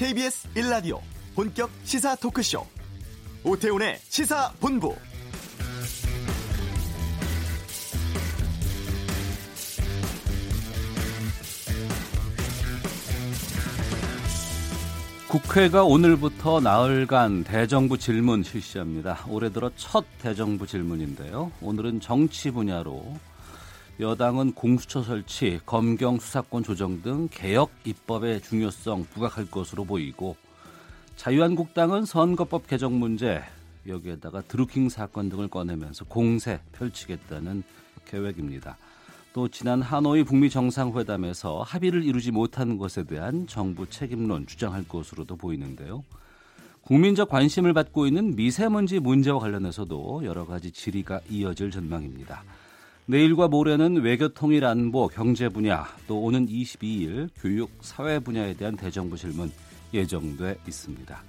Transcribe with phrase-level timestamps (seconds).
[0.00, 0.98] KBS 1라디오
[1.34, 2.66] 본격 시사 토크쇼
[3.44, 4.96] 오태훈의 시사본부
[15.28, 19.26] 국회가 오늘부터 나흘간 대정부 질문 실시합니다.
[19.28, 21.52] 올해 들어 첫 대정부 질문인데요.
[21.60, 23.04] 오늘은 정치 분야로
[24.00, 30.36] 여당은 공수처 설치, 검경 수사권 조정 등 개혁 입법의 중요성 부각할 것으로 보이고
[31.16, 33.42] 자유한국당은 선거법 개정 문제
[33.86, 37.62] 여기에다가 드루킹 사건 등을 꺼내면서 공세 펼치겠다는
[38.06, 38.78] 계획입니다.
[39.34, 46.04] 또 지난 하노이 북미 정상회담에서 합의를 이루지 못한 것에 대한 정부 책임론 주장할 것으로도 보이는데요.
[46.80, 52.42] 국민적 관심을 받고 있는 미세먼지 문제와 관련해서도 여러 가지 질의가 이어질 전망입니다.
[53.06, 59.50] 내일과 모레는 외교통일 안보, 경제 분야, 또 오는 22일 교육, 사회 분야에 대한 대정부 질문
[59.92, 61.22] 예정돼 있습니다.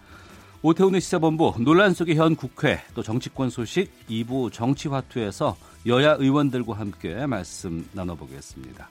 [0.61, 7.87] 오태훈의 시사본부 논란 속의 현 국회 또 정치권 소식 2부 정치화투에서 여야 의원들과 함께 말씀
[7.93, 8.89] 나눠보겠습니다.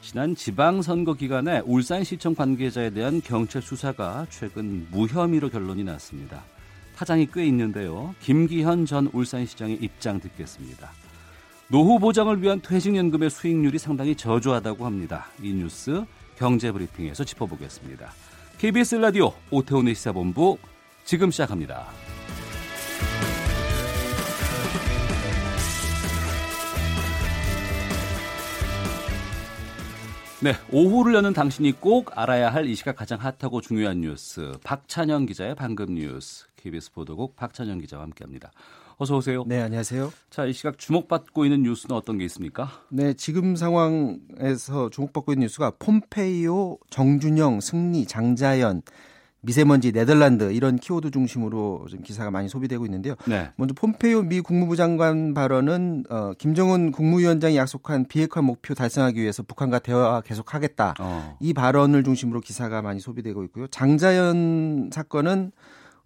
[0.00, 6.42] 지난 지방선거 기간에 울산시청 관계자에 대한 경찰 수사가 최근 무혐의로 결론이 났습니다.
[6.96, 8.14] 타장이 꽤 있는데요.
[8.20, 10.90] 김기현 전 울산시장의 입장 듣겠습니다.
[11.72, 15.28] 노후 보장을 위한 퇴직연금의 수익률이 상당히 저조하다고 합니다.
[15.42, 16.04] 이 뉴스
[16.36, 18.12] 경제브리핑에서 짚어보겠습니다.
[18.58, 20.58] KBS 라디오 오태훈의 시사본부
[21.04, 21.86] 지금 시작합니다.
[30.42, 35.54] 네, 오후를 여는 당신이 꼭 알아야 할 이 시각 가장 핫하고 중요한 뉴스 박찬영 기자의
[35.54, 38.50] 방금 뉴스 KBS 보도국 박찬영 기자와 함께합니다.
[39.02, 39.42] 어서 오세요.
[39.48, 40.12] 네, 안녕하세요.
[40.30, 42.70] 자, 이 시각 주목받고 있는 뉴스는 어떤 게 있습니까?
[42.88, 48.82] 네, 지금 상황에서 주목받고 있는 뉴스가 폼페이오, 정준영, 승리, 장자연,
[49.40, 53.16] 미세먼지, 네덜란드 이런 키워드 중심으로 좀 기사가 많이 소비되고 있는데요.
[53.26, 53.50] 네.
[53.56, 59.80] 먼저 폼페이오 미 국무부 장관 발언은 어, 김정은 국무위원장이 약속한 비핵화 목표 달성하기 위해서 북한과
[59.80, 60.94] 대화 계속하겠다.
[61.00, 61.36] 어.
[61.40, 63.66] 이 발언을 중심으로 기사가 많이 소비되고 있고요.
[63.66, 65.50] 장자연 사건은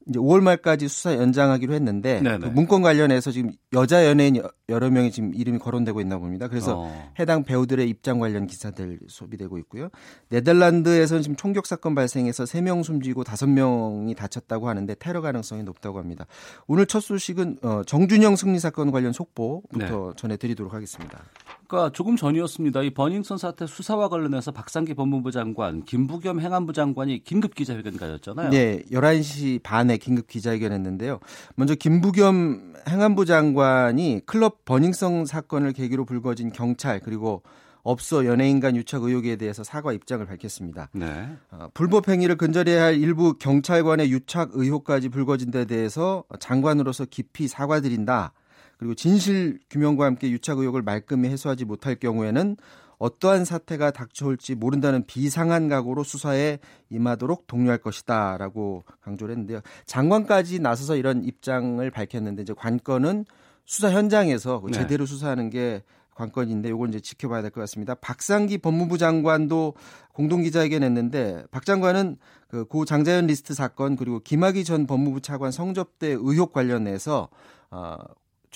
[0.08, 5.34] 이제 5월 말까지 수사 연장하기로 했는데 그 문건 관련해서 지금 여자 연예인 여러 명이 지금
[5.34, 6.46] 이름이 거론되고 있나 봅니다.
[6.46, 7.12] 그래서 어.
[7.18, 9.88] 해당 배우들의 입장 관련 기사들 소비되고 있고요.
[10.28, 16.26] 네덜란드에서는 지금 총격 사건 발생해서 3명 숨지고 5명이 다쳤다고 하는데 테러 가능성이 높다고 합니다.
[16.68, 20.12] 오늘 첫 소식은 어, 정준영 승리 사건 관련 속보부터 네.
[20.16, 21.24] 전해드리도록 하겠습니다.
[21.66, 22.82] 그러니까 조금 전이었습니다.
[22.82, 28.50] 이 버닝썬 사태 수사와 관련해서 박상기 법무부 장관, 김부겸 행안부 장관이 긴급 기자회견 가졌잖아요.
[28.50, 31.20] 네, 11시 반에 긴급 기자회견 했는데요.
[31.56, 37.42] 먼저 김부겸 행안부 장관이 클럽 버닝썬 사건을 계기로 불거진 경찰 그리고
[37.82, 40.88] 업소 연예인 간 유착 의혹에 대해서 사과 입장을 밝혔습니다.
[40.92, 41.28] 네.
[41.52, 48.32] 어, 불법 행위를 근절해야 할 일부 경찰관의 유착 의혹까지 불거진 데 대해서 장관으로서 깊이 사과드린다.
[48.78, 52.56] 그리고 진실 규명과 함께 유착 의혹을 말끔히 해소하지 못할 경우에는
[52.98, 56.58] 어떠한 사태가 닥쳐올지 모른다는 비상한 각오로 수사에
[56.90, 59.60] 임하도록 독려할 것이다라고 강조를 했는데요.
[59.84, 63.26] 장관까지 나서서 이런 입장을 밝혔는데 이제 관건은
[63.66, 64.72] 수사 현장에서 네.
[64.72, 65.82] 제대로 수사하는 게
[66.14, 67.94] 관건인데 요걸 이제 지켜봐야 될 것 같습니다.
[67.94, 69.74] 박상기 법무부 장관도
[70.14, 72.16] 공동 기자회견 했는데 박 장관은
[72.48, 77.28] 그 고 장자연 리스트 사건 그리고 김학의 전 법무부 차관 성접대 의혹 관련해서
[77.70, 77.96] 어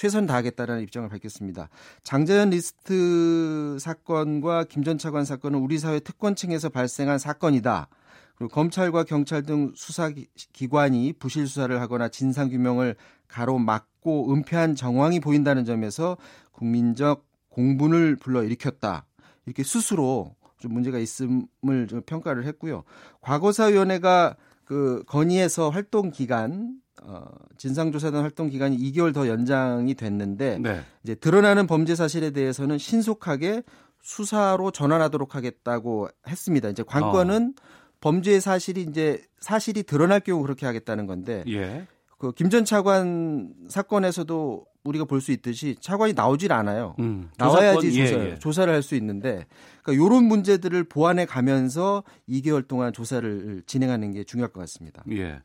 [0.00, 1.68] 최선 다하겠다라는 입장을 밝혔습니다.
[2.04, 7.86] 장자연 리스트 사건과 김 전 차관 사건은 우리 사회 특권층에서 발생한 사건이다.
[8.34, 12.96] 그리고 검찰과 경찰 등 수사기관이 부실 수사를 하거나 진상 규명을
[13.28, 16.16] 가로막고 은폐한 정황이 보인다는 점에서
[16.52, 19.04] 국민적 공분을 불러 일으켰다.
[19.44, 22.84] 이렇게 스스로 좀 문제가 있음을 좀 평가를 했고요.
[23.20, 27.24] 과거사위원회가 그 건의해서 활동 기간 어,
[27.56, 30.80] 진상조사단 활동 기간이 2개월 더 연장이 됐는데 네.
[31.02, 33.62] 이제 드러나는 범죄 사실에 대해서는 신속하게
[34.02, 36.68] 수사로 전환하도록 하겠다고 했습니다.
[36.68, 37.62] 이제 관건은 어.
[38.00, 41.86] 범죄 사실이 이제 사실이 드러날 경우 그렇게 하겠다는 건데 예.
[42.18, 46.94] 그 김 전 차관 사건에서도 우리가 볼 수 있듯이 차관이 나오질 않아요.
[46.98, 48.38] 음, 나와야지 조사, 예, 예.
[48.38, 49.44] 조사를 할 수 있는데
[49.82, 55.02] 그러니까 이런 문제들을 보완해 가면서 2개월 동안 조사를 진행하는 게 중요할 것 같습니다.
[55.10, 55.40] 예.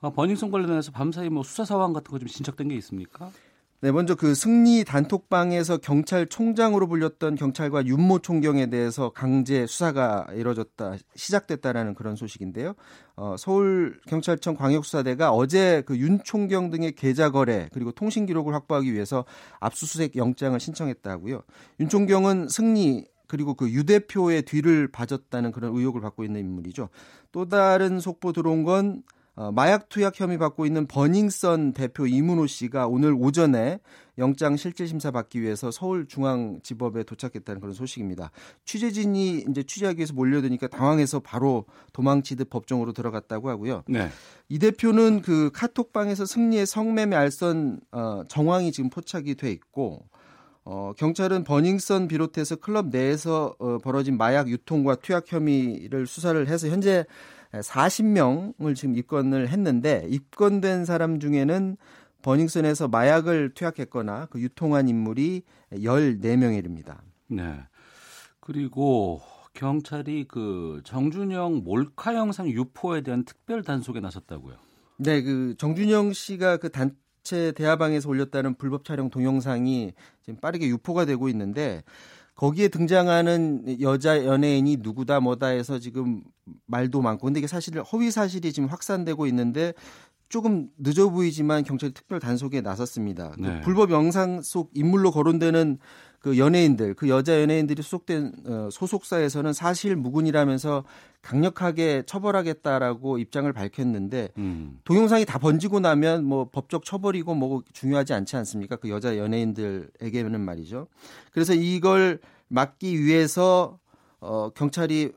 [0.00, 3.30] 아, 버닝썬 관련해서 밤사이 뭐 수사 사원 같은 거 좀 진척된 게 있습니까?
[3.82, 11.94] 네, 먼저 그 승리 단톡방에서 경찰총장으로 불렸던 경찰과 윤모 총경에 대해서 강제 수사가 이뤄졌다, 시작됐다라는
[11.94, 12.74] 그런 소식인데요.
[13.16, 18.92] 어, 서울 경찰청 광역수사대가 어제 그 윤 총경 등의 계좌 거래 그리고 통신 기록을 확보하기
[18.92, 19.24] 위해서
[19.60, 21.40] 압수수색 영장을 신청했다고요.
[21.80, 26.90] 윤 총경은 승리 그리고 그 유 대표의 뒤를 봐줬다는 그런 의혹을 받고 있는 인물이죠.
[27.32, 29.19] 또 다른 속보 들어온 건 어,
[29.54, 33.80] 마약 투약 혐의 받고 있는 버닝썬 대표 이문호 씨가 오늘 오전에
[34.18, 38.30] 영장 실질 심사 받기 위해서 서울중앙지법에 도착했다는 그런 소식입니다.
[38.64, 43.82] 취재진이 이제 취재하기 위해서 몰려드니까 당황해서 바로 도망치듯 법정으로 들어갔다고 하고요.
[43.88, 44.08] 네.
[44.48, 50.04] 이 대표는 그 카톡방에서 승리의 성매매 알선 어, 정황이 지금 포착이 돼 있고
[50.64, 57.06] 어, 경찰은 버닝썬 비롯해서 클럽 내에서 어, 벌어진 마약 유통과 투약 혐의를 수사를 해서 현재
[57.52, 61.76] 40명을 지금 입건을 했는데 입건된 사람 중에는
[62.22, 65.42] 버닝썬에서 마약을 투약했거나 그 유통한 인물이
[65.72, 67.02] 14명에 이릅니다.
[67.28, 67.60] 네.
[68.40, 69.20] 그리고
[69.54, 74.56] 경찰이 그 정준영 몰카 영상 유포에 대한 특별 단속에 나섰다고요.
[74.98, 79.92] 네, 그 정준영 씨가 그 단체 대화방에서 올렸다는 불법 촬영 동영상이
[80.22, 81.82] 지금 빠르게 유포가 되고 있는데
[82.40, 86.22] 거기에 등장하는 여자 연예인이 누구다 뭐다 해서 지금
[86.64, 89.74] 말도 많고 근데 이게 사실 허위 사실이 지금 확산되고 있는데
[90.30, 93.32] 조금 늦어 보이지만 경찰이 특별 단속에 나섰습니다.
[93.32, 93.54] 그 네.
[93.56, 95.76] 그 불법 영상 속 인물로 거론되는
[96.20, 100.84] 그 연예인들, 그 여자 연예인들이 소속된 어, 소속사에서는 사실 무근이라면서
[101.22, 104.80] 강력하게 처벌하겠다라고 입장을 밝혔는데 음.
[104.84, 108.76] 동영상이 다 번지고 나면 뭐 법적 처벌이고 뭐 중요하지 않지 않습니까?
[108.76, 110.88] 그 여자 연예인들에게는 말이죠.
[111.32, 113.78] 그래서 이걸 막기 위해서
[114.20, 115.12] 어 경찰이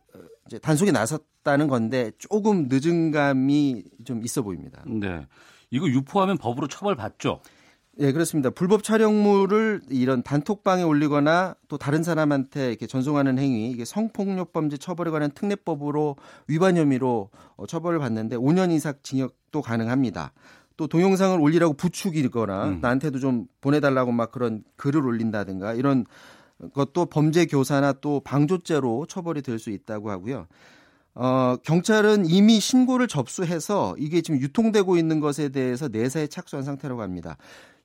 [0.47, 4.83] 이제 단속에 나섰다는 건데 조금 늦은 감이 좀 있어 보입니다.
[4.85, 5.25] 네.
[5.69, 7.41] 이거 유포하면 법으로 처벌받죠?
[7.99, 8.49] 예, 그렇습니다.
[8.49, 15.11] 불법 촬영물을 이런 단톡방에 올리거나 또 다른 사람한테 이렇게 전송하는 행위, 이게 성폭력 범죄 처벌에
[15.11, 16.15] 관한 특례법으로
[16.47, 20.33] 위반 혐의로 어, 처벌을 받는데 5년 이상 징역도 가능합니다.
[20.75, 22.79] 또 동영상을 올리라고 부추기거나 음.
[22.81, 26.05] 나한테도 좀 보내달라고 막 그런 글을 올린다든가 이런
[26.73, 30.47] 것도 범죄 교사나 또 방조죄로 처벌이 될 수 있다고 하고요.
[31.15, 37.37] 어, 경찰은 이미 신고를 접수해서 이게 지금 유통되고 있는 것에 대해서 내사에 착수한 상태라고 합니다.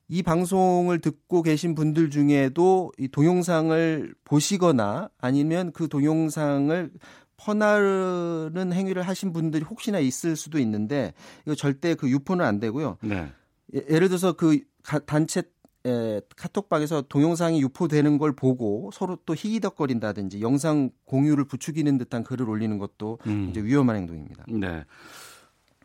[0.09, 6.91] 이 방송을 듣고 계신 분들 중에도 이 동영상을 보시거나 아니면 그 동영상을
[7.37, 11.13] 퍼나르는 행위를 하신 분들이 혹시나 있을 수도 있는데
[11.45, 12.97] 이거 절대 그 유포는 안 되고요.
[13.01, 13.31] 네.
[13.75, 14.59] 예, 예를 들어서 그
[15.05, 15.43] 단체
[15.85, 22.77] 에, 카톡방에서 동영상이 유포되는 걸 보고 서로 또 희희덕거린다든지 영상 공유를 부추기는 듯한 글을 올리는
[22.77, 23.47] 것도 음.
[23.49, 24.45] 이제 위험한 행동입니다.
[24.49, 24.83] 네.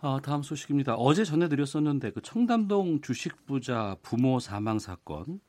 [0.05, 0.97] 아, 다음 소식입니다.
[0.97, 5.41] 어제 전해드렸었는데 그 청담동 주식 부자 부모 사망 사건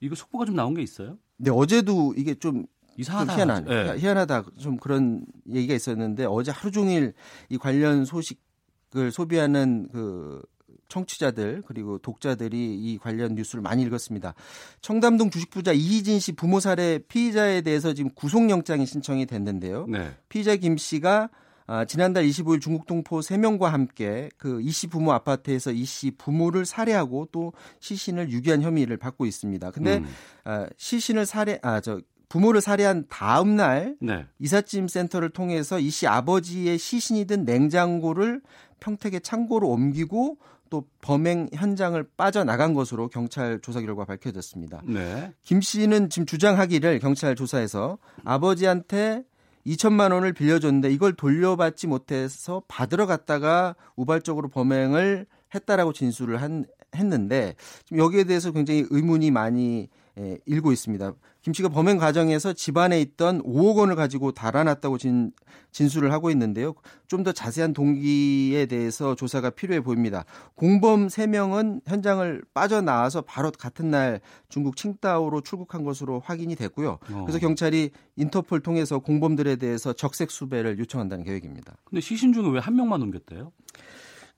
[0.00, 1.18] 이거 속보가 좀 나온 게 있어요?
[1.36, 2.64] 네, 어제도 이게 좀
[2.96, 3.34] 이상하다.
[3.34, 3.98] 희한하, 네.
[3.98, 4.44] 희한하다.
[4.58, 7.12] 좀 그런 얘기가 있었는데 어제 하루 종일
[7.50, 10.40] 이 관련 소식을 소비하는 그
[10.88, 14.34] 청취자들 그리고 독자들이 이 관련 뉴스를 많이 읽었습니다.
[14.80, 19.86] 청담동 주식부자 이희진 씨 부모 살해 피의자에 대해서 지금 구속영장이 신청이 됐는데요.
[19.86, 20.12] 네.
[20.30, 21.28] 피의자 김 씨가
[21.72, 26.66] 아, 지난달 25일 중국 동포 3명과 함께 그 이 씨 부모 아파트에서 이 씨 부모를
[26.66, 29.70] 살해하고 또 시신을 유기한 혐의를 받고 있습니다.
[29.70, 30.06] 근데 음.
[30.44, 34.26] 아, 시신을 살해 아 저 부모를 살해한 다음 날 네.
[34.38, 38.40] 이삿짐 센터를 통해서 이 씨 아버지의 시신이 든 냉장고를
[38.80, 40.38] 평택의 창고로 옮기고
[40.70, 44.80] 또 범행 현장을 빠져나간 것으로 경찰 조사 결과 밝혀졌습니다.
[44.86, 45.32] 네.
[45.42, 49.24] 김 씨는 지금 주장하기를 경찰 조사에서 아버지한테
[49.66, 56.64] 2천만 원을 빌려줬는데 이걸 돌려받지 못해서 받으러 갔다가 우발적으로 범행을 했다라고 진술을 한,
[56.94, 57.54] 했는데
[57.84, 59.88] 지금 여기에 대해서 굉장히 의문이 많이
[60.18, 61.14] 예, 일고 있습니다.
[61.40, 65.32] 김 씨가 범행 과정에서 집안에 있던 5억 원을 가지고 달아났다고 진,
[65.72, 66.74] 진술을 하고 있는데요.
[67.08, 70.24] 좀 더 자세한 동기에 대해서 조사가 필요해 보입니다.
[70.54, 76.98] 공범 3명은 현장을 빠져나와서 바로 같은 날 중국 칭다오로 출국한 것으로 확인이 됐고요.
[77.12, 77.24] 어.
[77.24, 81.76] 그래서 경찰이 인터폴 통해서 공범들에 대해서 적색 수배를 요청한다는 계획입니다.
[81.84, 83.50] 근데 시신 중에 왜 한 명만 옮겼대요?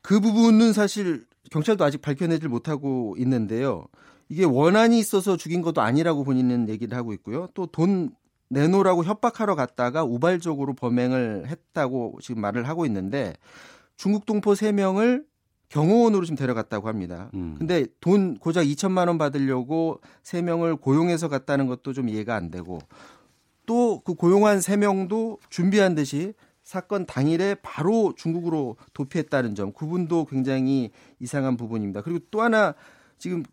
[0.02, 3.86] 그 부분은 사실 경찰도 아직 밝혀내질 못하고 있는데요.
[4.28, 7.48] 이게 원한이 있어서 죽인 것도 아니라고 본인은 얘기를 하고 있고요.
[7.54, 8.10] 또 돈
[8.48, 13.34] 내놓으라고 협박하러 갔다가 우발적으로 범행을 했다고 지금 말을 하고 있는데
[13.96, 15.24] 중국 동포 3명을
[15.70, 17.30] 경호원으로 지금 데려갔다고 합니다.
[17.34, 17.56] 음.
[17.58, 22.78] 근데 돈 고작 2천만 원 받으려고 3명을 고용해서 갔다는 것도 좀 이해가 안 되고
[23.66, 30.90] 또 그 고용한 3명도 준비한 듯이 사건 당일에 바로 중국으로 도피했다는 점, 그분도 굉장히
[31.20, 32.02] 이상한 부분입니다.
[32.02, 32.74] 그리고 또 하나
[33.18, 33.50] 지금 저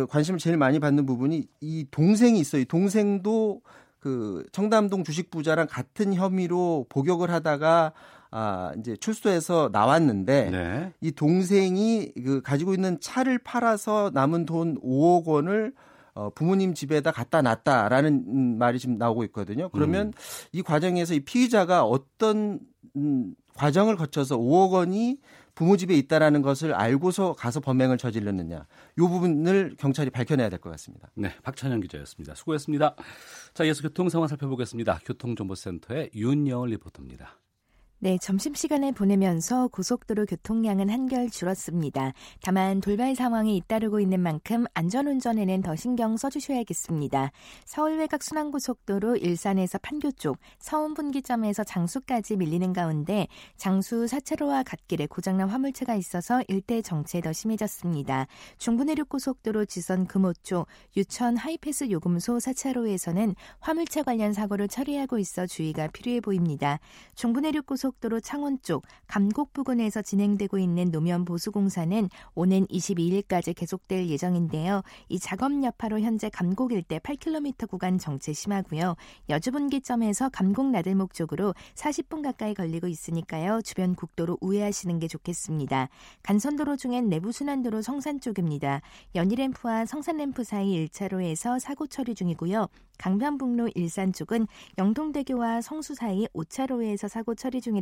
[0.00, 2.62] 관심을 제일 많이 받는 부분이 이 동생이 있어요.
[2.62, 3.62] 이 동생도
[3.98, 7.92] 그 청담동 주식 부자랑 같은 혐의로 복역을 하다가
[8.30, 10.92] 아 이제 출소해서 나왔는데 네.
[11.00, 15.72] 이 동생이 그 가지고 있는 차를 팔아서 남은 돈 5억 원을
[16.14, 19.68] 어, 부모님 집에다 갖다 놨다라는 음, 말이 지금 나오고 있거든요.
[19.70, 20.12] 그러면 음.
[20.52, 22.60] 이 과정에서 이 피의자가 어떤
[22.96, 25.18] 음, 과정을 거쳐서 5억 원이
[25.54, 28.66] 부모 집에 있다라는 것을 알고서 가서 범행을 저질렀느냐.
[28.96, 31.10] 이 부분을 경찰이 밝혀내야 될 것 같습니다.
[31.14, 32.34] 네, 박찬영 기자였습니다.
[32.34, 32.96] 수고했습니다.
[33.54, 35.00] 자, 이어서 교통 상황 살펴보겠습니다.
[35.04, 37.38] 교통정보센터의 윤여을 리포터입니다.
[38.04, 42.14] 네, 점심시간을 보내면서 고속도로 교통량은 한결 줄었습니다.
[42.42, 47.30] 다만 돌발 상황이 잇따르고 있는 만큼 안전운전에는 더 신경 써주셔야겠습니다.
[47.64, 55.48] 서울 외곽 순환고속도로 일산에서 판교 쪽 서운 분기점에서 장수까지 밀리는 가운데 장수 사차로와 갓길에 고장난
[55.48, 58.26] 화물차가 있어서 일대 정체 더 심해졌습니다.
[58.58, 60.66] 중부내륙고속도로 지선 금호 쪽
[60.96, 66.80] 유천 하이패스 요금소 사차로에서는 화물차 관련 사고를 처리하고 있어 주의가 필요해 보입니다.
[67.14, 74.82] 중부내륙고속 고속도로 창원 쪽 감곡 부근에서 진행되고 있는 노면 보수 공사는 오는 22일까지 계속될 예정인데요.
[75.08, 78.96] 이 작업 여파로 현재 감곡 일대 8km 구간 정체 심하고요.
[79.28, 83.60] 여주분기점에서 감곡 나들목 쪽으로 40분 가까이 걸리고 있으니까요.
[83.62, 85.88] 주변 국도로 우회하시는 게 좋겠습니다.
[86.22, 88.80] 간선도로 중엔 내부순환도로 성산 쪽입니다.
[89.14, 92.68] 연희램프와 성산램프 사이 1차로에서 사고 처리 중이고요.
[92.98, 94.46] 강변북로 일산 쪽은
[94.78, 97.81] 영동대교와 성수 사이 5차로에서 사고 처리 중이라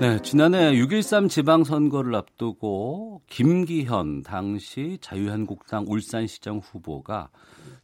[0.00, 7.30] 네, 지난해 6.13 지방선거를 앞두고 김기현 당시 자유한국당 울산시장 후보가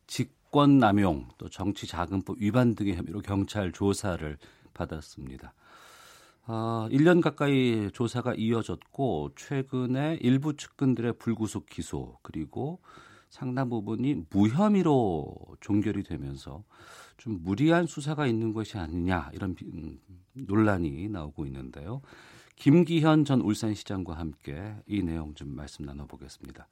[0.07, 4.39] 직권남용 또 정치자금법 위반 등의 혐의로 경찰 조사를
[4.75, 5.55] 받았습니다.
[6.47, 12.79] 아, 1년 가까이 조사가 이어졌고 최근에 일부 측근들의 불구속 기소 그리고
[13.29, 16.63] 상당 부분이 무혐의로 종결이 되면서
[17.17, 19.99] 좀 무리한 수사가 있는 것이 아니냐 이런 음,
[20.35, 22.03] 논란이 나오고 있는데요.
[22.57, 26.67] 김기현 전 울산시장과 함께 이 내용 좀 말씀 나눠보겠습니다.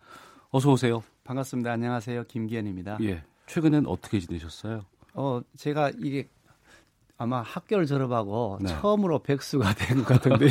[0.51, 1.03] 어서 오세요.
[1.25, 1.73] 반갑습니다.
[1.73, 2.25] 안녕하세요.
[2.25, 2.99] 김기현입니다.
[3.03, 3.23] 예.
[3.47, 4.83] 최근엔 어떻게 지내셨어요?
[5.15, 6.29] 어, 제가 이게
[7.19, 8.69] 아마 학교를 졸업하고 네.
[8.69, 10.51] 처음으로 백수가 된 것 같은데요.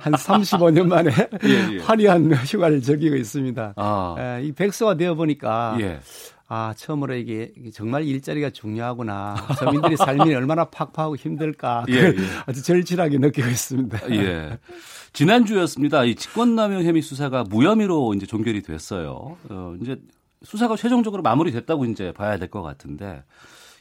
[0.00, 1.10] 한 35년 만에
[1.44, 1.78] 예, 예.
[1.80, 3.74] 화려한 휴가를 즐기고 있습니다.
[3.76, 4.16] 아.
[4.18, 6.00] 에, 이 백수가 되어 보니까 예.
[6.46, 9.34] 아, 처음으로 이게 정말 일자리가 중요하구나.
[9.58, 11.86] 서민들이 삶이 얼마나 팍팍하고 힘들까.
[11.88, 12.14] 예, 예.
[12.46, 14.10] 아주 절실하게 느끼고 있습니다.
[14.14, 14.58] 예.
[15.12, 16.04] 지난주였습니다.
[16.04, 19.36] 이 직권남용 혐의 수사가 무혐의로 이제 종결이 됐어요.
[19.48, 19.96] 어, 이제
[20.42, 23.24] 수사가 최종적으로 마무리됐다고 이제 봐야 될 것 같은데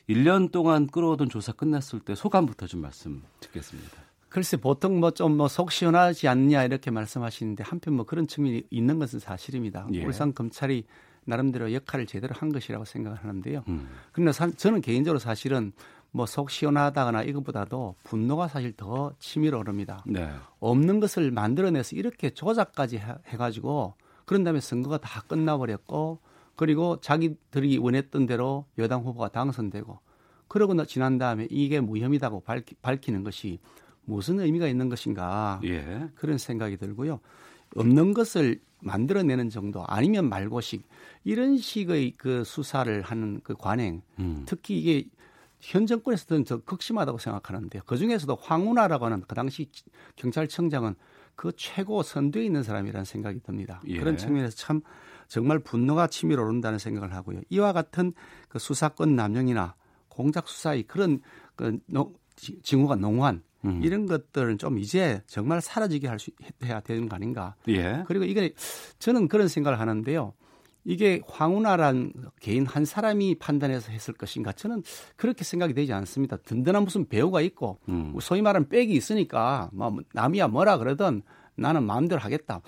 [0.09, 3.89] 1년 동안 끌어오던 조사 끝났을 때 소감부터 좀 말씀 듣겠습니다.
[4.29, 8.99] 글쎄 보통 뭐 좀 뭐 속 시원하지 않냐 이렇게 말씀하시는데 한편 뭐 그런 측면이 있는
[8.99, 9.87] 것은 사실입니다.
[9.93, 10.03] 예.
[10.05, 10.85] 울산 검찰이
[11.25, 13.63] 나름대로 역할을 제대로 한 것이라고 생각을 하는데요.
[13.67, 13.89] 음.
[14.11, 15.71] 그러나 사, 저는 개인적으로 사실은
[16.11, 20.03] 뭐 속 시원하다거나 이것보다도 분노가 사실 더 치밀어 오릅니다.
[20.05, 20.29] 네.
[20.59, 26.19] 없는 것을 만들어내서 이렇게 조작까지 해, 해가지고 그런 다음에 선거가 다 끝나버렸고
[26.55, 29.99] 그리고 자기들이 원했던 대로 여당 후보가 당선되고
[30.47, 33.59] 그러고 지난 다음에 이게 무혐의다고 밝히, 밝히는 것이
[34.05, 36.09] 무슨 의미가 있는 것인가 예.
[36.13, 37.19] 그런 생각이 들고요.
[37.75, 40.83] 없는 것을 만들어내는 정도 아니면 말고식
[41.23, 44.43] 이런 식의 그 수사를 하는 그 관행 음.
[44.45, 45.05] 특히 이게
[45.59, 47.83] 현 정권에서는 더 극심하다고 생각하는데요.
[47.85, 49.69] 그 중에서도 황운하라고 하는 그 당시
[50.17, 50.95] 경찰청장은
[51.35, 53.81] 그 최고 선두에 있는 사람이라는 생각이 듭니다.
[53.87, 53.97] 예.
[53.97, 54.81] 그런 측면에서 참
[55.29, 57.41] 정말 분노가 치밀어 오른다는 생각을 하고요.
[57.49, 58.13] 이와 같은
[58.49, 59.75] 그 수사권 남용이나
[60.09, 61.21] 공작 수사의 그런
[61.55, 61.79] 그
[62.61, 63.81] 징후가 농후한 음.
[63.81, 66.31] 이런 것들은 좀 이제 정말 사라지게 할 수
[66.63, 67.55] 해야 되는 거 아닌가.
[67.69, 68.03] 예.
[68.05, 68.53] 그리고 이게
[68.99, 70.33] 저는 그런 생각을 하는데요.
[70.85, 74.83] 이게 황운하란 개인 한 사람이 판단해서 했을 것인가 저는
[75.15, 76.37] 그렇게 생각이 되지 않습니다.
[76.37, 78.13] 든든한 무슨 배우가 있고 음.
[78.21, 81.21] 소위 말하는 백이 있으니까 뭐 남이야 뭐라 그러든
[81.55, 82.61] 나는 마음대로 하겠다.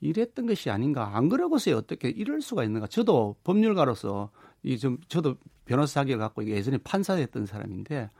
[0.00, 1.16] 이랬던 것이 아닌가.
[1.16, 2.86] 안 그러고서 어떻게 이럴 수가 있는가.
[2.86, 4.30] 저도 법률가로서
[4.62, 8.10] 이 좀 저도 변호사 자격을 갖고 예전에 판사였던 사람인데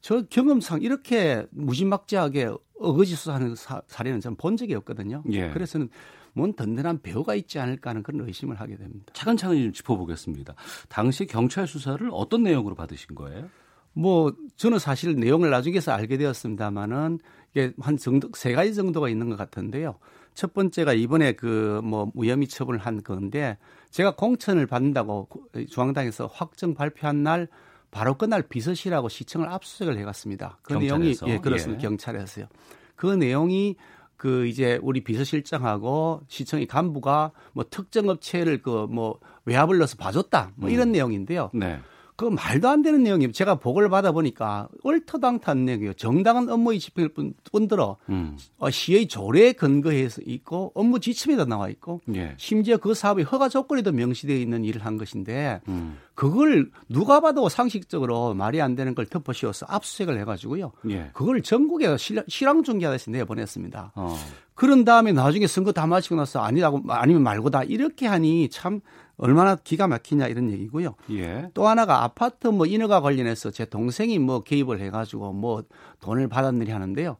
[0.00, 5.24] 저 경험상 이렇게 무지막지하게 어거지 수사하는 사, 사례는 저는 본 적이 없거든요.
[5.30, 5.50] 예.
[5.50, 5.88] 그래서는
[6.32, 9.06] 뭔 든든한 배우가 있지 않을까 하는 그런 의심을 하게 됩니다.
[9.12, 10.54] 차근차근 좀 짚어보겠습니다.
[10.88, 13.48] 당시 경찰 수사를 어떤 내용으로 받으신 거예요?
[13.92, 17.18] 뭐 저는 사실 내용을 나중에서 알게 되었습니다만은
[17.52, 19.98] 이게 한 정도 세 가지 정도가 있는 것 같은데요.
[20.34, 23.56] 첫 번째가 이번에 그 뭐 무혐의 처분을 한 건데
[23.90, 25.28] 제가 공천을 받는다고
[25.68, 27.48] 중앙당에서 확정 발표한 날
[27.90, 30.58] 바로 그날 비서실하고 시청을 압수수색을 해갔습니다.
[30.62, 31.26] 그 경찰에서?
[31.26, 31.82] 내용이 예 그렇습니다.
[31.82, 31.88] 예.
[31.88, 32.46] 경찰에서요.
[32.94, 33.76] 그 내용이
[34.18, 40.68] 그 이제 우리 비서실장하고 시청의 간부가 뭐 특정 업체를 그 뭐 외압을 넣어서 봐줬다 뭐
[40.68, 40.92] 이런 음.
[40.92, 41.50] 내용인데요.
[41.54, 41.80] 네.
[42.18, 45.92] 그 말도 안 되는 내용이 제가 보고를 받아 보니까 얼터당탄 내용이에요.
[45.92, 47.12] 정당한 업무의 집행일
[47.52, 48.36] 뿐더러 음.
[48.58, 52.34] 어, 시의 조례에 근거해서 있고 업무 지침에도 나와 있고 예.
[52.36, 55.96] 심지어 그 사업의 허가 조건에도 명시되어 있는 일을 한 것인데 음.
[56.16, 60.72] 그걸 누가 봐도 상식적으로 말이 안 되는 걸 덮어씌워서 압수수색을 해가지고요.
[60.90, 61.10] 예.
[61.12, 61.96] 그걸 전국에
[62.26, 63.92] 실황 중계하듯이 내보냈습니다.
[63.94, 64.16] 어.
[64.56, 68.80] 그런 다음에 나중에 선거 다 마치고 나서 아니라고 아니면 말고다 이렇게 하니 참
[69.18, 70.94] 얼마나 기가 막히냐 이런 얘기고요.
[71.10, 71.50] 예.
[71.52, 75.64] 또 하나가 아파트 뭐 인허가 관련해서 제 동생이 뭐 개입을 해가지고 뭐
[76.00, 77.16] 돈을 받았느리 하는데요.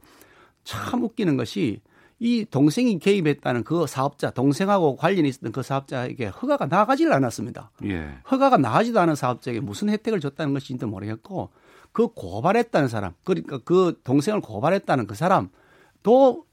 [0.64, 1.80] 참 웃기는 것이
[2.20, 7.70] 이 동생이 개입했다는 그 사업자, 동생하고 관련이 있었던 그 사업자에게 허가가 나가지를 않았습니다.
[7.84, 8.14] 예.
[8.30, 11.50] 허가가 나가지도 않은 사업자에게 무슨 혜택을 줬다는 것인지도 모르겠고
[11.92, 15.50] 그 고발했다는 사람, 그러니까 그 동생을 고발했다는 그 사람
[16.02, 16.44] 또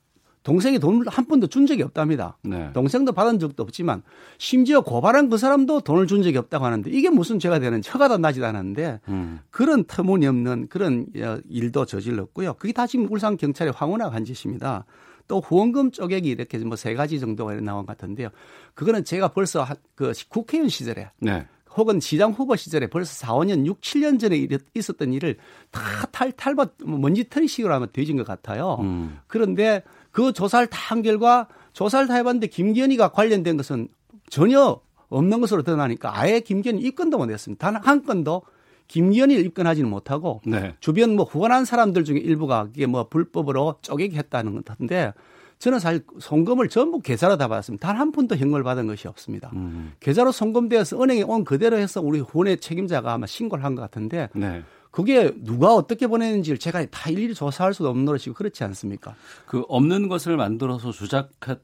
[0.46, 2.38] 동생이 돈을 한 푼도 준 적이 없답니다.
[2.44, 2.72] 네.
[2.72, 4.04] 동생도 받은 적도 없지만
[4.38, 8.46] 심지어 고발한 그 사람도 돈을 준 적이 없다고 하는데 이게 무슨 죄가 되는지 허가도 나지도
[8.46, 9.40] 않았는데 음.
[9.50, 12.54] 그런 터무니없는 그런 어, 일도 저질렀고요.
[12.54, 14.86] 그게 다 지금 울산 경찰의 황혼화 간 짓입니다.
[15.28, 18.30] 또 후원금 쪼개기 이렇게 뭐 세 가지 정도가 나온 것 같은데요.
[18.76, 21.48] 그거는 제가 벌써 그 국회의원 시절에 네.
[21.76, 25.38] 혹은 시장 후보 시절에 벌써 4, 5년, 6, 7년 전에 있었던 일을
[25.72, 28.78] 다 탈탈밭 먼지털이식으로 하면 되진 것 같아요.
[28.82, 29.18] 음.
[29.26, 29.84] 그런데
[30.16, 33.90] 그 조사를 다 한 결과 조사를 다 해봤는데 김기현이가 관련된 것은
[34.30, 34.80] 전혀
[35.10, 37.72] 없는 것으로 드러나니까 아예 김기현이 입건도 못했습니다.
[37.72, 38.44] 단 한 건도
[38.88, 40.76] 김기현이 입건하지는 못하고 네.
[40.80, 45.12] 주변 뭐 후원한 사람들 중에 일부가 이게 뭐 불법으로 쪼개기 했다는 것 같은데
[45.60, 47.86] 저는 사실 송금을 전부 계좌로 다 받았습니다.
[47.88, 49.50] 단 한 푼도 현금을 받은 것이 없습니다.
[49.56, 49.94] 음.
[50.00, 54.64] 계좌로 송금되어서 은행에 온 그대로 해서 우리 후원의 책임자가 아마 신고를 한 것 같은데 네.
[54.96, 59.14] 그게 누가 어떻게 보내는지를 제가 다 일일이 조사할 수도 없는 노릇이고 그렇지 않습니까?
[59.46, 61.60] 그 없는 것을 만들어서 조작한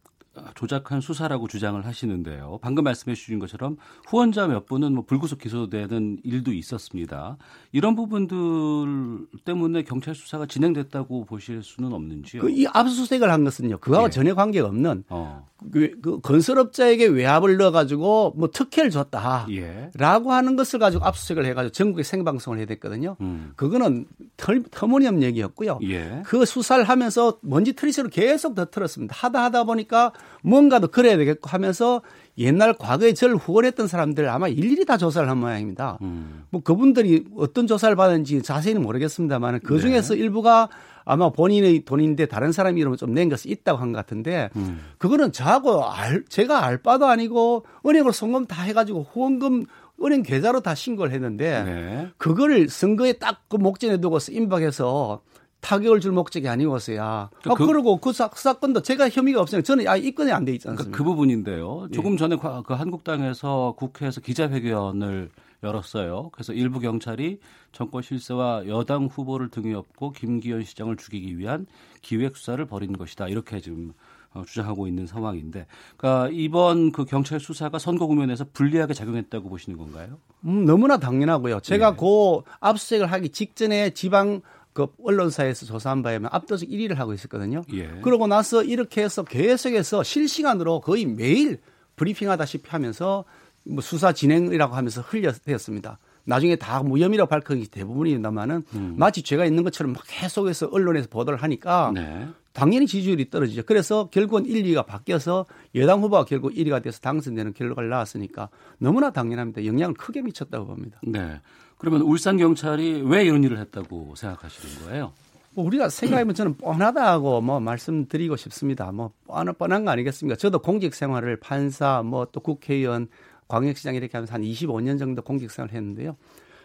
[0.56, 2.60] 조작한 수사라고 주장을 하시는데요.
[2.62, 3.76] 방금 말씀해 주신 것처럼
[4.08, 7.38] 후원자 몇 분은 뭐 불구속 기소되는 일도 있었습니다.
[7.74, 12.42] 이런 부분들 때문에 경찰 수사가 진행됐다고 보실 수는 없는지요?
[12.42, 13.80] 그 이 압수수색을 한 것은요.
[13.80, 14.12] 그거하고 예.
[14.12, 15.48] 전혀 관계가 없는 어.
[15.72, 19.48] 그, 그 건설업자에게 외압을 넣어가지고 뭐 특혜를 줬다.
[19.52, 19.92] 예.
[19.96, 23.16] 라고 하는 것을 가지고 압수수색을 해가지고 전국에 생방송을 해야 됐거든요.
[23.22, 23.54] 음.
[23.56, 24.06] 그거는
[24.38, 25.80] 털, 터무니없는 얘기였고요.
[25.84, 26.22] 예.
[26.26, 29.16] 그 수사를 하면서 먼지 트리스를 계속 더 틀었습니다.
[29.18, 30.12] 하다 하다 보니까
[30.44, 32.02] 뭔가 더 그래야 되겠고 하면서
[32.38, 35.98] 옛날 과거에 저를 후원했던 사람들 아마 일일이 다 조사를 한 모양입니다.
[36.02, 36.44] 음.
[36.50, 39.80] 뭐 그분들이 어떤 조사를 받은지 자세히는 모르겠습니다만 그 네.
[39.82, 40.22] 중에서 네.
[40.22, 40.70] 일부가
[41.04, 44.80] 아마 본인의 돈인데 다른 사람 이름을 좀 낸 것이 있다고 한 것 같은데 음.
[44.98, 49.66] 그거는 저하고 알, 제가 알 바도 아니고 은행으로 송금 다 해가지고 후원금
[50.04, 52.08] 은행 계좌로 다 신고를 했는데 네.
[52.18, 55.22] 그거를 선거에 딱 그 목전에 두고서 임박해서
[55.62, 57.04] 타격을 줄 목적이 아니었어야.
[57.04, 60.68] 아, 그, 그리고 그 사, 건도 제가 혐의가 없으니까 저는 아, 입건이 안 돼 있지
[60.68, 60.84] 않습니까?
[60.84, 61.88] 그러니까 그 부분인데요.
[61.94, 62.18] 조금 예.
[62.18, 65.30] 전에 그 한국당에서 국회에서 기자회견을
[65.64, 66.30] 열었어요.
[66.32, 67.40] 그래서 일부 경찰이
[67.72, 71.68] 정권 실세와 여당 후보를 등에 업고 김기현 시장을 죽이기 위한
[72.02, 73.28] 기획 수사를 벌인 것이다.
[73.28, 73.94] 이렇게 지금
[74.34, 80.20] 어, 주장하고 있는 상황인데, 그러니까 이번 그 경찰 수사가 선거 국면에서 불리하게 작용했다고 보시는 건가요?
[80.46, 81.60] 음, 너무나 당연하고요.
[81.60, 81.98] 제가 네.
[82.00, 84.42] 그 압수수색을 하기 직전에 지방
[84.74, 87.64] 그 언론사에서 조사한 바에 면 압도적 1위를 하고 있었거든요.
[87.74, 87.88] 예.
[88.02, 91.60] 그러고 나서 이렇게 해서 계속해서 실시간으로 거의 매일
[91.96, 93.26] 브리핑하다시피 하면서
[93.64, 96.00] 뭐 수사 진행이라고 하면서 흘려대었습니다.
[96.24, 98.96] 나중에 다 무혐의라고 밝힌 게 대부분입니다만은 음.
[98.98, 102.28] 마치 죄가 있는 것처럼 막 계속해서 언론에서 보도를 하니까 네.
[102.54, 103.64] 당연히 지지율이 떨어지죠.
[103.66, 109.66] 그래서 결국은 1, 2가 바뀌어서 여당 후보가 결국 1위가 돼서 당선되는 결과를 나왔으니까 너무나 당연합니다.
[109.66, 111.00] 영향을 크게 미쳤다고 봅니다.
[111.04, 111.40] 네.
[111.82, 115.14] 그러면 울산 경찰이 왜 이런 일을 했다고 생각하시는 거예요?
[115.56, 118.92] 뭐 우리가 생각하면 저는 뻔하다고 뭐 말씀드리고 싶습니다.
[118.92, 120.38] 뭐 뻔한, 뻔한 거 아니겠습니까?
[120.38, 123.08] 저도 공직 생활을 판사, 뭐 또 국회의원,
[123.48, 126.16] 광역시장 이렇게 하면서 한 25년 정도 공직 생활을 했는데요.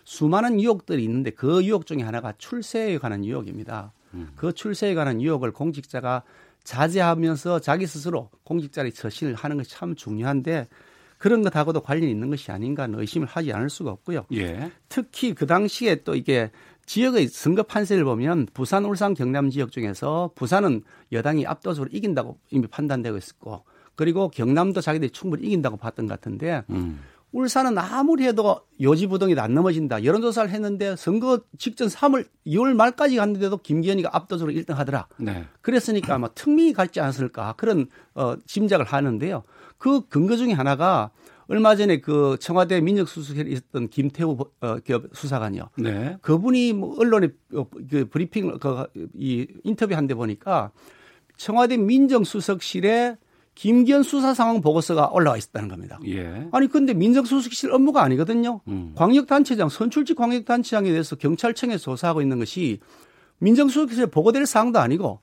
[0.05, 3.93] 수많은 유혹들이 있는데 그 유혹 중에 하나가 출세에 관한 유혹입니다.
[4.13, 4.29] 음.
[4.37, 6.25] 그 출세에 관한 유혹을 공직자가
[6.63, 10.69] 자제하면서 자기 스스로 공직자의 처신을 하는 것이 참 중요한데
[11.27, 14.27] 그런 것하고도 관련이 있는 것이 아닌가 하는 의심을 하지 않을 수가 없고요.
[14.35, 14.71] 예.
[14.89, 16.53] 특히 그 당시에 또 이게
[16.85, 23.17] 지역의 선거 판세를 보면 부산, 울산, 경남 지역 중에서 부산은 여당이 압도적으로 이긴다고 이미 판단되고
[23.17, 23.65] 있었고
[23.97, 27.01] 그리고 경남도 자기들이 충분히 이긴다고 봤던 것 같은데 음.
[27.37, 30.05] 울산은 아무리 해도 요지부동이 안 넘어진다.
[30.05, 35.07] 여론조사를 했는데 선거 직전 3월, 2월 말까지 갔는데도 김기현이가 압도적으로 1등 하더라.
[35.19, 35.45] 네.
[35.61, 39.43] 그랬으니까 아마 특민이 갈지 않았을까 그런 어, 짐작을 하는데요.
[39.77, 41.11] 그 근거 중에 하나가
[41.49, 44.77] 얼마 전에 그 청와대 민정수석에 있었던 김태우 어,
[45.13, 45.69] 수사관이요.
[45.77, 46.17] 네.
[46.23, 50.71] 그분이 뭐 언론에 어, 그 브리핑 그 이 인터뷰 한 데 보니까
[51.37, 53.19] 청와대 민정수석실에
[53.57, 55.99] 김기현 수사 상황 보고서가 올라와 있었다는 겁니다.
[56.07, 56.47] 예.
[56.53, 58.61] 아니 근데 민정수석실 업무가 아니거든요.
[58.69, 58.93] 음.
[58.95, 62.81] 광역단체장 선출직 광역단체장에 대해서 경찰청에 조사하고 있는 것이
[63.39, 65.21] 민정수석실에 보고될 사항도 아니고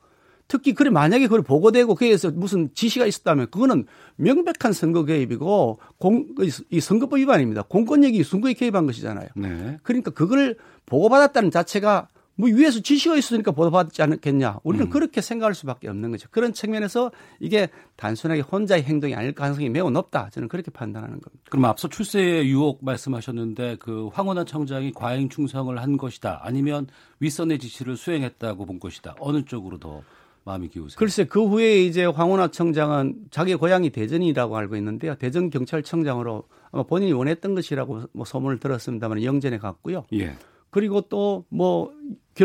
[0.48, 6.26] 특히 그래 만약에 그걸 보고되고 그에서 무슨 지시가 있었다면 그거는 명백한 선거 개입이고 공,
[6.72, 7.62] 이 선거법 위반입니다.
[7.62, 9.30] 공권력이 선거에 개입한 것이잖아요.
[9.36, 9.78] 네.
[9.84, 14.60] 그러니까 그걸 보고받았다는 자체가 뭐 위에서 지시가 있으니까 보도받지 않겠냐.
[14.64, 14.90] 우리는 음.
[14.90, 16.28] 그렇게 생각할 수밖에 없는 거죠.
[16.32, 20.30] 그런 측면에서 이게 단순하게 혼자의 행동이 아닐 가능성이 매우 높다.
[20.32, 21.44] 저는 그렇게 판단하는 겁니다.
[21.50, 26.42] 그럼 앞서 출세의 유혹 말씀하셨는데 그 황원하 청장이 과잉 충성을 한 것이다.
[26.44, 26.88] 아니면
[27.20, 29.16] 윗선의 지시를 수행했다고 본 것이다.
[29.20, 30.02] 어느 쪽으로 더
[30.46, 30.98] 마음이 기우세요?
[30.98, 35.16] 글쎄 그 후에 이제 황원하 청장은 자기 고향이 대전이라고 알고 있는데요.
[35.16, 40.06] 대전 경찰청장으로 아마 본인이 원했던 것이라고 뭐 소문을 들었습니다만 영전에 갔고요.
[40.14, 40.36] 예.
[40.74, 41.94] 그리고 또 뭐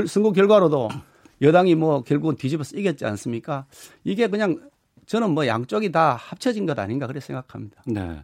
[0.07, 0.89] 선거 결과로도
[1.41, 3.67] 여당이 뭐 결국은 뒤집어서 이겼지 않습니까?
[4.05, 4.61] 이게 그냥
[5.07, 7.83] 저는 뭐 양쪽이 다 합쳐진 것 아닌가 그렇게 생각합니다.
[7.87, 8.23] 네.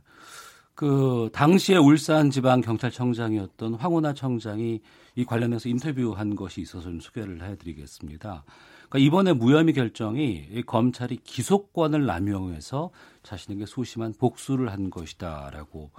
[0.74, 4.80] 그 당시에 울산 지방 경찰청장이었던 황운하 청장이
[5.14, 8.44] 이 관련해서 인터뷰한 것이 있어서 좀 소개를 해드리겠습니다.
[8.88, 12.90] 그러니까 이번에 무혐의 결정이 검찰이 기소권을 남용해서
[13.22, 15.90] 자신에게 소심한 복수를 한 것이다라고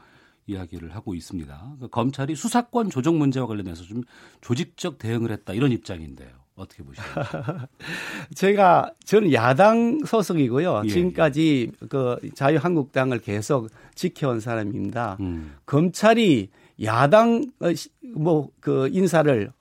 [0.47, 1.57] 이야기를 하고 있습니다.
[1.57, 4.03] 그러니까 검찰이 수사권 조정 문제와 관련해서 좀
[4.41, 6.29] 조직적 대응을 했다 이런 입장인데요.
[6.55, 7.09] 어떻게 보시나요?
[8.33, 10.83] 제가 저는 야당 소속이고요.
[10.85, 11.87] 예, 지금까지 예.
[11.87, 15.17] 그 자유한국당을 계속 지켜온 사람입니다.
[15.19, 15.55] 음.
[15.65, 16.49] 검찰이
[16.83, 17.67] 야당 어,
[18.15, 19.51] 뭐그 인사를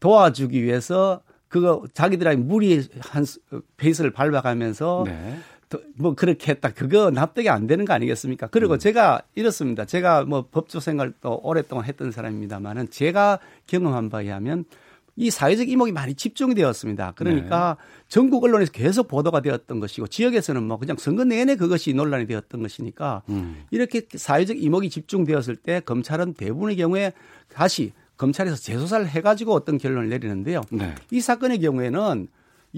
[0.00, 3.24] 도와주기 위해서 그거 자기들이 무리한
[3.76, 5.38] 페이스를 밟아가면서 네.
[5.96, 6.70] 뭐 그렇게 했다.
[6.70, 8.46] 그거 납득이 안 되는 거 아니겠습니까?
[8.48, 8.78] 그리고 음.
[8.78, 9.84] 제가 이렇습니다.
[9.84, 14.64] 제가 뭐 법조 생활도 오랫동안 했던 사람입니다만은 제가 경험한 바에 하면
[15.16, 17.12] 이 사회적 이목이 많이 집중이 되었습니다.
[17.16, 18.04] 그러니까 네.
[18.06, 23.22] 전국 언론에서 계속 보도가 되었던 것이고 지역에서는 뭐 그냥 선거 내내 그것이 논란이 되었던 것이니까
[23.28, 23.64] 음.
[23.72, 27.12] 이렇게 사회적 이목이 집중되었을 때 검찰은 대부분의 경우에
[27.52, 30.62] 다시 검찰에서 재수사를 해가지고 어떤 결론을 내리는데요.
[30.70, 30.94] 네.
[31.10, 32.28] 이 사건의 경우에는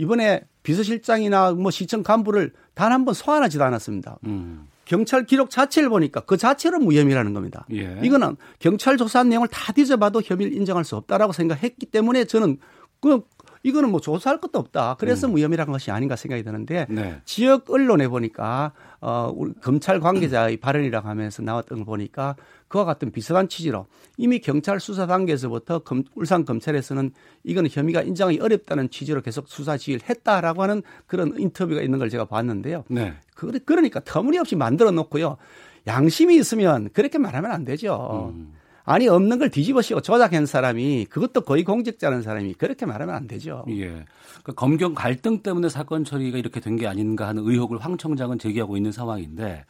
[0.00, 4.18] 이번에 비서실장이나 뭐 시청 간부를 단 한 번 소환하지도 않았습니다.
[4.24, 4.66] 음.
[4.86, 7.66] 경찰 기록 자체를 보니까 그 자체로 무혐의라는 겁니다.
[7.72, 8.00] 예.
[8.02, 12.58] 이거는 경찰 조사한 내용을 다 뒤져봐도 혐의를 인정할 수 없다라고 생각했기 때문에 저는
[13.00, 13.22] 그
[13.62, 14.96] 이거는 뭐 조사할 것도 없다.
[14.98, 15.32] 그래서 음.
[15.32, 17.20] 무혐의라는 것이 아닌가 생각이 드는데 네.
[17.24, 22.36] 지역 언론에 보니까 어 우리 검찰 관계자의 발언이라고 하면서 나왔던 걸 보니까
[22.68, 27.10] 그와 같은 비슷한 취지로 이미 경찰 수사 단계에서부터 검, 울산 검찰에서는
[27.44, 32.26] 이거는 혐의가 인정하기 어렵다는 취지로 계속 수사 지휘를 했다라고 하는 그런 인터뷰가 있는 걸 제가
[32.26, 32.84] 봤는데요.
[32.88, 33.14] 네.
[33.34, 35.36] 그, 그러니까 터무니없이 만들어 놓고요.
[35.86, 38.32] 양심이 있으면 그렇게 말하면 안 되죠.
[38.34, 38.52] 음.
[38.90, 43.64] 아니 없는 걸 뒤집어 씌워 조작한 사람이 그것도 거의 공직자라는 사람이 그렇게 말하면 안 되죠.
[43.68, 43.86] 예.
[43.86, 48.76] 그러니까 검경 갈등 때문에 사건 처리가 이렇게 된 게 아닌가 하는 의혹을 황 청장은 제기하고
[48.76, 49.64] 있는 상황인데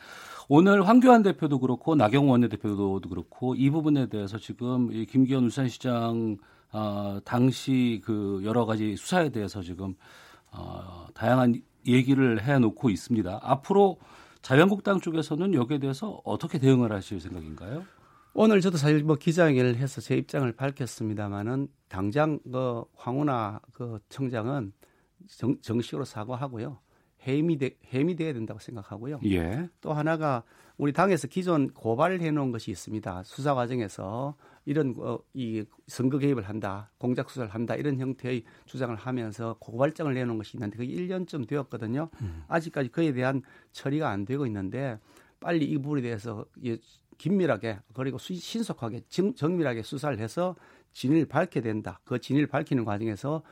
[0.48, 6.38] 오늘 황교안 대표도 그렇고 나경원 원내대표도 그렇고 이 부분에 대해서 지금 이 김기현 울산시장
[6.72, 9.96] 어, 당시 그 여러 가지 수사에 대해서 지금
[10.50, 13.40] 어, 다양한 얘기를 해놓고 있습니다.
[13.42, 13.98] 앞으로
[14.40, 17.82] 자유한국당 쪽에서는 여기에 대해서 어떻게 대응을 하실 생각인가요?
[18.32, 24.72] 오늘 저도 사실 뭐 기자회견을 해서 제 입장을 밝혔습니다마는 당장 그 황운하 그 청장은
[25.26, 26.78] 정, 정식으로 사과하고요.
[27.26, 27.58] 해임이,
[27.92, 29.20] 해임이 돼야 된다고 생각하고요.
[29.26, 29.68] 예.
[29.80, 30.42] 또 하나가
[30.78, 33.24] 우리 당에서 기존 고발을 해놓은 것이 있습니다.
[33.24, 39.56] 수사 과정에서 이런 어, 이 선거 개입을 한다, 공작 수사를 한다 이런 형태의 주장을 하면서
[39.58, 42.08] 고발장을 내놓은 것이 있는데 그게 1년쯤 되었거든요.
[42.22, 42.44] 음.
[42.48, 44.98] 아직까지 그에 대한 처리가 안 되고 있는데
[45.40, 46.46] 빨리 이 부분에 대해서
[47.20, 49.02] 긴밀하게 그리고 신속하게
[49.36, 50.56] 정밀하게 수사를 해서
[50.94, 52.00] 진위를 밝게 된다.
[52.04, 53.42] 그 진위를 밝히는 과정에서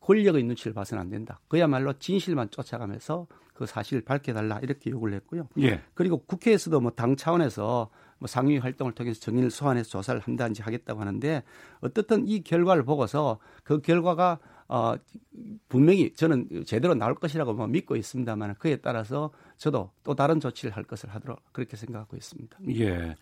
[0.00, 1.40] 권력의 눈치를 봐서는 안 된다.
[1.48, 5.48] 그야말로 진실만 쫓아가면서 그 사실을 밝혀달라 이렇게 요구를 했고요.
[5.58, 5.82] 예.
[5.94, 11.42] 그리고 국회에서도 뭐 당 차원에서 뭐 상위 활동을 통해서 정인을 소환해서 조사를 한다든지 하겠다고 하는데
[11.80, 14.94] 어떻든 이 결과를 보고서 그 결과가 어
[15.68, 20.84] 분명히 저는 제대로 나올 것이라고 뭐 믿고 있습니다만 그에 따라서 저도 또 다른 조치를 할
[20.84, 22.58] 것을 하도록 그렇게 생각하고 있습니다.
[22.76, 23.14] 예.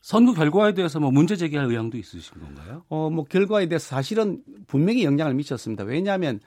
[0.00, 2.84] 선거 결과에 대해서 뭐 문제 제기할 의향도 있으신 건가요?
[2.88, 5.84] 어, 뭐 결과에 대해서 사실은 분명히 영향을 미쳤습니다.
[5.84, 6.40] 왜냐하면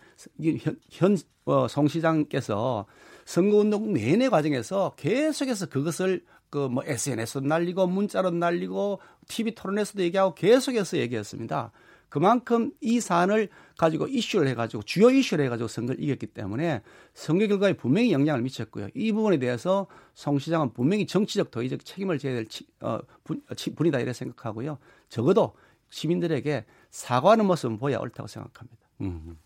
[0.63, 2.85] 현, 현 어, 송 시장께서
[3.25, 11.71] 선거운동 내내 과정에서 계속해서 그것을 그뭐 SNS도 날리고 문자로 날리고 TV 토론에서도 얘기하고 계속해서 얘기했습니다.
[12.09, 16.81] 그만큼 이 사안을 가지고 이슈를 해가지고 주요 이슈를 해가지고 선거를 이겼기 때문에
[17.13, 18.89] 선거 결과에 분명히 영향을 미쳤고요.
[18.93, 23.53] 이 부분에 대해서 송 시장은 분명히 정치적 도의적 책임을 져야 될 치, 어, 분, 어,
[23.75, 24.77] 분이다 이렇게 생각하고요.
[25.07, 25.55] 적어도
[25.89, 28.77] 시민들에게 사과하는 모습은 보여야 옳다고 생각합니다.
[29.01, 29.37] 음.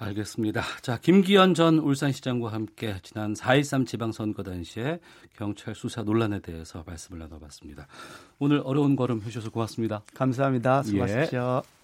[0.00, 0.62] 알겠습니다.
[0.80, 4.98] 자, 김기현 전 울산시장과 함께 지난 4.13 지방선거 당시에
[5.36, 7.86] 경찰 수사 논란에 대해서 말씀을 나눠봤습니다.
[8.38, 10.02] 오늘 어려운 걸음 해주셔서 고맙습니다.
[10.14, 10.82] 감사합니다.
[10.84, 11.62] 수고하십시오.
[11.62, 11.79] 예.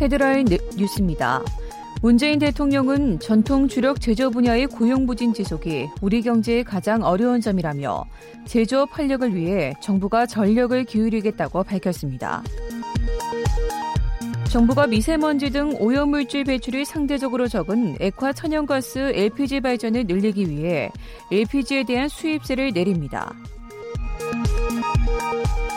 [0.00, 1.42] 헤드라인 뉴스입니다.
[2.00, 8.04] 문재인 대통령은 전통 주력 제조 분야의 고용 부진 지속이 우리 경제의 가장 어려운 점이라며
[8.46, 12.44] 제조업 활력을 위해 정부가 전력을 기울이겠다고 밝혔습니다.
[14.48, 20.90] 정부가 미세먼지 등 오염물질 배출이 상대적으로 적은 액화 천연가스 LPG 발전을 늘리기 위해
[21.30, 23.34] LPG에 대한 수입세를 내립니다.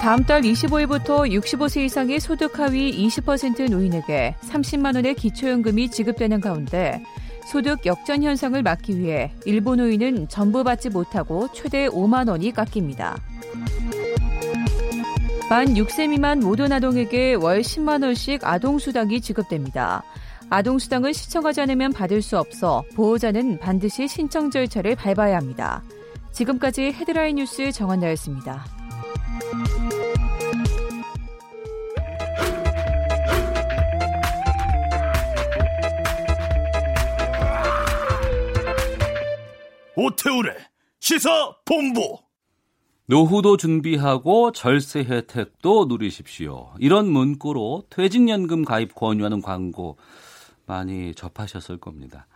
[0.02, 7.04] 다음 달 25일부터 65세 이상의 소득 하위 20% 노인에게 30만 원의 기초연금이 지급되는 가운데
[7.46, 13.18] 소득 역전 현상을 막기 위해 일부 노인은 전부 받지 못하고 최대 5만 원이 깎입니다.
[15.50, 20.02] 만 6세 미만 모든 아동에게 월 10만 원씩 아동 수당이 지급됩니다.
[20.50, 25.84] 아동 수당을 신청하지 않으면 받을 수 없어 보호자는 반드시 신청 절차를 밟아야 합니다.
[26.32, 28.81] 지금까지 헤드라인 뉴스 정원나였습니다.
[39.96, 40.56] 오태우래
[41.02, 42.18] 시사 본부
[43.08, 46.74] 노후도 준비하고 절세 혜택도 누리십시오.
[46.80, 49.98] 이런 문구로 퇴직연금 가입 권유하는 광고
[50.66, 52.28] 많이 접하셨을 겁니다.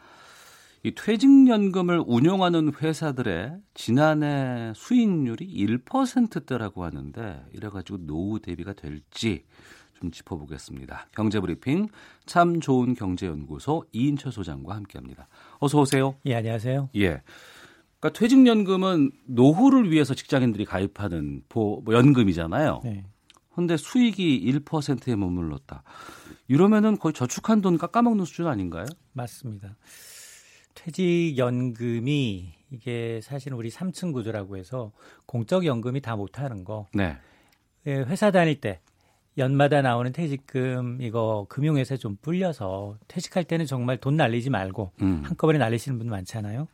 [0.84, 9.46] 이 퇴직연금을 운용하는 회사들의 지난해 수익률이 1%대라고 하는데 이래가지고 노후 대비가 될지
[9.94, 11.08] 좀 짚어보겠습니다.
[11.14, 11.88] 경제브리핑
[12.26, 15.30] 참 좋은 경제연구소 이인철 소장과 함께합니다.
[15.60, 16.16] 어서 오세요.
[16.26, 16.90] 예, 안녕하세요.
[16.96, 17.22] 예.
[18.00, 22.82] 그러니까 퇴직연금은 노후를 위해서 직장인들이 가입하는 보, 뭐 연금이잖아요.
[22.84, 23.06] 네.
[23.54, 25.84] 근데 수익이 1%에 머물렀다.
[26.48, 28.86] 이러면은 거의 저축한 돈 깎아먹는 수준 아닌가요?
[29.14, 29.78] 맞습니다.
[30.76, 34.92] 퇴직연금이 이게 사실 우리 3층 구조라고 해서
[35.26, 36.88] 공적 연금이 다 못하는 거.
[36.94, 37.18] 네.
[37.88, 38.82] 예, 회사 다닐 때
[39.38, 45.22] 연마다 나오는 퇴직금 이거 금융회사에 좀 불려서 퇴직할 때는 정말 돈 날리지 말고 음.
[45.26, 46.68] 한꺼번에 날리시는 분 많잖아요.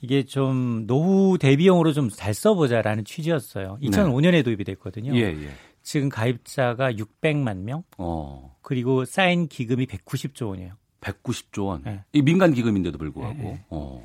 [0.00, 3.78] 이게 좀 노후 대비용으로 좀 잘 써보자라는 취지였어요.
[3.82, 4.42] 2005년에 네.
[4.42, 5.14] 도입이 됐거든요.
[5.14, 5.50] 예, 예.
[5.82, 7.84] 지금 가입자가 600만 명.
[7.98, 8.56] 어.
[8.62, 10.74] 그리고 쌓인 기금이 190조 원이에요.
[11.00, 11.82] 190조 원.
[11.84, 12.00] 네.
[12.12, 13.34] 이 민간 기금인데도 불구하고.
[13.34, 13.64] 네.
[13.70, 14.04] 어.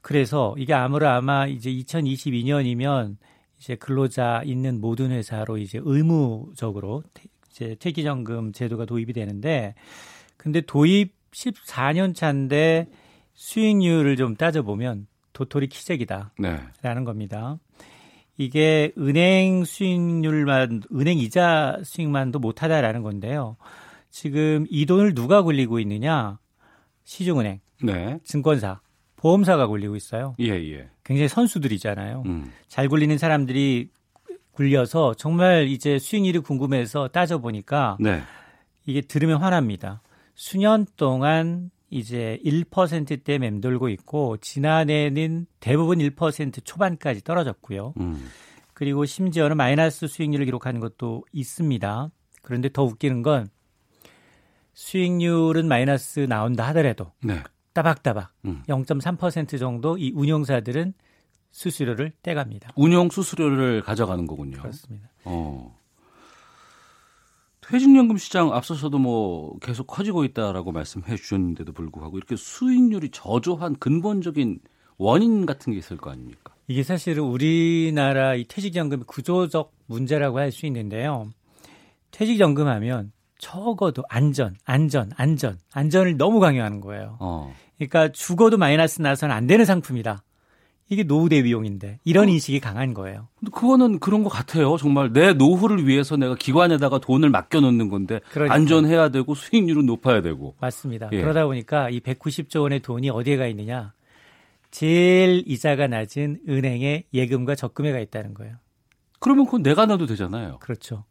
[0.00, 3.16] 그래서 이게 아무로 아마 이제 2022년이면
[3.66, 7.02] 이제 근로자 있는 모든 회사로 이제 의무적으로
[7.50, 9.74] 이제 퇴직연금 제도가 도입이 되는데
[10.36, 12.86] 근데 도입 14년 차인데
[13.34, 17.04] 수익률을 좀 따져보면 도토리 키재기다라는 네.
[17.04, 17.58] 겁니다.
[18.38, 23.56] 이게 은행 수익률만 은행 이자 수익만도 못하다라는 건데요.
[24.10, 26.38] 지금 이 돈을 누가 굴리고 있느냐?
[27.02, 28.20] 시중은행, 네.
[28.22, 28.80] 증권사,
[29.16, 30.36] 보험사가 굴리고 있어요.
[30.38, 30.88] 예, 예.
[31.06, 32.24] 굉장히 선수들이잖아요.
[32.26, 32.52] 음.
[32.66, 33.90] 잘 굴리는 사람들이
[34.50, 38.22] 굴려서 정말 이제 수익률이 궁금해서 따져보니까 네.
[38.86, 40.02] 이게 들으면 화납니다.
[40.34, 47.94] 수년 동안 이제 1%대 맴돌고 있고 지난해는 대부분 1% 초반까지 떨어졌고요.
[48.00, 48.28] 음.
[48.74, 52.10] 그리고 심지어는 마이너스 수익률을 기록하는 것도 있습니다.
[52.42, 53.46] 그런데 더 웃기는 건
[54.74, 57.42] 수익률은 마이너스 나온다 하더라도 네.
[57.76, 58.62] 따박따박 음.
[58.68, 60.94] 0.3% 정도 이 운용사들은
[61.50, 62.72] 수수료를 떼갑니다.
[62.74, 64.58] 운용 수수료를 가져가는 거군요.
[64.62, 65.10] 그렇습니다.
[65.24, 65.76] 어.
[67.60, 74.60] 퇴직연금 시장 앞서서도 뭐 계속 커지고 있다라고 말씀해 주셨는데도 불구하고 이렇게 수익률이 저조한 근본적인
[74.96, 76.54] 원인 같은 게 있을 거 아닙니까?
[76.68, 81.30] 이게 사실은 우리나라 이 퇴직연금의 구조적 문제라고 할 수 있는데요.
[82.10, 87.16] 퇴직연금 하면 적어도 안전, 안전, 안전, 안전을 너무 강요하는 거예요.
[87.20, 87.54] 어.
[87.76, 90.22] 그러니까 죽어도 마이너스 나서는 안 되는 상품이다.
[90.88, 92.30] 이게 노후 대비용인데 이런 어.
[92.30, 93.28] 인식이 강한 거예요.
[93.38, 94.76] 근데 그거는 그런 것 같아요.
[94.76, 98.54] 정말 내 노후를 위해서 내가 기관에다가 돈을 맡겨 놓는 건데 그러니까.
[98.54, 100.54] 안전해야 되고 수익률은 높아야 되고.
[100.60, 101.08] 맞습니다.
[101.12, 101.20] 예.
[101.20, 103.92] 그러다 보니까 이 190조 원의 돈이 어디에 가 있느냐?
[104.70, 108.54] 제일 이자가 낮은 은행에 예금과 적금에 가 있다는 거예요.
[109.18, 110.58] 그러면 그건 내가 놔도 되잖아요.
[110.60, 111.04] 그렇죠.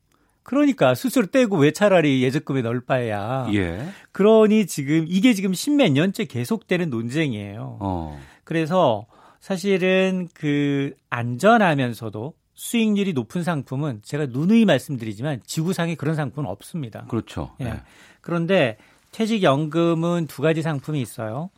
[0.45, 3.47] 그러니까 수수료 떼고 왜 차라리 예적금에 넣을 바에야.
[3.53, 3.89] 예.
[4.11, 7.77] 그러니 지금 이게 지금 십몇 년째 계속되는 논쟁이에요.
[7.81, 8.21] 어.
[8.43, 9.07] 그래서
[9.39, 17.05] 사실은 그 안전하면서도 수익률이 높은 상품은 제가 누누이 말씀드리지만 지구상에 그런 상품은 없습니다.
[17.09, 17.55] 그렇죠.
[17.59, 17.63] 예.
[17.65, 17.81] 네.
[18.21, 18.77] 그런데
[19.13, 21.49] 퇴직연금은 두 가지 상품이 있어요.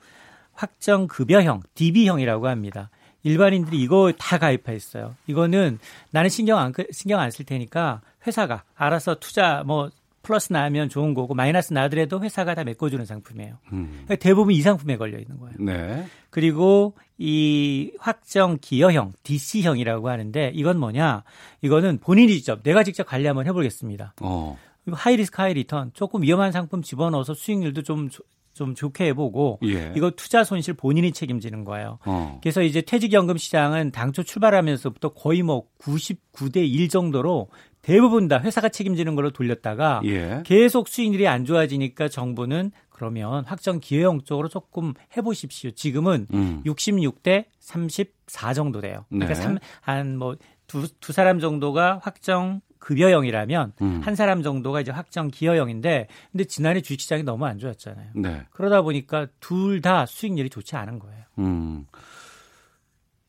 [0.54, 2.90] 확정급여형, DB형이라고 합니다.
[3.24, 5.16] 일반인들이 이거 다 가입했어요.
[5.28, 5.80] 이거는
[6.12, 9.90] 나는 신경 안 신경 안 쓸 테니까 회사가 알아서 투자 뭐
[10.28, 13.60] 플러스 나면 좋은 거고 마이너스 나더라도 회사가 다 메꿔주는 상품이에요.
[13.72, 13.90] 음.
[13.92, 15.56] 그러니까 대부분 이 상품에 걸려 있는 거예요.
[15.58, 16.06] 네.
[16.30, 21.24] 그리고 이 확정 기여형 DC형이라고 하는데 이건 뭐냐?
[21.62, 24.16] 이거는 본인이 직접 내가 직접 관리 한번 해보겠습니다.
[24.22, 24.58] 어.
[24.92, 29.94] high risk high return 조금 위험한 상품 집어넣어서 수익률도 좀좀 좋게 해보고 예.
[29.96, 32.00] 이거 투자 손실 본인이 책임지는 거예요.
[32.06, 32.40] 어.
[32.42, 37.48] 그래서 이제 퇴직연금 시장은 당초 출발하면서부터 거의 뭐 99대 1 정도로
[37.88, 40.44] 대부분 다 회사가 책임지는 걸로 돌렸다가 예.
[40.46, 45.72] 계속 수익률이 안 좋아지니까 정부는 그러면 확정 기여형 쪽으로 조금 해보십시오.
[45.72, 46.62] 지금은 음.
[46.66, 49.06] 66대 34 정도 돼요.
[49.08, 49.56] 그러니까 네.
[49.80, 50.36] 한뭐
[50.68, 54.02] 두, 두 사람 정도가 확정 급여형이라면 음.
[54.04, 58.10] 한 사람 정도가 이제 확정 기여형인데 근데 지난해 주식시장이 너무 안 좋았잖아요.
[58.16, 58.42] 네.
[58.52, 61.24] 그러다 보니까 둘 다 수익률이 좋지 않은 거예요.
[61.40, 61.86] 음.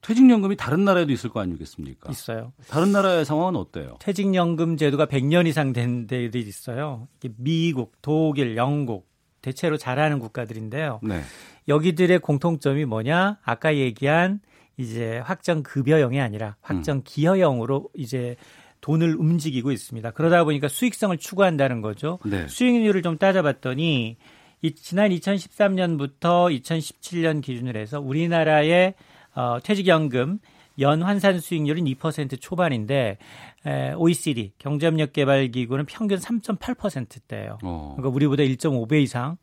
[0.08, 2.10] 퇴직연금이 다른 나라에도 있을 거 아니겠습니까?
[2.10, 2.54] 있어요.
[2.70, 3.96] 다른 나라의 상황은 어때요?
[4.00, 7.08] 퇴직연금 제도가 100년 이상 된 데들이 있어요.
[7.36, 9.06] 미국, 독일, 영국
[9.42, 11.00] 대체로 잘하는 국가들인데요.
[11.02, 11.20] 네.
[11.68, 13.36] 여기들의 공통점이 뭐냐?
[13.42, 14.40] 아까 얘기한
[14.78, 17.02] 이제 확정 급여형이 아니라 확정 음.
[17.04, 18.36] 기여형으로 이제
[18.80, 20.12] 돈을 움직이고 있습니다.
[20.12, 22.18] 그러다 보니까 수익성을 추구한다는 거죠.
[22.24, 22.48] 네.
[22.48, 24.16] 수익률을 좀 따져봤더니
[24.62, 28.94] 이, 지난 2013년부터 2017년 기준으로 해서 우리나라의
[29.34, 30.38] 어, 퇴직연금
[30.80, 33.18] 연 환산 수익률은 2% 초반인데
[33.66, 37.58] 에, OECD 경제협력개발기구는 평균 3.8%대예요.
[37.62, 37.94] 어.
[37.96, 39.36] 그러니까 우리보다 1.5배 이상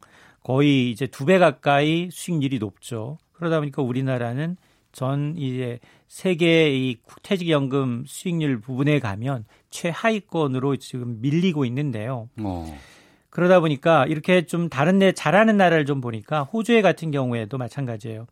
[0.43, 3.17] 거의 이제 두 배 가까이 수익률이 높죠.
[3.33, 4.55] 그러다 보니까 우리나라는
[4.93, 12.29] 전 이제 세계 이 퇴직연금 수익률 부분에 가면 최하위권으로 지금 밀리고 있는데요.
[12.39, 12.77] 어.
[13.29, 18.27] 그러다 보니까 이렇게 좀 다른 데 잘하는 나라를 좀 보니까 호주에 같은 경우에도 마찬가지예요.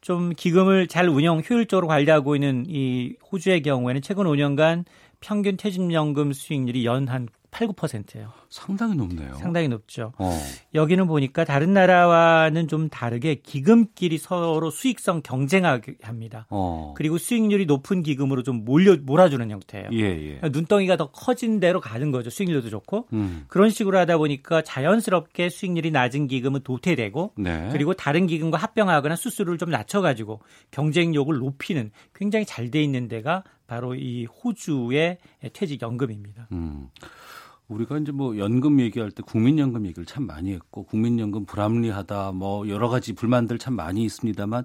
[0.00, 4.84] 좀 기금을 잘 운영 효율적으로 관리하고 있는 이 호주의 경우에는 최근 5년간
[5.20, 8.30] 평균 퇴직연금 수익률이 연 한 8, 9%예요.
[8.48, 9.34] 상당히 높네요.
[9.34, 10.12] 상당히 높죠.
[10.18, 10.30] 어.
[10.74, 16.46] 여기는 보니까 다른 나라와는 좀 다르게 기금끼리 서로 수익성 경쟁하게 합니다.
[16.50, 16.94] 어.
[16.96, 19.88] 그리고 수익률이 높은 기금으로 좀 몰려 몰아주는 형태예요.
[19.92, 20.24] 예, 예.
[20.36, 22.30] 그러니까 눈덩이가 더 커진 대로 가는 거죠.
[22.30, 23.44] 수익률도 좋고 음.
[23.48, 27.70] 그런 식으로 하다 보니까 자연스럽게 수익률이 낮은 기금은 도태되고 네.
[27.72, 33.94] 그리고 다른 기금과 합병하거나 수수료를 좀 낮춰가지고 경쟁력을 높이는 굉장히 잘 돼 있는 데가 바로
[33.94, 35.16] 이 호주의
[35.54, 36.48] 퇴직연금입니다.
[36.52, 36.88] 음.
[37.68, 42.88] 우리가 이제 뭐 연금 얘기할 때 국민연금 얘기를 참 많이 했고 국민연금 불합리하다 뭐 여러
[42.88, 44.64] 가지 불만들 참 많이 있습니다만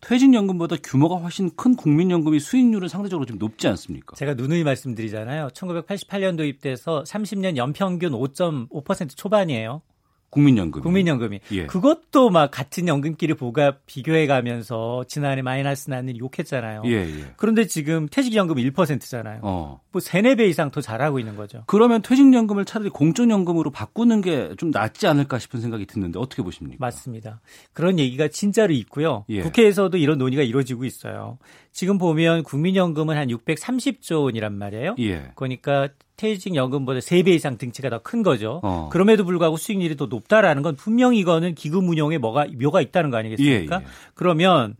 [0.00, 4.14] 퇴직연금보다 규모가 훨씬 큰 국민연금이 수익률은 상대적으로 좀 높지 않습니까?
[4.16, 5.48] 제가 누누이 말씀드리잖아요.
[5.48, 9.82] 1988년 도입돼서 30년 연평균 5.5% 초반이에요.
[10.30, 10.82] 국민연금.
[10.82, 11.40] 국민연금이.
[11.52, 11.66] 예.
[11.66, 16.82] 그것도 막 같은 연금끼리 보가 비교해 가면서 지난해 마이너스 나는 욕했잖아요.
[16.86, 17.24] 예, 예.
[17.36, 19.40] 그런데 지금 퇴직연금 1%잖아요.
[19.42, 19.80] 어.
[19.90, 21.62] 뭐 3, 4배 이상 더 잘하고 있는 거죠.
[21.66, 26.76] 그러면 퇴직연금을 차라리 공적연금으로 바꾸는 게 좀 낫지 않을까 싶은 생각이 드는데 어떻게 보십니까?
[26.80, 27.40] 맞습니다.
[27.72, 29.24] 그런 얘기가 진짜로 있고요.
[29.28, 29.42] 예.
[29.42, 31.38] 국회에서도 이런 논의가 이루어지고 있어요.
[31.78, 34.96] 지금 보면 국민연금은 한 630조 원이란 말이에요.
[34.98, 35.30] 예.
[35.36, 38.58] 그러니까 퇴직연금보다 3배 이상 등치가 더 큰 거죠.
[38.64, 38.88] 어.
[38.90, 43.76] 그럼에도 불구하고 수익률이 더 높다라는 건 분명히 이거는 기금 운용에 뭐가 묘가 있다는 거 아니겠습니까?
[43.76, 43.86] 예, 예.
[44.14, 44.74] 그러면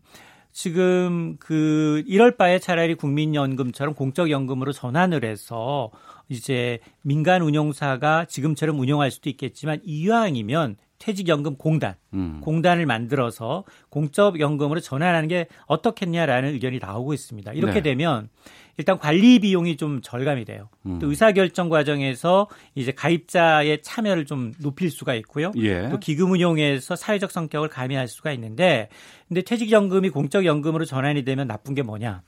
[0.51, 5.91] 지금 그 이럴 바에 차라리 국민연금처럼 공적연금으로 전환을 해서
[6.27, 12.41] 이제 민간 운용사가 지금처럼 운영할 수도 있겠지만 이왕이면 퇴직연금 공단, 음.
[12.41, 17.53] 공단을 만들어서 공적연금으로 전환하는 게 어떻겠냐라는 의견이 나오고 있습니다.
[17.53, 17.81] 이렇게 네.
[17.81, 18.29] 되면
[18.77, 20.69] 일단 관리 비용이 좀 절감이 돼요.
[20.85, 20.99] 음.
[20.99, 25.51] 또 의사결정 과정에서 이제 가입자의 참여를 좀 높일 수가 있고요.
[25.57, 25.89] 예.
[25.89, 28.89] 또 기금 운용에서 사회적 성격을 가미할 수가 있는데
[29.27, 32.21] 근데 퇴직연금이 공적연금으로 전환이 되면 나쁜 게 뭐냐?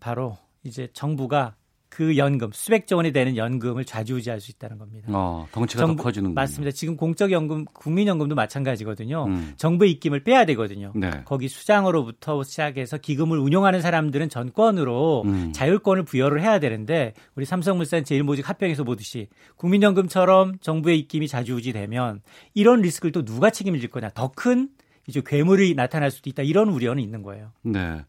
[0.00, 1.54] 바로 이제 정부가
[1.94, 5.08] 그 연금 수백조 원이 되는 연금을 좌지우지할 수 있다는 겁니다.
[5.10, 6.72] 어, 덩치가 정부, 더 커지는 맞습니다.
[6.74, 9.26] 지금 공적연금, 국민연금도 마찬가지거든요.
[9.26, 9.52] 음.
[9.58, 10.92] 정부의 입김을 빼야 되거든요.
[10.94, 11.10] 네.
[11.26, 15.52] 거기 수장으로부터 시작해서 기금을 운용하는 사람들은 전권으로 음.
[15.52, 22.22] 자율권을 부여를 해야 되는데 우리 삼성물산 제일모직 합병에서 보듯이 국민연금처럼 정부의 입김이 좌지우지되면
[22.54, 24.08] 이런 리스크를 또 누가 책임질 거냐?
[24.14, 24.70] 더 큰
[25.08, 26.42] 이제 괴물이 나타날 수도 있다.
[26.42, 27.52] 이런 우려는 있는 거예요.
[27.62, 28.04] 네.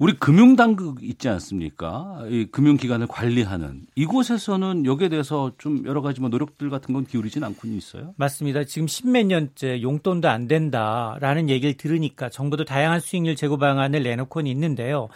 [0.00, 2.22] 우리 금융당국 있지 않습니까?
[2.28, 7.66] 이 금융기관을 관리하는 이곳에서는 여기에 대해서 좀 여러 가지 뭐 노력들 같은 건 기울이진 않고
[7.66, 8.14] 있어요?
[8.16, 8.62] 맞습니다.
[8.62, 15.08] 지금 십몇 년째 용돈도 안 된다라는 얘기를 들으니까 정부도 다양한 수익률 제고 방안을 내놓고는 있는데요.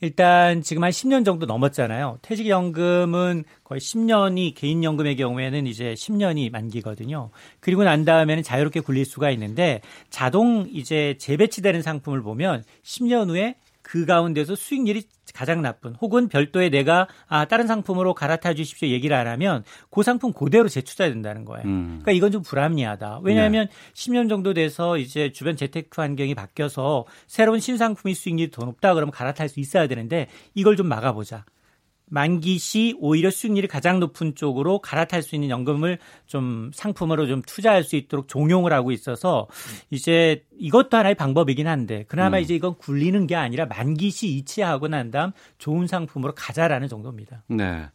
[0.00, 2.20] 일단 지금 한 10년 정도 넘었잖아요.
[2.22, 7.30] 퇴직연금은 거의 10년이 개인연금의 경우에는 이제 10년이 만기거든요.
[7.58, 9.80] 그리고 난 다음에는 자유롭게 굴릴 수가 있는데
[10.10, 13.56] 자동 이제 재배치되는 상품을 보면 10년 후에
[13.88, 19.26] 그 가운데서 수익률이 가장 나쁜 혹은 별도의 내가 아 다른 상품으로 갈아타 주십시오 얘기를 안
[19.26, 21.66] 하면 그 상품 그대로 재투자해야 된다는 거예요.
[21.66, 21.86] 음.
[22.02, 23.20] 그러니까 이건 좀 불합리하다.
[23.22, 23.92] 왜냐하면 네.
[23.94, 29.48] 10년 정도 돼서 이제 주변 재테크 환경이 바뀌어서 새로운 신상품이 수익률이 더 높다 그러면 갈아탈
[29.48, 31.46] 수 있어야 되는데 이걸 좀 막아보자.
[32.08, 37.84] 만기 시 오히려 수익률이 가장 높은 쪽으로 갈아탈 수 있는 연금을 좀 상품으로 좀 투자할
[37.84, 39.46] 수 있도록 종용을 하고 있어서
[39.90, 42.42] 이제 이것도 하나의 방법이긴 한데 그나마 음.
[42.42, 47.42] 이제 이건 굴리는 게 아니라 만기 시 이체하고 난 다음 좋은 상품으로 가자라는 정도입니다.
[47.48, 47.86] 네.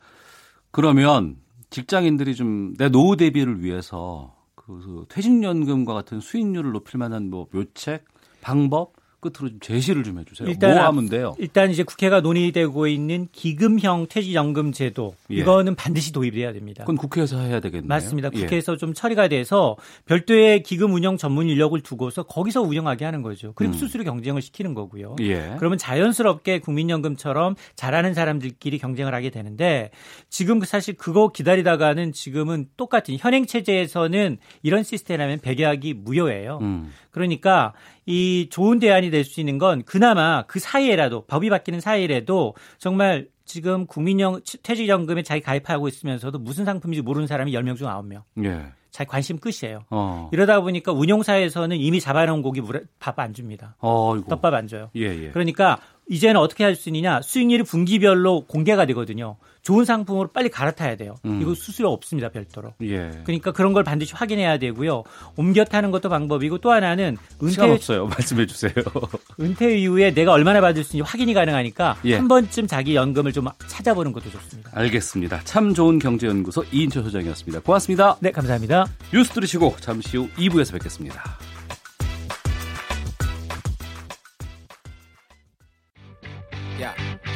[0.72, 1.38] 그러면
[1.70, 8.06] 직장인들이 좀 내 노후 대비를 위해서 그 퇴직연금과 같은 수익률을 높일 만한 뭐 묘책
[8.42, 8.94] 방법
[9.24, 10.48] 끝으로 좀 제시를 좀 해주세요.
[10.48, 11.36] 일단, 뭐 하면 돼요?
[11.40, 15.36] 일단 이제 국회가 논의되고 있는 기금형 퇴직연금 제도 예.
[15.36, 16.84] 이거는 반드시 도입돼야 됩니다.
[16.84, 17.88] 그건 국회에서 해야 되겠네요.
[17.88, 18.30] 맞습니다.
[18.34, 18.42] 예.
[18.42, 18.78] 국회에서 예.
[18.78, 23.54] 좀 처리가 돼서 별도의 기금 운영 전문 인력을 두고서 거기서 운영하게 하는 거죠.
[23.56, 23.78] 그리고 음.
[23.78, 25.16] 수수료 경쟁을 시키는 거고요.
[25.22, 25.56] 예.
[25.58, 29.92] 그러면 자연스럽게 국민연금처럼 잘하는 사람들끼리 경쟁을 하게 되는데
[30.30, 36.60] 지금 사실 그거 기다리다가는 지금은 똑같은 현행 체제에서는 이런 시스템이라면 백약이 무효예요.
[36.62, 36.92] 음.
[37.14, 37.74] 그러니까
[38.06, 43.86] 이 좋은 대안이 될 수 있는 건 그나마 그 사이에라도 법이 바뀌는 사이에라도 정말 지금
[43.86, 48.24] 국민형 퇴직연금에 자기 가입하고 있으면서도 무슨 상품인지 모르는 사람이 10명 중 9명.
[48.44, 48.66] 예.
[48.92, 49.86] 자기 관심 끝이에요.
[49.90, 50.30] 어.
[50.32, 52.62] 이러다 보니까 운용사에서는 이미 잡아놓은 고기
[53.00, 53.76] 밥안 줍니다.
[53.80, 54.92] 어, 떡밥 안 줘요.
[54.96, 55.30] 예, 예.
[55.32, 55.80] 그러니까
[56.10, 59.38] 이제는 어떻게 할 수 있느냐 수익률이 분기별로 공개가 되거든요.
[59.62, 61.16] 좋은 상품으로 빨리 갈아타야 돼요.
[61.24, 61.40] 음.
[61.42, 62.74] 이거 수수료 없습니다 별도로.
[62.82, 63.12] 예.
[63.24, 65.04] 그러니까 그런 걸 반드시 확인해야 되고요.
[65.38, 68.08] 옮겨 타는 것도 방법이고 또 하나는 은퇴 없어요.
[68.12, 68.74] 말씀해 주세요.
[69.40, 72.16] 은퇴 이후에 내가 얼마나 받을 수 있는지 확인이 가능하니까 예.
[72.16, 74.70] 한 번쯤 자기 연금을 좀 찾아보는 것도 좋습니다.
[74.74, 75.42] 알겠습니다.
[75.46, 77.62] 참 좋은 경제연구소 이인철 소장이었습니다.
[77.62, 78.18] 고맙습니다.
[78.20, 78.86] 네 감사합니다.
[79.14, 81.24] 뉴스 들으시고 잠시 후 2부에서 뵙겠습니다.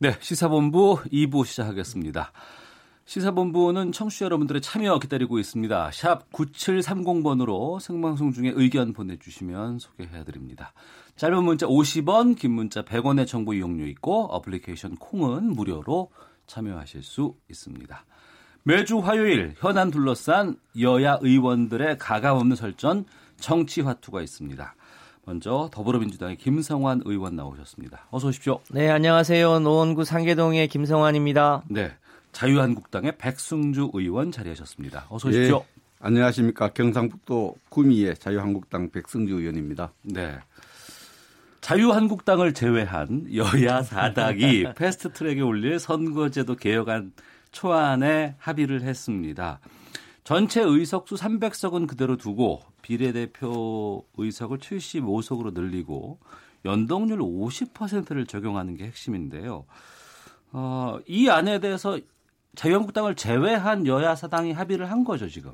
[0.00, 2.30] 네, 시사본부 2부 시작하겠습니다.
[3.04, 5.90] 시사본부는 청취자 여러분들의 참여 기다리고 있습니다.
[5.92, 10.72] 샵 9730번으로 생방송 중에 의견 보내주시면 소개해드립니다.
[11.16, 16.12] 짧은 문자 50원, 긴 문자 100원의 정보 이용료 있고 어플리케이션 콩은 무료로
[16.46, 18.04] 참여하실 수 있습니다.
[18.62, 23.04] 매주 화요일 현안 둘러싼 여야 의원들의 가감없는 설전
[23.40, 24.76] 정치화투가 있습니다.
[25.28, 28.06] 먼저 더불어민주당의 김성환 의원 나오셨습니다.
[28.10, 28.60] 어서 오십시오.
[28.70, 29.58] 네, 안녕하세요.
[29.58, 31.64] 노원구 상계동의 김성환입니다.
[31.68, 31.92] 네.
[32.32, 35.04] 자유한국당의 백승주 의원 자리하셨습니다.
[35.10, 35.58] 어서 오십시오.
[35.58, 35.64] 네,
[36.00, 36.68] 안녕하십니까.
[36.68, 39.92] 경상북도 구미의 자유한국당 백승주 의원입니다.
[40.00, 40.38] 네.
[41.60, 47.12] 자유한국당을 제외한 여야 4당이 패스트 트랙에 올릴 선거제도 개혁안
[47.52, 49.60] 초안에 합의를 했습니다.
[50.24, 56.18] 전체 의석수 300석은 그대로 두고 비례대표 의석을 75석으로 늘리고
[56.64, 59.66] 연동률 50%를 적용하는 게 핵심인데요.
[60.52, 62.00] 어, 이 안에 대해서
[62.56, 65.52] 자유한국당을 제외한 여야 사당이 합의를 한 거죠 지금.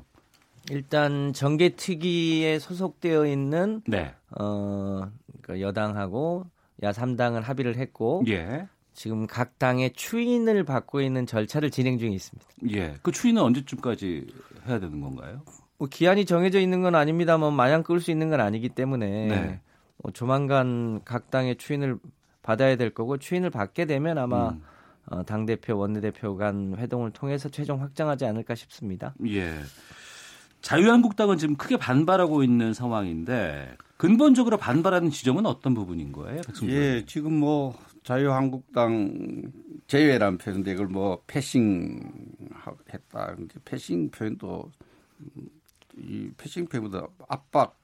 [0.71, 4.15] 일단 정계특위에 소속되어 있는 네.
[4.39, 5.11] 어,
[5.41, 6.45] 그러니까 여당하고
[6.83, 8.65] 야 3당은 합의를 했고 예.
[8.93, 12.47] 지금 각 당의 추인을 받고 있는 절차를 진행 중에 있습니다.
[12.71, 12.95] 예.
[13.01, 14.25] 그 추인은 언제쯤까지
[14.65, 15.41] 해야 되는 건가요?
[15.77, 19.59] 뭐 기한이 정해져 있는 건 아닙니다만 마냥 끌 수 있는 건 아니기 때문에 네.
[19.97, 21.97] 뭐 조만간 각 당의 추인을
[22.41, 24.61] 받아야 될 거고 추인을 받게 되면 아마 음.
[25.07, 29.13] 어, 당 대표 원내 대표 간 회동을 통해서 최종 확정하지 않을까 싶습니다.
[29.27, 29.53] 예.
[30.61, 36.41] 자유한국당은 지금 크게 반발하고 있는 상황인데 근본적으로 반발하는 지점은 어떤 부분인 거예요?
[36.63, 39.43] 예, 지금 뭐 자유한국당
[39.87, 42.01] 제외라는 표현인데 이걸 뭐 패싱
[42.91, 43.35] 했다.
[43.63, 44.71] 패싱 표현도
[45.97, 47.79] 이 패싱 표현보다 압박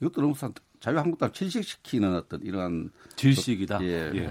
[0.00, 0.34] 이것도 너무
[0.80, 3.82] 자유한국당 질식시키는 어떤 이러한 질식이다.
[3.82, 4.10] 예.
[4.14, 4.30] 예.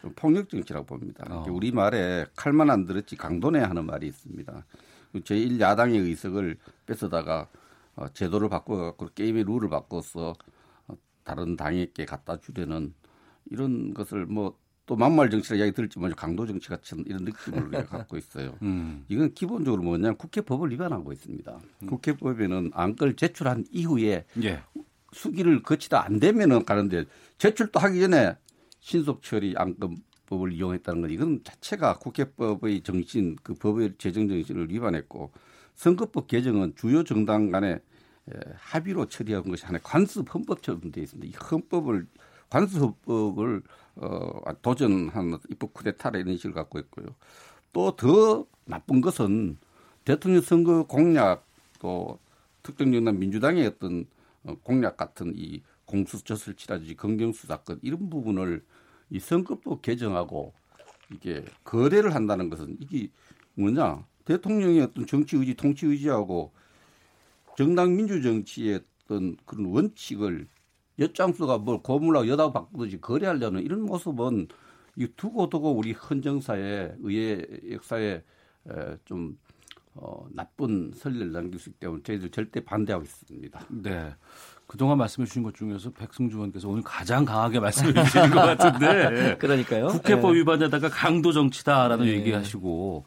[0.00, 1.24] 좀 폭력 정치라고 봅니다.
[1.28, 1.44] 어.
[1.48, 4.64] 우리 말에 칼만 안 들었지 강도네 하는 말이 있습니다.
[5.14, 7.48] 제1 야당의 의석을 뺏어다가
[7.96, 10.34] 어, 제도를 바꿔갖고 게임의 룰을 바꿔서
[10.88, 12.92] 어, 다른 당에게 갖다 주려는
[13.50, 18.18] 이런 것을 뭐 또 막말 정치라 이야기 들을지 모르 강도 정치 같은 이런 느낌을 갖고
[18.18, 18.56] 있어요.
[18.62, 19.04] 음.
[19.08, 21.58] 이건 기본적으로 뭐냐면 국회법을 위반하고 있습니다.
[21.82, 21.86] 음.
[21.86, 24.62] 국회법에는 안건을 제출한 이후에 예.
[25.12, 27.04] 수기를 거치다 안 되면은 가는데
[27.38, 28.36] 제출도 하기 전에
[28.80, 35.32] 신속 처리 안건법을 이용했다는 건 이건 자체가 국회법의 정신 그 법의 제정 정신을 위반했고
[35.76, 37.80] 선거법 개정은 주요 정당 간의
[38.56, 41.30] 합의로 처리한 것이 하나의 관습 헌법처럼 되어 있습니다.
[41.30, 42.06] 이 헌법을
[42.50, 43.62] 관습 헌법을
[43.96, 47.06] 어, 도전한 입법 쿠데타라 이런 식을 갖고 있고요.
[47.72, 49.58] 또 더 나쁜 것은
[50.04, 51.46] 대통령 선거 공약
[51.80, 52.18] 또
[52.62, 54.06] 특정 정당 민주당의 어떤
[54.44, 58.64] 어, 공약 같은 이 공수처설 치라든지 검경수 사건 이런 부분을
[59.10, 60.52] 이 선거법 개정하고
[61.12, 63.08] 이게 거래를 한다는 것은 이게
[63.54, 66.52] 뭐냐 대통령의 어떤 정치 의지, 통치 의지하고
[67.56, 70.48] 정당 민주 정치의 어떤 그런 원칙을
[70.98, 74.48] 엿장수가 뭘 고물하고 여당 바꾸듯이 거래하려는 이런 모습은
[74.96, 78.22] 이 두고 두고 우리 헌정사에 의회 역사에
[78.68, 79.36] 에, 좀
[79.94, 83.66] 어, 나쁜 선례를 남길 수 있기 때문에 저희들 절대 반대하고 있습니다.
[83.70, 84.14] 네.
[84.66, 89.36] 그동안 말씀해 주신 것 중에서 백승주 의원께서 오늘 가장 강하게 말씀해 주시는 것 같은데.
[89.38, 89.88] 그러니까요.
[89.88, 90.38] 국회법 네.
[90.38, 92.12] 위반에다가 강도 정치다라는 네.
[92.12, 93.04] 얘기하시고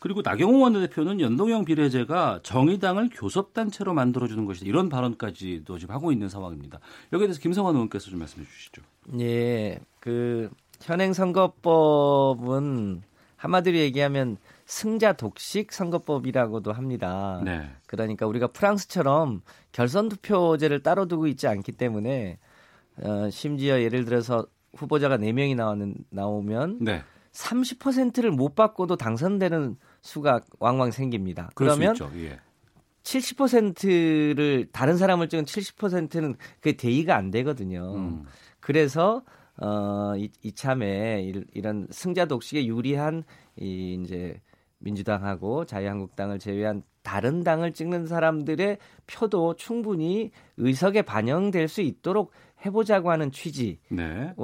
[0.00, 4.66] 그리고 나경원 원내대표는 연동형 비례제가 정의당을 교섭단체로 만들어주는 것이다.
[4.66, 6.80] 이런 발언까지도 지금 하고 있는 상황입니다.
[7.12, 8.82] 여기에 대해서 김성환 의원께서 좀 말씀해 주시죠.
[9.20, 9.78] 예.
[10.00, 13.02] 그 현행 선거법은
[13.36, 17.42] 한마디로 얘기하면 승자 독식 선거법이라고도 합니다.
[17.44, 17.70] 네.
[17.86, 19.42] 그러니까 우리가 프랑스처럼
[19.72, 22.38] 결선 투표제를 따로 두고 있지 않기 때문에
[23.02, 27.02] 어, 심지어 예를 들어서 후보자가 4명이 나오는 나오면 네.
[27.32, 31.50] 30%를 못 받고도 당선되는 수가 왕왕 생깁니다.
[31.54, 32.38] 그러면 예.
[33.02, 37.94] 70%를 다른 사람을 찍은 70%는 그게 대의가 안 되거든요.
[37.94, 38.24] 음.
[38.60, 39.22] 그래서
[39.56, 43.24] 어, 이, 이참에 이런 승자 독식에 유리한
[43.56, 44.40] 이 이제
[44.78, 52.32] 민주당하고 자유한국당을 제외한 다른 당을 찍는 사람들의 표도 충분히 의석에 반영될 수 있도록
[52.64, 54.34] 해보자고 하는 취지와 네.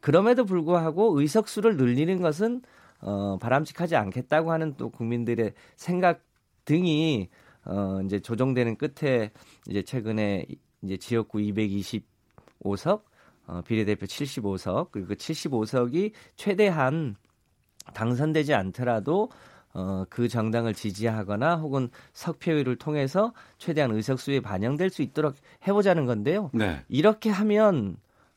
[0.00, 2.62] 그럼에도 불구하고 의석수를 늘리는 것은
[3.04, 6.22] 어, 바람직하지 않겠다고 하는 또 국민들의 생각
[6.64, 7.28] 등이
[7.66, 9.30] 어, 이제 조정되는 끝에
[9.68, 10.46] 이제 최근에
[10.82, 13.02] 이제 지역구 225석,
[13.46, 17.16] 어, 비례대표 75석, 그리고 그 75석이 최대한
[17.92, 19.28] 당선되지 않더라도
[19.74, 25.34] 어, 그 정당을 지지하거나 혹은 석표율을 통해서 최대한 의석수에 반영될 수 있도록
[25.66, 26.50] 해보자는 건데요.
[26.54, 26.82] 네.
[26.88, 27.96] 이렇게 하면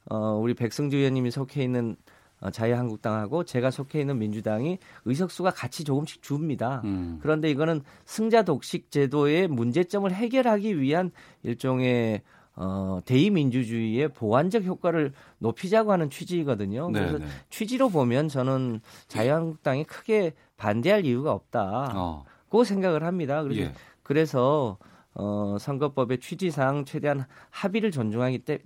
[0.10, 2.17] 어, 우리 백승주 의원님이 속해 있는 어,
[2.52, 6.82] 자유한국당하고 제가 속해 있는 민주당이 의석수가 같이 조금씩 줍니다.
[6.86, 7.20] 음.
[7.22, 11.12] 그런데 이거는 승자 독식 제도의 문제점을 해결하기 위한
[11.44, 12.22] 일종의
[12.56, 16.90] 어, 대의민주주의의 보완적 효과를 높이자고 하는 취지거든요.
[16.90, 17.32] 네, 그래서 네네.
[17.52, 21.94] 취지로 보면 저는 자유한국당이 크게 반대할 이유가 없다.
[21.96, 22.26] 어.
[22.50, 23.44] 고 생각을 합니다.
[23.44, 23.74] 그래서, 예.
[24.02, 24.78] 그래서
[25.14, 28.60] 어, 선거법의 취지상 최대한 합의를 존중하기 때,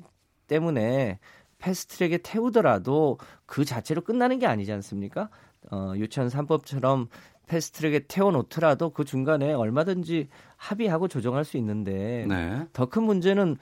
[0.48, 1.20] 때문에
[1.62, 5.30] 패스트트랙에 태우더라도 그 자체로 끝나는 게 아니지 않습니까?
[5.72, 7.07] 어, 유치원 3법처럼
[7.47, 12.68] 패스트트랙에 태워놓더라도 그 중간에 얼마든지 합의하고 조정할 수 있는데 네.
[12.74, 13.57] 더큰 문제는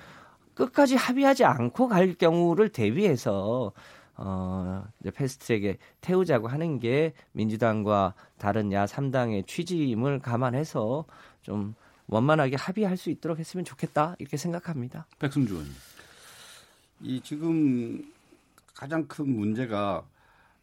[0.53, 3.71] 끝까지 합의하지 않고 갈 경우를 대비해서
[4.15, 11.05] 어, 이제 패스트트랙에 태우자고 하는 게 민주당과 다른 야 3당의 취지임을 감안해서
[11.41, 11.73] 좀
[12.07, 15.07] 원만하게 합의할 수 있도록 했으면 좋겠다 이렇게 생각합니다.
[15.19, 15.73] 백승주 의원님.
[17.01, 18.11] 이 지금
[18.73, 20.05] 가장 큰 문제가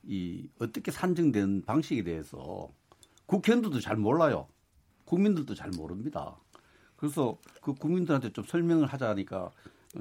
[0.02, 2.70] 이 어떻게 산정된 방식에 대해서
[3.26, 4.46] 국회의원들도 잘 몰라요.
[5.04, 6.36] 국민들도 잘 모릅니다.
[6.96, 9.50] 그래서 그 국민들한테 좀 설명을 하자니까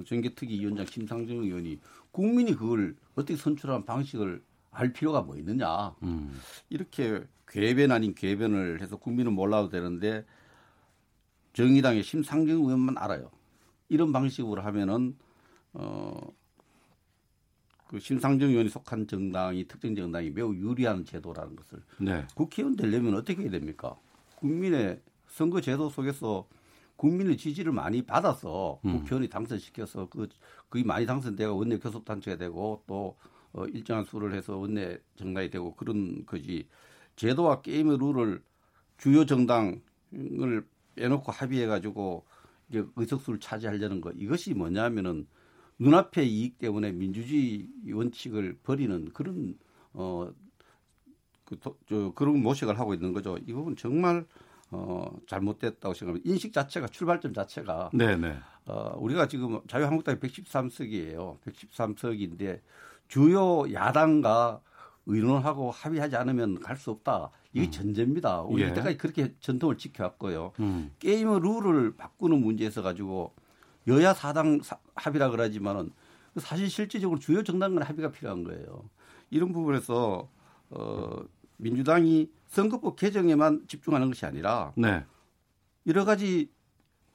[0.05, 1.79] 정계특위 위원장 김상정 의원이
[2.11, 5.95] 국민이 그걸 어떻게 선출한 방식을 알 필요가 뭐 있느냐.
[6.03, 6.39] 음.
[6.69, 10.25] 이렇게 궤변 아닌 궤변을 해서 국민은 몰라도 되는데
[11.53, 13.31] 정의당의 심상정 의원만 알아요.
[13.87, 15.15] 이런 방식으로 하면은
[15.75, 16.19] 어,
[17.87, 22.25] 그 심상정 의원이 속한 정당이 특정 정당이 매우 유리한 제도라는 것을 네.
[22.33, 23.95] 국회의원 되려면 어떻게 해야 됩니까?
[24.37, 26.47] 국민의 선거 제도 속에서
[26.95, 28.99] 국민의 지지를 많이 받아서 음.
[28.99, 30.29] 국회의원이 당선시켜서 그
[30.69, 33.17] 그게 많이 당선되고 원내 교섭 단체가 되고 또
[33.53, 36.67] 어, 일정한 수를 해서 원내 정당이 되고 그런 거지
[37.15, 38.41] 제도와 게임의 룰을
[38.97, 40.65] 주요 정당을
[40.95, 42.25] 빼놓고 합의해 가지고
[42.69, 45.27] 이게 의석수를 차지하려는 거 이것이 뭐냐면은
[45.79, 49.57] 눈앞의 이익 때문에 민주주의 원칙을 버리는 그런
[49.93, 50.29] 어,
[51.45, 53.37] 그, 저, 그런 모색을 하고 있는 거죠.
[53.45, 54.25] 이 부분 정말
[54.71, 56.29] 어, 잘못됐다고 생각합니다.
[56.29, 58.37] 인식 자체가 출발점 자체가 네네.
[58.65, 61.39] 어, 우리가 지금 자유한국당이 113석이에요.
[61.41, 62.61] 113석인데
[63.07, 64.61] 주요 야당과
[65.05, 67.29] 의논하고 합의하지 않으면 갈 수 없다.
[67.53, 67.71] 이게 음.
[67.71, 68.41] 전제입니다.
[68.41, 68.73] 우리 예.
[68.73, 70.53] 때까지 그렇게 전통을 지켜왔고요.
[70.59, 70.91] 음.
[70.99, 73.33] 게임의 룰을 바꾸는 문제에서 가지고
[73.87, 74.59] 여야 사당
[74.95, 75.91] 합의라 그러지만은
[76.37, 78.89] 사실 실질적으로 주요 정당 간 합의가 필요한 거예요.
[79.29, 80.29] 이런 부분에서
[80.71, 81.23] 어
[81.57, 85.05] 민주당이 선거법 개정에만 집중하는 것이 아니라 네.
[85.87, 86.49] 여러 가지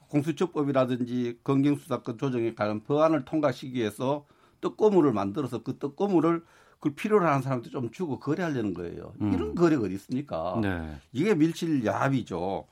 [0.09, 4.27] 공수처법이라든지 검경수사권 조정에 관한 법안을 통과시키기 위해서
[4.61, 6.45] 떡고물을 만들어서 그 떡고물을
[6.81, 9.13] 그 필요로 하는 사람한테 좀 주고 거래하려는 거예요.
[9.21, 9.33] 음.
[9.33, 10.59] 이런 거래가 어디 있습니까?
[10.63, 10.97] 네.
[11.13, 12.67] 이게 밀실 야합이죠.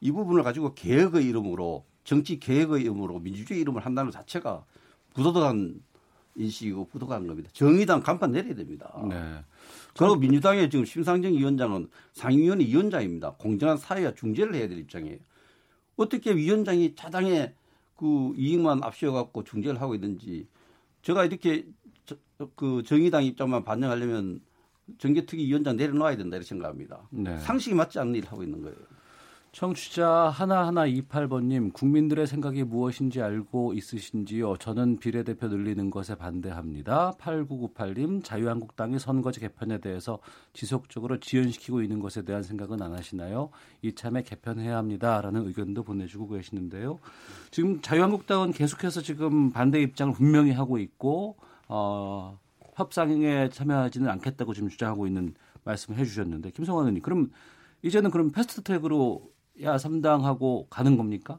[0.00, 4.64] 이 부분을 가지고 개혁의 이름으로 정치 개혁의 이름으로 민주주의 이름을 한다는 자체가
[5.14, 5.82] 부도덕한
[6.36, 7.50] 인식이고 부도덕한 겁니다.
[7.52, 8.92] 정의당 간판 내려야 됩니다.
[9.08, 9.44] 네.
[9.96, 13.32] 그리고 민주당의 지금 심상정 위원장은 상임위원회 위원장입니다.
[13.32, 15.18] 공정한 사회와 중재를 해야 될 입장이에요.
[15.96, 17.54] 어떻게 위원장이 차당의
[17.96, 20.48] 그 이익만 앞세워갖고 중재를 하고 있는지
[21.02, 21.66] 제가 이렇게
[22.06, 22.16] 저,
[22.54, 24.40] 그 정의당 입장만 반영하려면
[24.98, 27.02] 정계특위 위원장 내려놓아야 된다 이렇게 생각합니다.
[27.10, 27.38] 네.
[27.40, 28.76] 상식이 맞지 않는 일을 하고 있는 거예요.
[29.52, 34.56] 청취자 하나하나 28번님 국민들의 생각이 무엇인지 알고 있으신지요?
[34.58, 37.16] 저는 비례대표 늘리는 것에 반대합니다.
[37.18, 40.20] 8998님 자유한국당이 선거제 개편에 대해서
[40.52, 43.50] 지속적으로 지연시키고 있는 것에 대한 생각은 안 하시나요?
[43.82, 47.00] 이참에 개편해야 합니다 라는 의견도 보내주고 계시는데요.
[47.50, 51.36] 지금 자유한국당은 계속해서 지금 반대 입장을 분명히 하고 있고
[51.66, 52.38] 어,
[52.76, 55.34] 협상에 참여하지는 않겠다고 지금 주장하고 있는
[55.64, 57.30] 말씀을 해주셨는데 김성환 의원님 그럼
[57.82, 59.28] 이제는 그럼 패스트 트랙으로
[59.62, 61.38] 야 3당하고 가는 겁니까?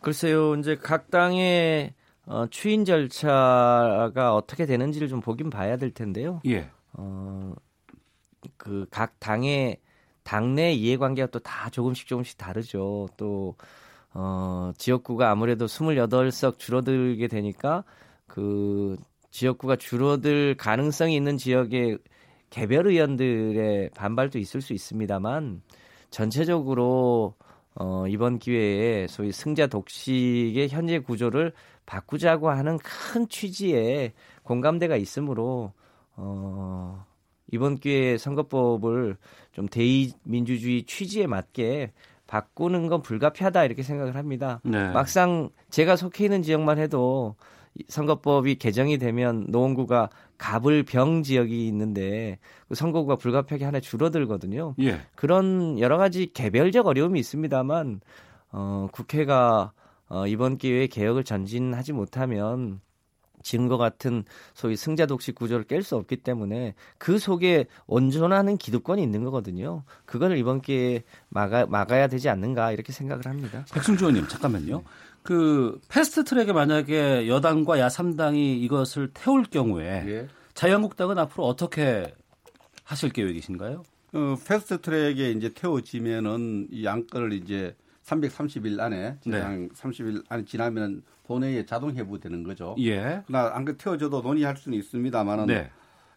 [0.00, 0.54] 글쎄요.
[0.56, 1.94] 이제 각 당의
[2.26, 6.40] 어, 추인 절차가 어떻게 되는지를 좀 보긴 봐야 될 텐데요.
[6.46, 6.70] 예.
[6.92, 7.52] 어,
[8.56, 9.78] 그 각 당의
[10.22, 13.08] 당내 이해관계가 또 다 조금씩 조금씩 다르죠.
[13.16, 13.56] 또
[14.12, 17.84] 어, 지역구가 아무래도 28석 줄어들게 되니까
[18.26, 18.96] 그
[19.30, 21.98] 지역구가 줄어들 가능성이 있는 지역의
[22.50, 25.62] 개별 의원들의 반발도 있을 수 있습니다만
[26.10, 27.34] 전체적으로
[27.74, 31.52] 어, 이번 기회에 소위 승자 독식의 현재 구조를
[31.84, 35.72] 바꾸자고 하는 큰 취지에 공감대가 있으므로
[36.16, 37.04] 어,
[37.52, 39.16] 이번 기회에 선거법을
[39.52, 41.92] 좀 대의민주주의 취지에 맞게
[42.26, 44.60] 바꾸는 건 불가피하다 이렇게 생각을 합니다.
[44.64, 44.88] 네.
[44.88, 47.36] 막상 제가 속해 있는 지역만 해도
[47.88, 54.74] 선거법이 개정이 되면 노원구가 갑을병 지역이 있는데 그 선거구가 불가피하게 하나 줄어들거든요.
[54.80, 55.00] 예.
[55.14, 58.00] 그런 여러 가지 개별적 어려움이 있습니다만
[58.52, 59.72] 어, 국회가
[60.08, 62.80] 어, 이번 기회에 개혁을 전진하지 못하면
[63.42, 64.24] 지금과 같은
[64.54, 69.84] 소위 승자 독식 구조를 깰 수 없기 때문에 그 속에 온존하는 기득권이 있는 거거든요.
[70.04, 73.64] 그걸 이번 기회에 막아, 막아야 되지 않는가 이렇게 생각을 합니다.
[73.72, 74.82] 백승주 의원님 잠깐만요.
[75.26, 80.28] 그 패스트 트랙에 만약에 여당과 야삼당이 이것을 태울 경우에 예.
[80.54, 82.14] 자유한국당은 앞으로 어떻게
[82.84, 83.82] 하실 계획이신가요?
[84.14, 87.74] 어, 패스트 트랙에 이제 태워지면은 이 안건을 이제
[88.04, 89.68] 330일 안에 지난 네.
[89.68, 92.76] 30일 안에 지나면 본회의에 자동 회부되는 거죠.
[92.78, 93.22] 예.
[93.26, 95.70] 그러나 안건 태워져도 논의할 수는 있습니다만은 네.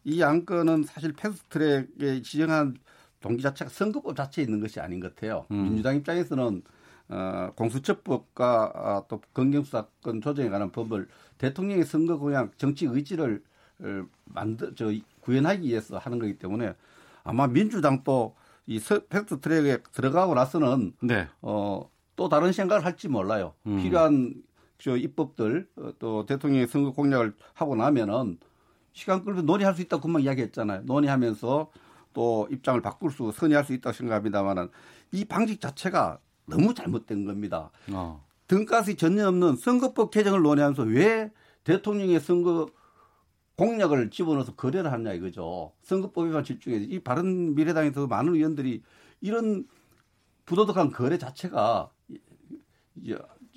[0.03, 2.77] 이 안건은 사실 패스트 트랙에 지정한
[3.19, 5.45] 동기 자체가 선거법 자체에 있는 것이 아닌 것 같아요.
[5.51, 5.63] 음.
[5.63, 6.61] 민주당 입장에서는
[7.09, 11.07] 어, 공수처법과 아, 또 검경수사권 조정에 관한 법을
[11.39, 13.43] 대통령의 선거 공약 정치 의지를
[13.79, 14.91] 어, 만들 저
[15.21, 16.75] 구현하기 위해서 하는 거기 때문에
[17.23, 18.35] 아마 민주당도
[18.67, 21.27] 이 팩트 트랙에 들어가고 나서는 네.
[21.41, 23.53] 어, 또 다른 생각을 할지 몰라요.
[23.65, 23.77] 음.
[23.81, 24.35] 필요한
[24.77, 28.37] 저 입법들 어, 또 대통령의 선거 공약을 하고 나면은
[28.93, 30.81] 시간 끌고 논의할 수 있다고 금방 이야기했잖아요.
[30.83, 31.71] 논의하면서
[32.13, 34.69] 또 입장을 바꿀 수 선의할 수 있다고 생각합니다만은
[35.11, 36.19] 이 방식 자체가
[36.49, 37.71] 너무 잘못된 겁니다.
[37.91, 38.25] 어.
[38.47, 41.31] 등가스 전혀 없는 선거법 개정을 논의하면서 왜
[41.63, 42.67] 대통령의 선거
[43.55, 45.73] 공약을 집어넣어서 거래를 하냐 이거죠.
[45.83, 48.81] 선거법에만 집중해서 이 바른 미래당에서 많은 의원들이
[49.21, 49.67] 이런
[50.45, 51.91] 부도덕한 거래 자체가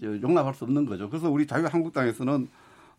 [0.02, 1.08] 용납할 수 없는 거죠.
[1.08, 2.48] 그래서 우리 자유한국당에서는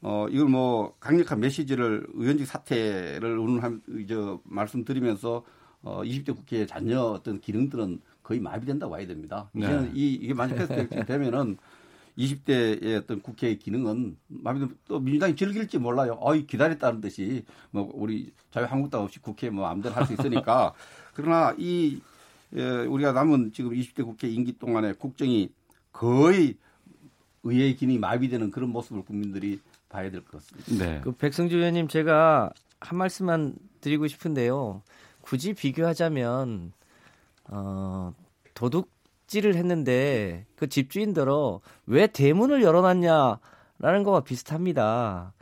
[0.01, 5.43] 어 이걸 뭐 강력한 메시지를 의원직 사퇴를 오늘 저 말씀드리면서
[5.81, 9.49] 어 20대 국회의 잔여 어떤 기능들은 거의 마비된다고 봐야 됩니다.
[9.53, 9.65] 네.
[9.65, 11.57] 이제는 이, 이게 만약 패스트 되면은
[12.17, 16.17] 20대의 어떤 국회의 기능은 마비되면 또 민주당이 즐길지 몰라요.
[16.21, 20.73] 어이 기다렸다는 듯이 뭐 우리 자유한국당 없이 국회 뭐 마음대로 할수 있으니까
[21.15, 21.99] 그러나 이
[22.55, 25.49] 예, 우리가 남은 지금 20대 국회 임기 동안에 국정이
[25.91, 26.55] 거의
[27.41, 29.59] 의회의 기능이 마비되는 그런 모습을 국민들이
[29.89, 30.85] 봐야 될 것 같습니다.
[30.85, 31.01] 네.
[31.03, 34.83] 그 백승주 의원님 제가 한 말씀만 드리고 싶은데요.
[35.21, 36.73] 굳이 비교하자면
[37.49, 38.13] 어,
[38.53, 45.33] 도둑질을 했는데 그 집주인들어 왜 대문을 열어놨냐라는 거와 비슷합니다.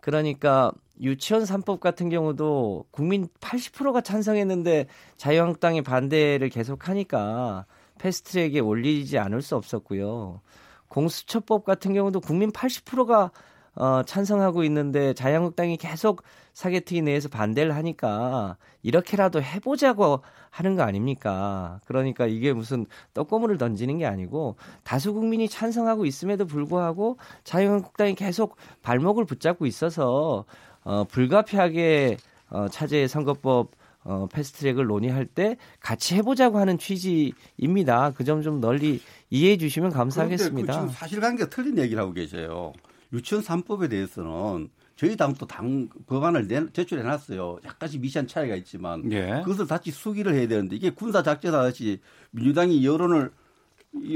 [0.00, 4.86] 그러니까 유치원 3법 같은 경우도 국민 80%가 찬성했는데
[5.16, 7.66] 자유한국당이 반대를 계속하니까
[7.98, 10.40] 패스트트랙에 올리지 않을 수 없었고요.
[10.88, 13.30] 공수처법 같은 경우도 국민 80%가
[13.74, 16.22] 어, 찬성하고 있는데 자유한국당이 계속
[16.58, 21.80] 사개특위 내에서 반대를 하니까 이렇게라도 해보자고 하는 거 아닙니까?
[21.86, 22.84] 그러니까 이게 무슨
[23.14, 30.46] 떡고물을 던지는 게 아니고 다수 국민이 찬성하고 있음에도 불구하고 자유한국당이 계속 발목을 붙잡고 있어서
[30.82, 32.16] 어, 불가피하게
[32.50, 33.70] 어, 차제 선거법
[34.02, 38.10] 어, 패스트트랙을 논의할 때 같이 해보자고 하는 취지입니다.
[38.16, 39.00] 그 점 좀 널리
[39.30, 40.72] 이해해 주시면 감사하겠습니다.
[40.72, 42.72] 그 지금 사실관계가 틀린 얘기를 하고 계세요.
[43.12, 47.60] 유치원 3법에 대해서는 저희 당도 당 법안을 내, 제출해 놨어요.
[47.64, 49.42] 약간씩 미시한 차이가 있지만 예.
[49.44, 52.00] 그것을 다시 수기를 해야 되는데 이게 군사 작전하듯이
[52.32, 53.30] 민주당이 여론을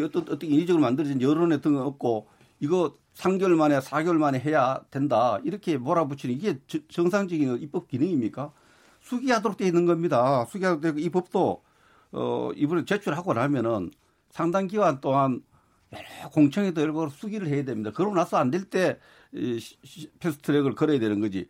[0.04, 2.26] 어떤 어떻게 인위적으로 만들어진 여론에 등 없고
[2.58, 6.58] 이거 3개월 만에 4개월 만에 해야 된다 이렇게 몰아붙이는 이게
[6.88, 8.52] 정상적인 입법 기능입니까?
[9.02, 10.44] 수기하도록 되어 있는 겁니다.
[10.46, 11.62] 수기하도록 되고 이 법도
[12.10, 13.92] 어 이번에 제출하고 나면은
[14.30, 15.42] 상당 기간 동안
[15.92, 17.92] 여러 공청회도 열고 수기를 해야 됩니다.
[17.94, 18.98] 그러고 나서 안 될 때
[20.20, 21.48] 패스트트랙을 걸어야 되는 거지.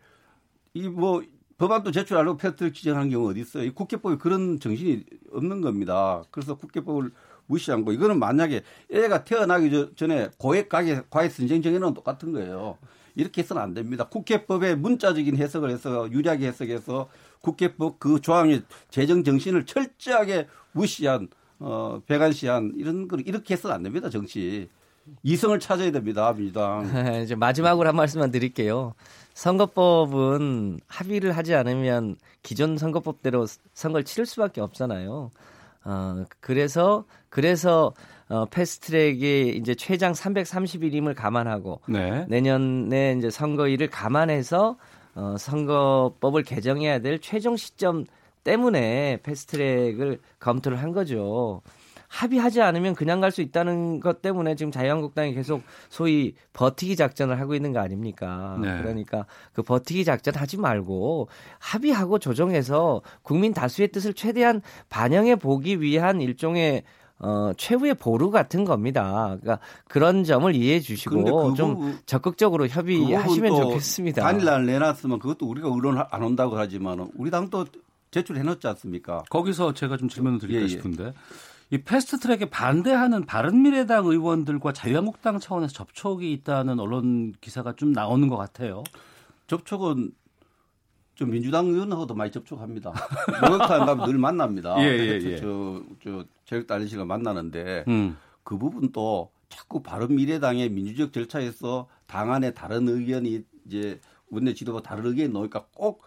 [0.73, 1.23] 이 뭐
[1.57, 3.63] 법안도 제출하려고 패스트트랙 지정하는 경우 어디 있어요?
[3.63, 6.23] 이 국회법에 그런 정신이 없는 겁니다.
[6.31, 7.11] 그래서 국회법을
[7.45, 7.93] 무시한 거.
[7.93, 12.77] 이거는 만약에 애가 태어나기 전에 고액 가계 과외 선생 정에는 똑같은 거예요.
[13.15, 14.09] 이렇게 해서는 안 됩니다.
[14.09, 17.09] 국회법의 문자적인 해석을 해서 유리하게 해석해서
[17.41, 21.27] 국회법 그 조항의 재정 정신을 철저하게 무시한
[21.59, 24.09] 어, 배관시한 이런 걸 이렇게 해서는 안 됩니다.
[24.09, 24.69] 정치.
[25.23, 26.33] 이성을 찾아야 됩니다.
[26.33, 26.83] 민주당.
[27.23, 28.93] 이제 마지막으로 한 말씀만 드릴게요.
[29.33, 35.31] 선거법은 합의를 하지 않으면 기존 선거법대로 선거를 치를 수밖에 없잖아요.
[35.85, 37.93] 어, 그래서 그래서
[38.29, 42.25] 어, 패스트트랙이 이제 최장 330일임을 감안하고 네.
[42.29, 44.77] 내년에 이제 선거일을 감안해서
[45.15, 48.05] 어, 선거법을 개정해야 될 최종 시점
[48.43, 51.61] 때문에 패스트트랙을 검토를 한 거죠.
[52.13, 57.55] 합의하지 않으면 그냥 갈 수 있다는 것 때문에 지금 자유한국당이 계속 소위 버티기 작전을 하고
[57.55, 58.59] 있는 거 아닙니까?
[58.61, 58.77] 네.
[58.79, 66.21] 그러니까 그 버티기 작전 하지 말고 합의하고 조정해서 국민 다수의 뜻을 최대한 반영해 보기 위한
[66.21, 66.83] 일종의
[67.17, 69.35] 어, 최후의 보루 같은 겁니다.
[69.41, 74.21] 그러니까 그런 점을 이해해 주시고 그좀 부분, 적극적으로 협의하시면 좋겠습니다.
[74.21, 77.65] 단일날 내놨으면 그것도 우리가 의론 안 온다고 하지만 우리 당도
[78.11, 79.23] 제출해 놨지 않습니까?
[79.31, 80.67] 거기서 제가 좀 질문을 드릴까 예, 예.
[80.67, 81.13] 싶은데
[81.73, 88.37] 이 패스트 트랙에 반대하는 바른미래당 의원들과 자유한국당 차원에서 접촉이 있다는 언론 기사가 좀 나오는 것
[88.37, 88.83] 같아요.
[89.47, 90.11] 접촉은
[91.15, 92.93] 좀 민주당 의원하고도 많이 접촉합니다.
[93.41, 94.75] 목욕탕 가면 늘 만납니다.
[94.85, 95.37] 예, 예, 예.
[95.37, 95.81] 저,
[96.45, 98.17] 저, 달리 씨가 만나는데 음.
[98.43, 103.99] 그 부분도 자꾸 바른미래당의 민주적 절차에서 당 안에 다른 의견이 이제
[104.29, 106.03] 원내 지도부 다른 의견이 나오니까 꼭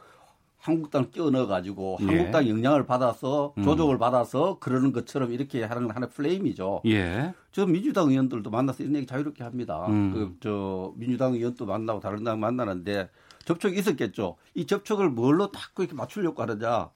[0.67, 2.07] 한국당 끼워 넣어 가지고 예.
[2.07, 3.63] 한국당 영향을 받아서 음.
[3.63, 3.99] 조정을 음.
[3.99, 6.83] 받아서 그러는 것처럼 이렇게 하는 하나의 플레임이죠.
[6.87, 7.33] 예.
[7.53, 9.87] 저 민주당 의원들도 만나서 이런 얘기 자유롭게 합니다.
[9.89, 10.13] 음.
[10.13, 13.09] 그저 민주당 의원도 만나고 다른 당 만나는데
[13.45, 14.37] 접촉이 있었겠죠.
[14.55, 16.91] 이 접촉을 뭘로 자꾸 이렇게 맞추려고 하느냐.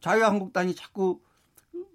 [0.00, 1.20] 자유한국당이 자꾸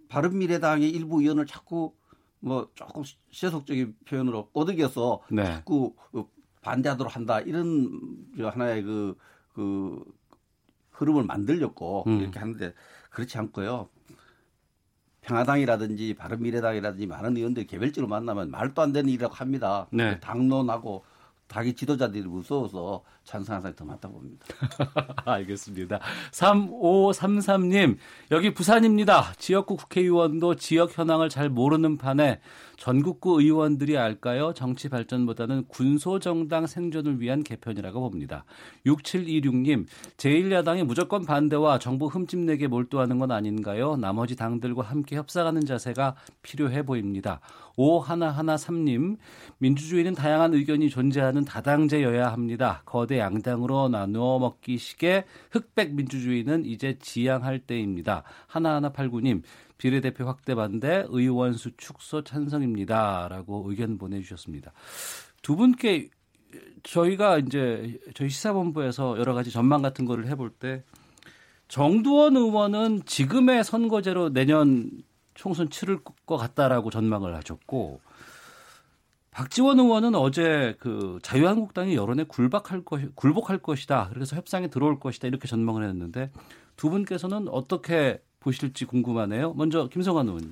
[0.10, 1.94] 바른미래당의 일부 의원을 자꾸
[2.40, 5.46] 뭐 조금 세속적인 표현으로 꼬드겨서 네.
[5.46, 5.94] 자꾸
[6.62, 8.02] 반대하도록 한다 이런
[8.40, 9.16] 하나의 그,
[9.54, 10.04] 그
[10.94, 12.22] 흐름을 만들려고 음.
[12.22, 12.74] 이렇게 하는데
[13.10, 13.90] 그렇지 않고요.
[15.22, 19.88] 평화당이라든지 바른미래당이라든지 많은 의원들이 개별적으로 만나면 말도 안 되는 일이라고 합니다.
[19.92, 20.20] 네.
[20.20, 21.06] 당론하고
[21.48, 24.46] 자기 지도자들이 무서워서 찬성하는 사람이 더 많다고 봅니다.
[25.26, 26.00] 알겠습니다.
[26.32, 27.98] 3533님,
[28.32, 29.34] 여기 부산입니다.
[29.38, 32.40] 지역구 국회의원도 지역 현황을 잘 모르는 판에
[32.78, 34.54] 전국구 의원들이 알까요?
[34.54, 38.44] 정치 발전보다는 군소정당 생존을 위한 개편이라고 봅니다.
[38.86, 39.86] 6726님,
[40.18, 43.96] 제1야당이 무조건 반대와 정부 흠집내게 몰두하는 건 아닌가요?
[43.96, 47.40] 나머지 당들과 함께 협상하는 자세가 필요해 보입니다.
[47.78, 49.18] 5113님,
[49.60, 52.82] 민주주의는 다양한 의견이 존재하는 다당제여야 합니다.
[52.86, 58.24] 거대 양당으로 나누어 먹기식의 흑백 민주주의는 이제 지양할 때입니다.
[58.48, 59.44] 하나하나 89님,
[59.78, 63.28] 비례대표 확대 반대 의원 수 축소 찬성입니다.
[63.30, 64.72] 라고 의견 보내주셨습니다.
[65.42, 66.10] 두 분께
[66.84, 70.84] 저희가 이제 저희 시사본부에서 여러 가지 전망 같은 거를 해볼 때
[71.68, 74.92] 정두원 의원은 지금의 선거제로 내년
[75.34, 78.02] 총선 치를 것 같다라고 전망을 하셨고
[79.34, 84.10] 박지원 의원은 어제 그 자유한국당이 여론에 굴박할 것, 굴복할 것이다.
[84.14, 85.28] 그래서 협상에 들어올 것이다.
[85.28, 86.30] 이렇게 전망을 했는데
[86.76, 89.54] 두 분께서는 어떻게 보실지 궁금하네요.
[89.54, 90.52] 먼저 김성환 의원님.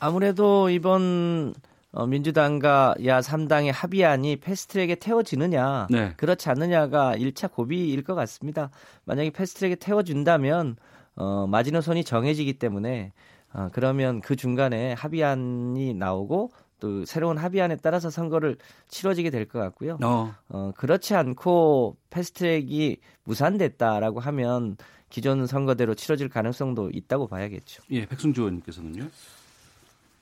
[0.00, 1.54] 아무래도 이번
[1.90, 6.12] 어, 민주당과 야 3당의 합의안이 패스트트랙에 태워지느냐 네.
[6.16, 8.70] 그렇지 않느냐가 1차 고비일 것 같습니다.
[9.04, 10.76] 만약에 패스트트랙에 태워준다면
[11.16, 13.12] 어, 마지노선이 정해지기 때문에
[13.52, 16.50] 어, 그러면 그 중간에 합의안이 나오고
[16.80, 18.56] 또 새로운 합의안에 따라서 선거를
[18.88, 19.98] 치러지게 될 것 같고요.
[20.02, 20.34] 어.
[20.48, 20.72] 어.
[20.76, 24.76] 그렇지 않고 패스트트랙이 무산됐다라고 하면
[25.08, 27.82] 기존 선거대로 치러질 가능성도 있다고 봐야겠죠.
[27.90, 29.08] 예, 백승주 의원님께서는요.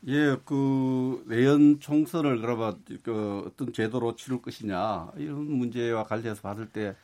[0.09, 6.95] 예, 그 내연 총선을 그러면 그 어떤 제도로 치를 것이냐 이런 문제와 관련해서 받을 때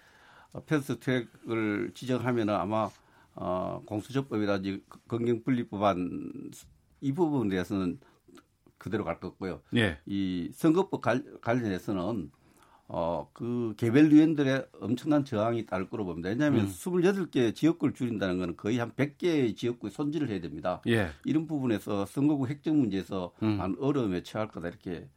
[0.66, 2.88] 패스트트랙을 지정하면은 아마
[3.34, 6.50] 어, 공수처법이라든지 건경분리법안
[7.00, 7.98] 이 부분에 대해서는
[8.82, 9.60] 그대로 갈 거고요.
[9.76, 9.98] 예.
[10.06, 11.02] 이 선거법
[11.40, 12.32] 관련해서는
[12.88, 16.30] 어, 그 개별 위원들의 엄청난 저항이 따를 거로 봅니다.
[16.30, 16.66] 왜냐하면 음.
[16.66, 20.82] 28개 지역구를 줄인다는 것은 거의 한 100개의 지역구에 손질을 해야 됩니다.
[20.88, 21.10] 예.
[21.24, 23.60] 이런 부분에서 선거구 획정 문제에서 음.
[23.60, 25.08] 한 어려움에 처할 거다 이렇게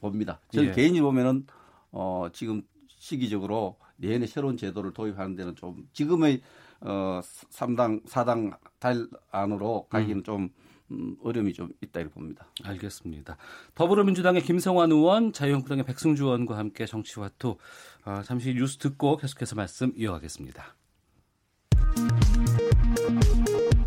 [0.00, 0.40] 봅니다.
[0.50, 0.72] 저는 예.
[0.72, 1.46] 개인이 보면은
[1.92, 6.42] 어, 지금 시기적으로 내년에 새로운 제도를 도입하는 데는 좀 지금의
[6.80, 10.22] 어, 3당, 4당 달 안으로 가기는 음.
[10.24, 10.50] 좀
[10.90, 12.46] 음, 어려움이 좀 있다 이렇게 봅니다.
[12.62, 13.36] 알겠습니다.
[13.74, 17.56] 더불어민주당의 김성환 의원, 자유한국당의 백승주 의원과 함께 정치와투
[18.04, 20.74] 어, 잠시 뉴스 듣고 계속해서 말씀 이어가겠습니다.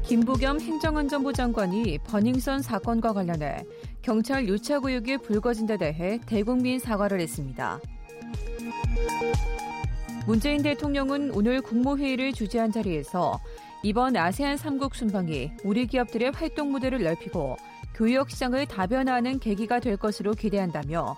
[0.03, 3.65] 김부겸 행정안전부 장관이 버닝썬 사건과 관련해
[4.01, 7.79] 경찰 유착 의혹이 불거진 데 대해 대국민 사과를 했습니다.
[10.25, 13.39] 문재인 대통령은 오늘 국무회의를 주재한 자리에서
[13.87, 17.55] 이번 아세안 3국 순방이 우리 기업들의 활동 무대를 넓히고
[17.95, 21.15] 교역 시장을 다변화하는 계기가 될 것으로 기대한다며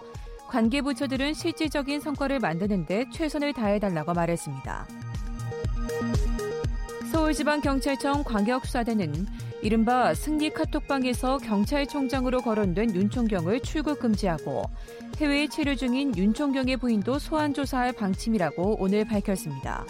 [0.47, 4.85] 관계 부처들은 실질적인 성과를 만드는 데 최선을 다해달라고 말했습니다.
[7.11, 9.25] 서울지방경찰청 광역수사대는
[9.63, 14.61] 이른바 승리 카톡방에서 경찰총장으로 거론된 윤총경을 출국 금지하고
[15.17, 19.87] 해외에 체류 중인 윤총경의 부인도 소환 조사할 방침이라고 오늘 밝혔습니다.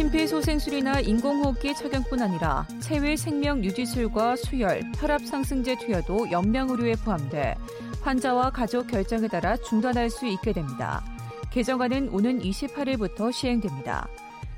[0.00, 7.54] 심폐소생술이나 인공호흡기 착용뿐 아니라 체외 생명 유지술과 수혈, 혈압 상승제 투여도 연명 의료에 포함돼
[8.00, 11.04] 환자와 가족 결정에 따라 중단할 수 있게 됩니다.
[11.52, 14.08] 개정안은 오는 28일부터 시행됩니다.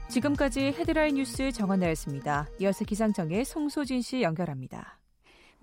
[0.09, 2.47] 지금까지 헤드라인 뉴스 정한나였습니다.
[2.61, 5.02] 이어서 기상청의 송소진 씨 연결합니다.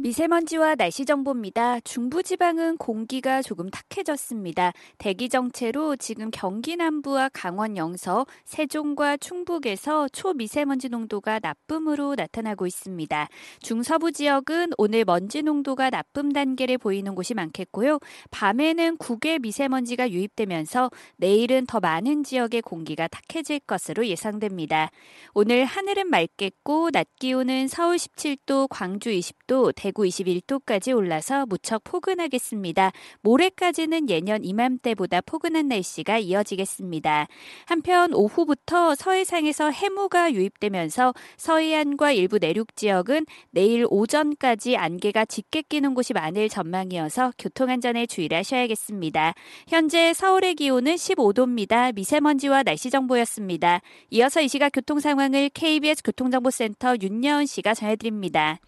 [0.02, 1.82] 미세먼지와 날씨 정보입니다.
[1.82, 4.72] 중부지방은 공기가 조금 탁해졌습니다.
[4.98, 13.28] 대기 정체로 지금 경기 남부와 강원 영서, 세종과 충북에서 초미세먼지 농도가 나쁨으로 나타나고 있습니다.
[13.62, 18.00] 중서부 지역은 오늘 먼지 농도가 나쁨 단계를 보이는 곳이 많겠고요.
[18.32, 24.92] 밤에는 국외 미세먼지가 유입되면서 내일은 더 많은 지역의 공기가 탁해질 것으로 예상됩니다.
[25.34, 32.92] 오늘 하늘은 맑겠고 낮 기온은 서울 17도, 광주 20도, 대구 21도까지 올라서 무척 포근하겠습니다.
[33.22, 37.28] 모레까지는 예년 이맘때보다 포근한 날씨가 이어지겠습니다.
[37.66, 46.14] 한편 오후부터 서해상에서 해무가 유입되면서 서해안과 일부 내륙 지역은 내일 오전까지 안개가 짙게 끼는 곳이
[46.14, 49.34] 많을 전망이어서 교통안전에 주의를 하셔야겠습니다.
[49.68, 51.94] 현재 서울의 기온은 15도입니다.
[51.94, 53.82] 미세먼지와 날씨 정보였습니다.
[54.12, 58.60] 이어서 이 시각 교통 상황을 KBS 교통정보센터 윤여은 씨가 전해드립니다.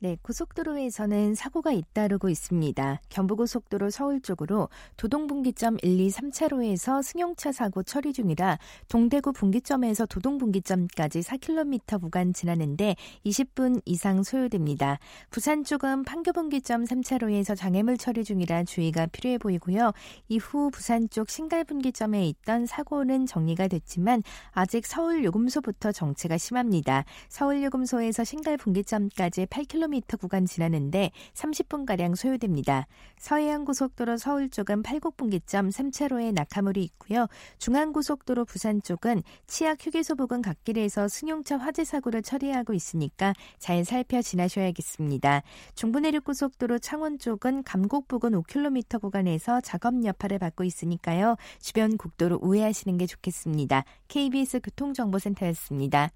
[0.00, 3.00] 네, 고속도로에서는 사고가 잇따르고 있습니다.
[3.08, 12.00] 경부고속도로 서울 쪽으로 도동분기점 1, 2, 3차로에서 승용차 사고 처리 중이라 동대구 분기점에서 도동분기점까지 4km
[12.00, 12.94] 구간 지나는데
[13.26, 15.00] 20분 이상 소요됩니다.
[15.30, 19.90] 부산 쪽은 판교분기점 3차로에서 장애물 처리 중이라 주의가 필요해 보이고요.
[20.28, 24.22] 이후 부산 쪽 신갈분기점에 있던 사고는 정리가 됐지만
[24.52, 27.04] 아직 서울 요금소부터 정체가 심합니다.
[27.28, 32.86] 서울 요금소에서 신갈분기점까지 8km 1km 구간 지나는데 30분가량 소요됩니다.
[33.18, 37.26] 서해안고속도로 서울 쪽은 팔곡분기점 3차로에 낙하물이 있고요.
[37.58, 45.42] 중앙고속도로 부산 쪽은 치악 휴게소 부근 갓길에서 승용차 화재 사고를 처리하고 있으니까 잘 살펴 지나셔야겠습니다.
[45.74, 51.36] 중부내륙고속도로 창원 쪽은 감곡 부근 5km 구간에서 작업 여파를 받고 있으니까요.
[51.60, 53.84] 주변 국도로 우회하시는 게 좋겠습니다.
[54.08, 56.10] KBS 교통정보센터였습니다.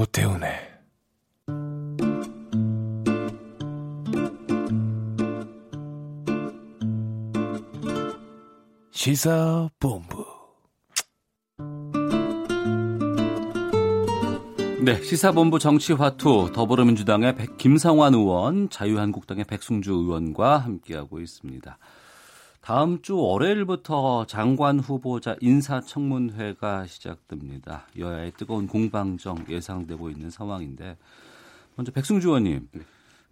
[0.00, 0.54] 오태훈의
[8.92, 10.24] 시사본부
[14.82, 21.76] 네, 시사본부 정치화투 더불어민주당의 백, 김성환 의원, 자유한국당의 백승주 의원과 함께하고 있습니다.
[22.70, 27.88] 다음 주 월요일부터 장관 후보자 인사청문회가 시작됩니다.
[27.98, 30.96] 여야의 뜨거운 공방정 예상되고 있는 상황인데
[31.74, 32.68] 먼저 백승주 의원님,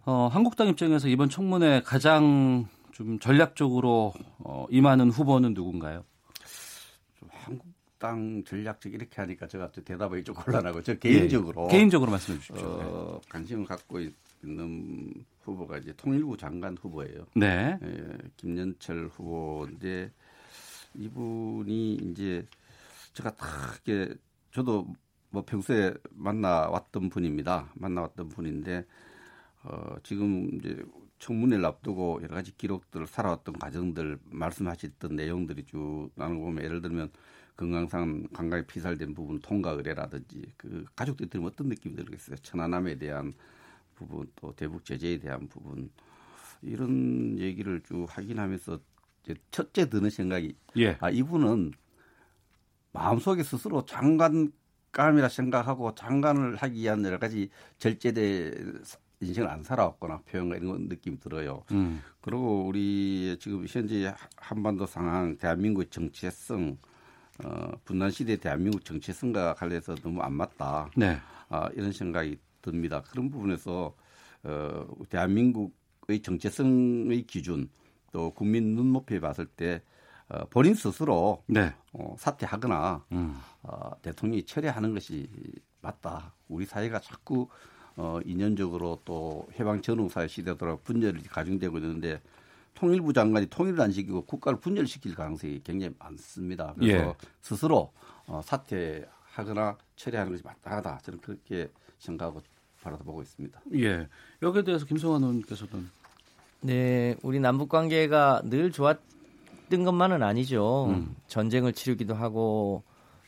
[0.03, 6.03] 어, 한국당 입장에서 이번 청문회 가장 좀 전략적으로 어, 임하는 후보는 누군가요?
[7.29, 12.65] 한국당 전략적 이렇게 하니까 제가 대답하기 좀 곤란하고 저 개인적으로 예, 개인적으로 말씀해 주십시오.
[12.67, 17.25] 어, 관심을 갖고 있 는 후보가 이제 통일부 장관 후보예요.
[17.35, 17.77] 네.
[17.81, 20.11] 예, 김연철 후보인데
[20.95, 22.45] 이분이 이제
[23.13, 23.47] 제가 다
[23.85, 24.15] 이렇게
[24.51, 24.87] 저도
[25.29, 27.69] 뭐 평소에 만나왔던 분입니다.
[27.75, 28.85] 만나왔던 분인데
[29.63, 30.81] 어, 지금 이제
[31.19, 37.11] 청문회를 앞두고 여러 가지 기록들 살아왔던 과정들 말씀하셨던 내용들이 쭉 나누고 보면 예를 들면
[37.57, 42.37] 건강상 감각에 피살된 부분 통과 의뢰라든지 그 가족들이 들으면 어떤 느낌이 들겠어요.
[42.37, 43.33] 천안함에 대한
[43.99, 45.91] 부분 또 대북 제재에 대한 부분
[46.61, 48.79] 이런 얘기를 쭉 확인하면서
[49.51, 50.97] 첫째 드는 생각이 예.
[51.01, 51.73] 아 이분은
[52.93, 58.53] 마음속에 스스로 장관감이라 생각하고 장관을 하기 위한 여러 가지 절제대
[59.21, 61.63] 인생을 안 살아왔거나 표현과 이런 느낌이 들어요.
[61.71, 62.01] 음.
[62.21, 66.77] 그리고 우리 지금 현재 한반도 상황, 대한민국의 정체성,
[67.43, 70.89] 어, 분단 시대 대한민국 정체성과 관련해서 너무 안 맞다.
[70.95, 71.17] 네.
[71.49, 72.39] 아, 이런 생각이
[72.71, 73.01] 듭니다.
[73.09, 73.93] 그런 부분에서
[74.43, 77.69] 어, 대한민국의 정체성의 기준
[78.11, 79.81] 또 국민 눈높이에 봤을 때
[80.29, 81.73] 어, 본인 스스로 네.
[81.93, 83.39] 어, 사퇴하거나 음.
[83.63, 85.27] 어, 대통령이 철회하는 것이
[85.81, 86.33] 맞다.
[86.47, 87.47] 우리 사회가 자꾸
[87.95, 92.21] 어, 인연적으로 또 해방 전후 사회 시대로 분열이 가중되고 있는데
[92.75, 96.73] 통일부 장관이 통일을 안 시키고 국가를 분열시킬 가능성이 굉장히 많습니다.
[96.77, 97.13] 그래서 예.
[97.41, 97.91] 스스로
[98.25, 100.99] 어, 사퇴하거나 처리하는 것이 마땅하다.
[100.99, 102.41] 저는 그렇게 생각하고
[102.81, 103.61] 바라보고 있습니다.
[103.75, 104.07] 예.
[104.41, 105.89] 여기에 대해서 김성환 의원께서는
[106.61, 110.87] 네, 우리 남북 관계가 늘 좋았던 것만은 아니죠.
[110.89, 111.15] 음.
[111.27, 112.83] 전쟁을 치르기도 하고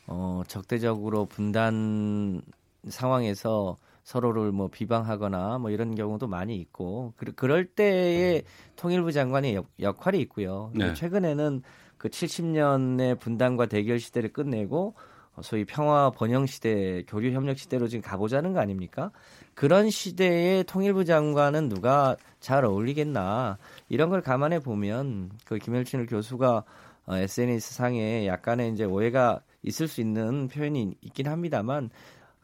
[0.06, 2.42] 어, 적대적으로 분단
[2.88, 8.42] 상황에서 서로를 뭐 비방하거나 뭐 이런 경우도 많이 있고 그, 그럴 때에
[8.76, 10.72] 통일부 장관의 역, 역할이 있고요.
[10.74, 10.92] 네.
[10.94, 11.62] 최근에는
[11.96, 14.94] 그 70년의 분단과 대결 시대를 끝내고
[15.42, 19.10] 소위 평화 번영 시대, 교류 협력 시대로 지금 가고자 하는 거 아닙니까?
[19.54, 26.64] 그런 시대에 통일부 장관은 누가 잘 어울리겠나 이런 걸 감안해 보면 그 김열춘 교수가
[27.06, 31.90] 어, SNS 상에 약간의 이제 오해가 있을 수 있는 표현이 있긴 합니다만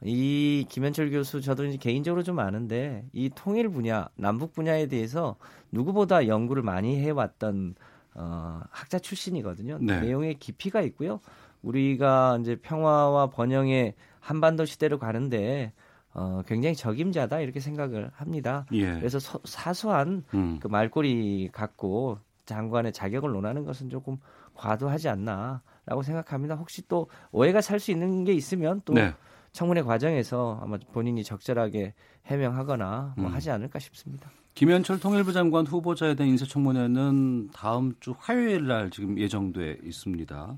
[0.02, 5.36] 이 김현철 교수 저도 이제 개인적으로 좀 아는데 이 통일 분야, 남북 분야에 대해서
[5.72, 7.74] 누구보다 연구를 많이 해왔던
[8.14, 9.78] 어, 학자 출신이거든요.
[9.80, 10.00] 네.
[10.00, 11.20] 내용에 깊이가 있고요.
[11.62, 15.72] 우리가 이제 평화와 번영의 한반도 시대로 가는데
[16.14, 18.66] 어, 굉장히 적임자다 이렇게 생각을 합니다.
[18.72, 18.92] 예.
[18.94, 20.58] 그래서 서, 사소한 음.
[20.60, 24.16] 그 말꼬리 갖고 장관의 자격을 논하는 것은 조금
[24.54, 26.54] 과도하지 않나라고 생각합니다.
[26.56, 29.14] 혹시 또 오해가 살 수 있는 게 있으면 또 네.
[29.52, 31.94] 청문회 과정에서 아마 본인이 적절하게
[32.26, 33.34] 해명하거나 뭐 음.
[33.34, 34.30] 하지 않을까 싶습니다.
[34.54, 40.56] 김현철 통일부 장관 후보자에 대한 인사청문회는 다음 주 화요일 날 지금 예정돼 있습니다.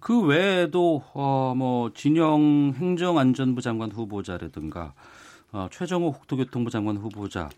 [0.00, 4.94] 그 외에도 어 뭐 진영 행정안전부 장관 후보자라든가
[5.52, 7.50] 어, 최정호 국토교통부 장관 후보자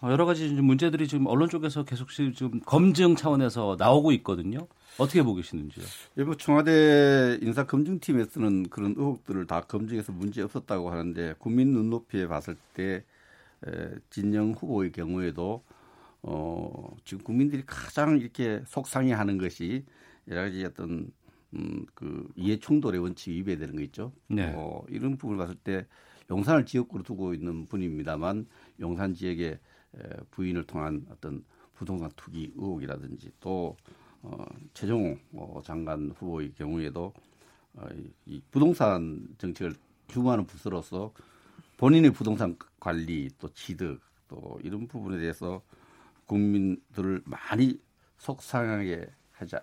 [0.00, 4.66] 어, 여러 가지 문제들이 지금 언론 쪽에서 계속 지금 검증 차원에서 나오고 있거든요.
[4.98, 5.84] 어떻게 보고 계시는지요?
[6.16, 13.04] 일부 청와대 인사 검증팀에서는 그런 의혹들을 다 검증해서 문제 없었다고 하는데 국민 눈높이에 봤을 때
[13.66, 13.70] 에,
[14.10, 15.62] 진영 후보의 경우에도
[16.22, 19.84] 어, 지금 국민들이 가장 이렇게 속상해하는 것이
[20.28, 21.10] 여러 가지 어떤
[21.54, 24.12] 음, 그 이해 충돌의 원칙 위배되는 거 있죠.
[24.28, 24.52] 네.
[24.56, 25.86] 어, 이런 부분을 봤을 때
[26.30, 28.46] 용산을 지역구로 두고 있는 분입니다만
[28.80, 29.98] 용산 지역의 에,
[30.30, 31.44] 부인을 통한 어떤
[31.74, 33.76] 부동산 투기 의혹이라든지 또
[34.22, 37.12] 어, 최종호 어, 장관 후보의 경우에도
[37.74, 39.74] 어, 이, 이 부동산 정책을
[40.08, 41.12] 주무하는 부서로서
[41.76, 45.60] 본인의 부동산 관리 또 취득 또 이런 부분에 대해서
[46.26, 47.78] 국민들을 많이
[48.18, 49.56] 속상하게 하지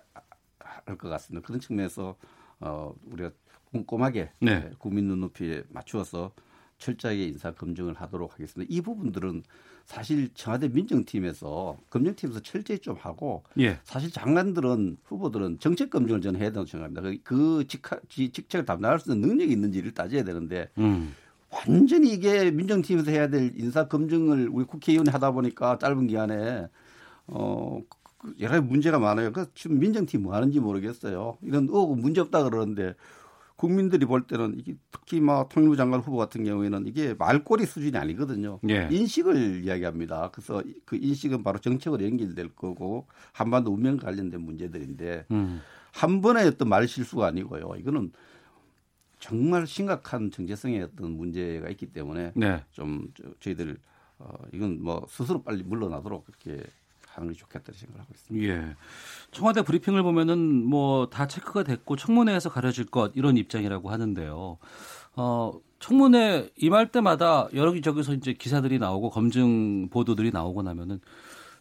[0.86, 1.46] 할 것 같습니다.
[1.46, 2.16] 그런 측면에서
[2.60, 3.30] 어, 우리가
[3.72, 4.50] 꼼꼼하게 네.
[4.50, 6.32] 예, 국민 눈높이에 맞추어서
[6.78, 8.66] 철저하게 인사 검증을 하도록 하겠습니다.
[8.72, 9.42] 이 부분들은
[9.84, 13.78] 사실 청와대 민정팀에서 검증팀에서 철저히 좀 하고 예.
[13.84, 17.02] 사실 장관들은 후보들은 정책 검증을 저는 해야 된다고 생각합니다.
[17.02, 21.14] 그- 그 직하, 지- 직책을 담당할 수 있는 능력이 있는지를 따져야 되는데 음.
[21.50, 26.66] 완전히 이게 민정팀에서 해야 될 인사 검증을 우리 국회의원이 하다 보니까 짧은 기간에
[27.26, 27.84] 어그
[28.38, 29.32] 여러 가지 문제가 많아요.
[29.32, 31.38] 그 지금 민정팀 뭐 하는지 모르겠어요.
[31.42, 32.94] 이런 의혹은 문제 없다 그러는데
[33.56, 38.58] 국민들이 볼 때는 이게 특히 막 통일부 장관 후보 같은 경우에는 이게 말꼬리 수준이 아니거든요.
[38.70, 38.88] 예.
[38.90, 40.30] 인식을 이야기합니다.
[40.32, 45.60] 그래서 그 인식은 바로 정책으로 연결될 거고 한반도 운명과 관련된 문제들인데 음.
[45.92, 47.74] 한 번의 어떤 말 실수가 아니고요.
[47.78, 48.12] 이거는
[49.18, 52.64] 정말 심각한 정체성의 어떤 문제가 있기 때문에 네.
[52.70, 53.76] 좀 저희들
[54.18, 56.62] 어, 이건 뭐 스스로 빨리 물러나도록 그렇게
[57.14, 58.46] 하는 게 좋겠다 생각을 하고 있습니다.
[58.48, 58.76] 예.
[59.32, 64.58] 청와대 브리핑을 보면은 뭐 다 체크가 됐고 청문회에서 가려질 것 이런 입장이라고 하는데요.
[65.16, 71.00] 어, 청문회 임할 때마다 여기저기서 이제 기사들이 나오고 검증 보도들이 나오고 나면은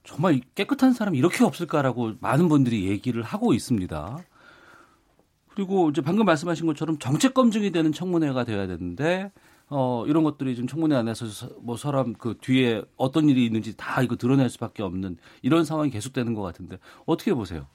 [0.04, 4.18] 정말 깨끗한 사람이 이렇게 없을까라고 많은 분들이 얘기를 하고 있습니다.
[5.50, 9.32] 그리고 이제 방금 말씀하신 것처럼 정책 검증이 되는 청문회가 돼야 되는데
[9.70, 11.26] 어, 이런 것들이 지금 청문회 안에서
[11.62, 16.34] 뭐 사람 그 뒤에 어떤 일이 있는지 다 이거 드러낼 수밖에 없는 이런 상황이 계속되는
[16.34, 17.68] 것 같은데 어떻게 보세요?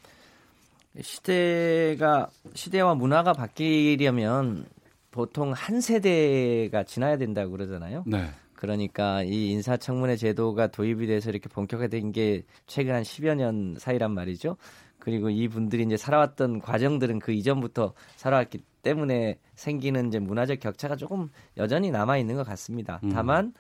[1.01, 4.67] 시대가 시대와 문화가 바뀌려면
[5.11, 8.05] 보통 한 세대가 지나야 된다고 그러잖아요.
[8.07, 8.31] 네.
[8.55, 14.57] 그러니까 이 인사청문회 제도가 도입이 돼서 이렇게 본격화된 게 최근 한 10여 년 사이란 말이죠.
[15.05, 21.29] 그리고 이분들이 이제 살아왔던 과정들은 그 이전부터 살아왔기 때문에 생기는 이제 문화적 격차가 조금
[21.59, 23.01] 여전히 남아 있는 것 같습니다.
[23.05, 23.11] 음.
[23.11, 23.53] 다만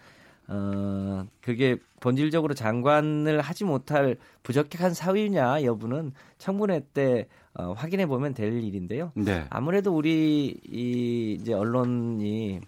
[0.49, 8.63] 어 그게 본질적으로 장관을 하지 못할 부적격한 사위냐 여부는 청문회 때 어, 확인해 보면 될
[8.63, 9.13] 일인데요.
[9.15, 9.45] 네.
[9.51, 12.61] 아무래도 우리 이 이제 언론이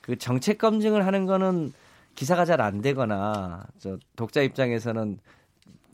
[0.00, 1.72] 그 정책 검증을 하는 거는
[2.16, 5.18] 기사가 잘 안 되거나 저 독자 입장에서는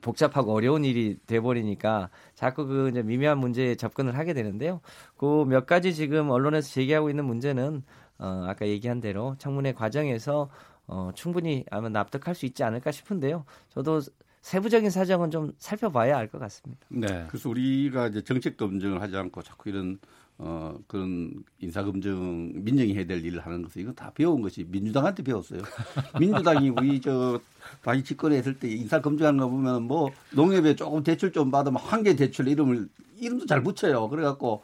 [0.01, 4.80] 복잡하고 어려운 일이 돼버리니까 자꾸 그 이제 미묘한 문제에 접근을 하게 되는데요.
[5.16, 7.82] 그 몇 가지 지금 언론에서 제기하고 있는 문제는
[8.18, 10.51] 어, 아까 얘기한 대로 청문회 과정에서
[10.86, 13.44] 어, 충분히 아마 납득할 수 있지 않을까 싶은데요.
[13.70, 14.01] 저도
[14.42, 16.86] 세부적인 사정은 좀 살펴봐야 알 것 같습니다.
[16.88, 17.26] 네.
[17.28, 19.98] 그래서 우리가 이제 정책 검증을 하지 않고 자꾸 이런
[20.43, 25.61] 어, 그런 인사검증 민정이 해야 될 일을 하는 것은 이거 다 배운 것이 민주당한테 배웠어요.
[26.18, 27.38] 민주당이 우리 저
[27.82, 32.49] 다시 집권에 있을 때 인사검증하는 거 보면 뭐 농협에 조금 대출 좀 받으면 한개 대출
[32.49, 32.88] 이름을
[33.18, 34.09] 이름도 잘 붙여요.
[34.09, 34.62] 그래갖고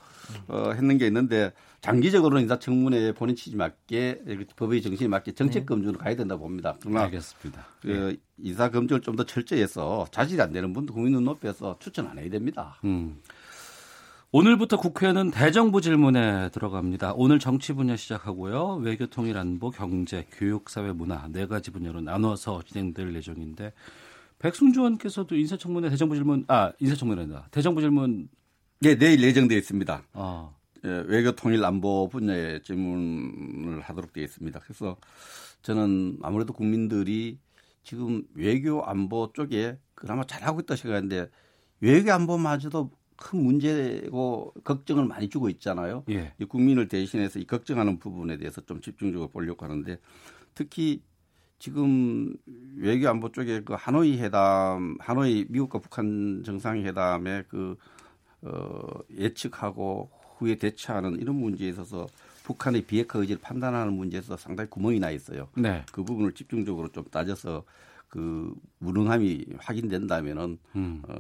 [0.49, 1.53] 어, 했는 게 있는데
[1.83, 4.23] 장기적으로는 인사청문회에 본인 취지 맞게
[4.57, 6.79] 법의 정신에 맞게 정책 검증으로 가야 된다 봅니다.
[6.81, 7.67] 그러나 알겠습니다.
[7.83, 8.17] 그 네.
[8.39, 12.31] 인사 검증을 좀 더 철저히 해서 자질이 안 되는 분도 국민 눈높이에서 추천 안 해야
[12.31, 12.79] 됩니다.
[12.85, 13.21] 음.
[14.33, 17.15] 오늘부터 국회는 대정부 질문에 들어갑니다.
[17.15, 18.81] 오늘 정치 분야 시작하고요.
[18.83, 23.73] 외교 통일 안보, 경제, 교육, 사회, 문화 네 가지 분야로 나눠서 진행될 예정인데
[24.41, 28.29] 백승주 의원께서도 인사청문회 대정부 질문 아 인사청문회 아니다 대정부 질문
[28.81, 30.03] 네 내일 예정되어 있습니다.
[30.13, 30.51] 아.
[30.85, 34.61] 예, 외교 통일 안보 분야의 질문을 하도록 되어 있습니다.
[34.61, 34.97] 그래서
[35.63, 37.39] 저는 아무래도 국민들이
[37.85, 41.31] 지금 외교 안보 쪽에 그나마 잘하고 있다 생각하는데
[41.81, 46.05] 외교 안보마저도 큰 문제고 걱정을 많이 주고 있잖아요.
[46.11, 46.33] 예.
[46.39, 49.99] 이 국민을 대신해서 이 걱정하는 부분에 대해서 좀 집중적으로 보려고 하는데
[50.55, 51.03] 특히
[51.59, 52.37] 지금
[52.77, 57.77] 외교 안보 쪽에 그 하노이 회담, 하노이 미국과 북한 정상회담에 그
[58.43, 58.87] 어,
[59.17, 62.07] 예측하고 후에 대처하는 이런 문제에 있어서
[62.45, 65.49] 북한의 비핵화 의지를 판단하는 문제에서 상당히 구멍이 나 있어요.
[65.57, 65.83] 네.
[65.91, 67.65] 그 부분을 집중적으로 좀 따져서
[68.09, 71.03] 그 무능함이 확인된다면은 음.
[71.09, 71.15] 어,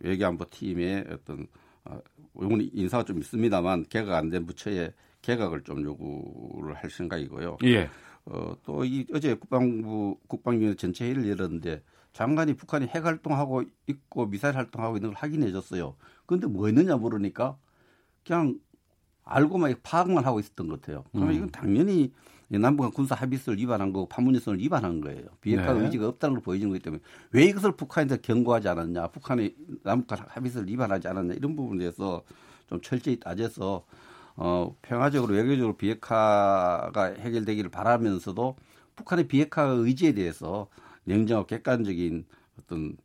[0.00, 1.46] 외교안보 팀의 어떤
[1.84, 1.98] 어,
[2.40, 7.58] 요건 인사가 좀 있습니다만 개각 안 된 부처에 개각을 좀 요구를 할 생각이고요.
[7.64, 7.88] 예.
[8.26, 14.56] 어, 또 이 어제 국방부 국방위원회 전체 회의를 열었는데 장관이 북한이 핵 활동하고 있고 미사일
[14.56, 15.96] 활동하고 있는 걸 확인해 줬어요.
[16.26, 17.56] 그런데 뭐 했느냐 물으니까
[18.24, 18.58] 그냥
[19.24, 21.04] 알고만 파악만 하고 있었던 것 같아요.
[21.12, 21.36] 그러면 음.
[21.36, 22.12] 이건 당연히
[22.48, 25.26] 남북한 군사 합의서를 위반한 거고 판문점선을 위반한 거예요.
[25.40, 25.84] 비핵화 네.
[25.84, 31.08] 의지가 없다는 걸 보여주는 거기 때문에 왜 이것을 북한한테 경고하지 않았냐, 북한이 남북한 합의서를 위반하지
[31.08, 32.22] 않았냐 이런 부분에 대해서
[32.68, 33.84] 좀 철저히 따져서
[34.36, 38.56] 어, 평화적으로 외교적으로 비핵화가 해결되기를 바라면서도
[38.96, 40.68] 북한의 비핵화 의지에 대해서
[41.04, 42.24] 냉정하고 객관적인
[42.58, 42.96] 어떤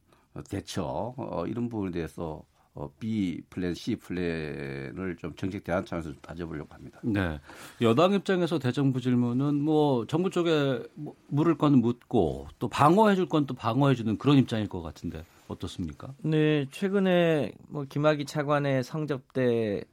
[0.49, 2.43] 대처 어, 이런 부분에 대해서
[2.75, 6.99] 어, B 플랜, C 플랜을 좀 정책 대안 차원에서 좀 따져보려고 합니다.
[7.03, 7.39] 네.
[7.81, 13.45] 여당 입장에서 대정부 질문은 뭐 정부 쪽에 뭐 물을 건 묻고 또 방어해 줄 건
[13.45, 16.13] 또 방어해 주는 그런 입장일 것 같은데 어떻습니까?
[16.23, 16.65] 네.
[16.71, 19.83] 최근에 뭐 김학의 차관의 성접대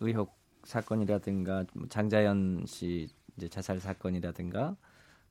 [0.00, 4.76] 의혹 사건이라든가 뭐 장자연 씨 이제 자살 사건이라든가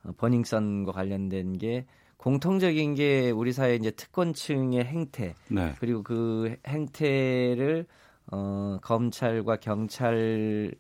[0.04, 1.86] 어, 버닝썬과 관련된 게
[2.20, 5.74] 공통적인 게 우리 사회 이제 특권층의 행태 네.
[5.80, 7.86] 그리고 그 행태를
[8.32, 10.76] 어, 검찰과 경찰을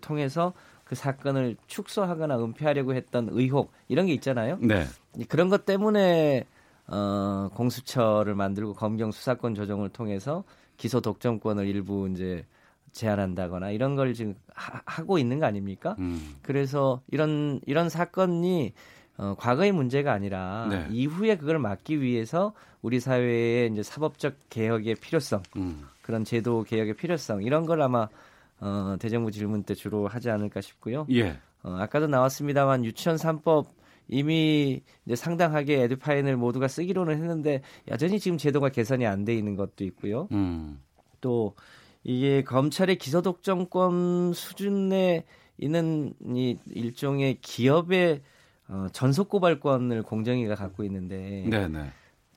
[0.00, 0.54] 통해서
[0.84, 4.56] 그 사건을 축소하거나 은폐하려고 했던 의혹 이런 게 있잖아요.
[4.62, 4.86] 네.
[5.28, 6.46] 그런 것 때문에
[6.86, 10.44] 어, 공수처를 만들고 검경 수사권 조정을 통해서
[10.78, 12.46] 기소 독점권을 일부 이제
[12.92, 15.94] 제한한다거나 이런 걸 지금 하, 고 있는 거 아닙니까?
[15.98, 16.36] 음.
[16.40, 18.72] 그래서 이런 이런 사건이
[19.18, 20.86] 어, 과거의 문제가 아니라 네.
[20.90, 25.86] 이후에 그걸 막기 위해서 우리 사회의 이제 사법적 개혁의 필요성, 음.
[26.02, 28.08] 그런 제도 개혁의 필요성 이런 걸 아마
[28.60, 31.06] 어, 대정부 질문 때 주로 하지 않을까 싶고요.
[31.10, 31.38] 예.
[31.62, 33.66] 어, 아까도 나왔습니다만 유치원 3법
[34.08, 39.84] 이미 이제 상당하게 에듀파인을 모두가 쓰기로는 했는데 여전히 지금 제도가 개선이 안 돼 있는 것도
[39.84, 40.28] 있고요.
[40.32, 40.80] 음.
[41.20, 41.54] 또
[42.04, 45.24] 이게 검찰의 기소독점권 수준에
[45.58, 48.22] 있는 이 일종의 기업의
[48.68, 51.90] 어, 전속 고발권을 공정위가 갖고 있는데 네네.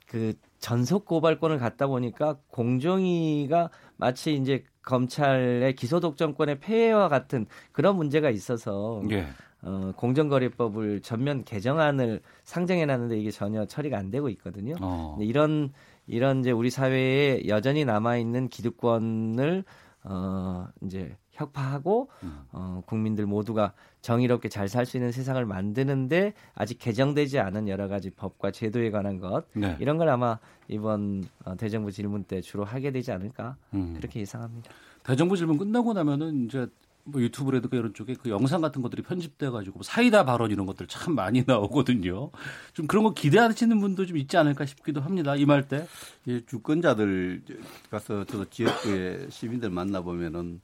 [0.07, 8.29] 그 전속 고발권을 갖다 보니까 공정위가 마치 이제 검찰의 기소 독점권의 폐해와 같은 그런 문제가
[8.29, 9.27] 있어서 예.
[9.63, 14.75] 어, 공정거래법을 전면 개정안을 상정해 놨는데 이게 전혀 처리가 안 되고 있거든요.
[14.81, 15.17] 어.
[15.21, 15.71] 이런
[16.07, 19.63] 이런 이제 우리 사회에 여전히 남아 있는 기득권을
[20.03, 22.39] 어 이제 혁파하고 음.
[22.51, 28.09] 어 국민들 모두가 정의롭게 잘 살 수 있는 세상을 만드는데 아직 개정되지 않은 여러 가지
[28.11, 29.75] 법과 제도에 관한 것 네.
[29.79, 33.93] 이런 걸 아마 이번 어, 대정부 질문 때 주로 하게 되지 않을까 음.
[33.97, 34.71] 그렇게 예상합니다.
[35.03, 36.67] 대정부 질문 끝나고 나면은 이제
[37.03, 40.85] 뭐 유튜브라든가 이런 쪽에 그 영상 같은 것들이 편집돼 가지고 뭐 사이다 발언 이런 것들
[40.87, 42.29] 참 많이 나오거든요.
[42.73, 45.35] 좀 그런 거 기대하시는 분도 좀 있지 않을까 싶기도 합니다.
[45.35, 45.87] 이 말 때.
[46.27, 47.41] 예, 주권자들
[47.89, 50.61] 가서 저도 지역구의 시민들 만나 보면은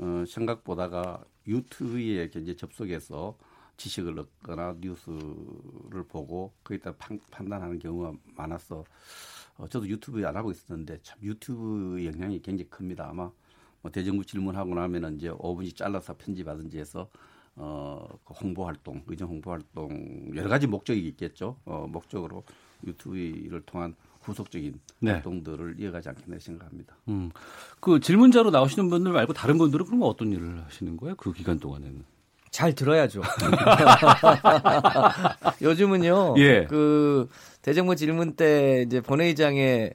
[0.00, 3.36] 어, 생각보다가 유튜브에 이제 접속해서
[3.76, 8.84] 지식을 얻거나 뉴스를 보고 거기에 따라 판 단하는 경우가 많아서
[9.58, 13.08] 어, 저도 유튜브 안 하고 있었는데 참 유튜브 영향이 굉장히 큽니다.
[13.10, 13.30] 아마
[13.82, 17.08] 뭐 대정부 질문하고 나면은 이제 5분씩 잘라서 편집하든지 해서
[17.56, 21.58] 어, 그 홍보 활동, 의정 홍보 활동 여러 가지 목적이 있겠죠.
[21.66, 22.44] 어, 목적으로
[22.86, 25.12] 유튜브를 통한 후속적인 네.
[25.12, 26.96] 활동들을 이어가지 않겠나 생각합니다.
[27.08, 27.30] 음.
[27.80, 31.14] 그 질문자로 나오시는 분들 말고 다른 분들은 그럼 어떤 일을 하시는 거예요?
[31.16, 32.04] 그 기간 동안에는?
[32.50, 33.22] 잘 들어야죠.
[35.62, 36.34] 요즘은요.
[36.38, 36.64] 예.
[36.66, 37.28] 그
[37.62, 39.90] 대정부 질문 때 이제 본회의장에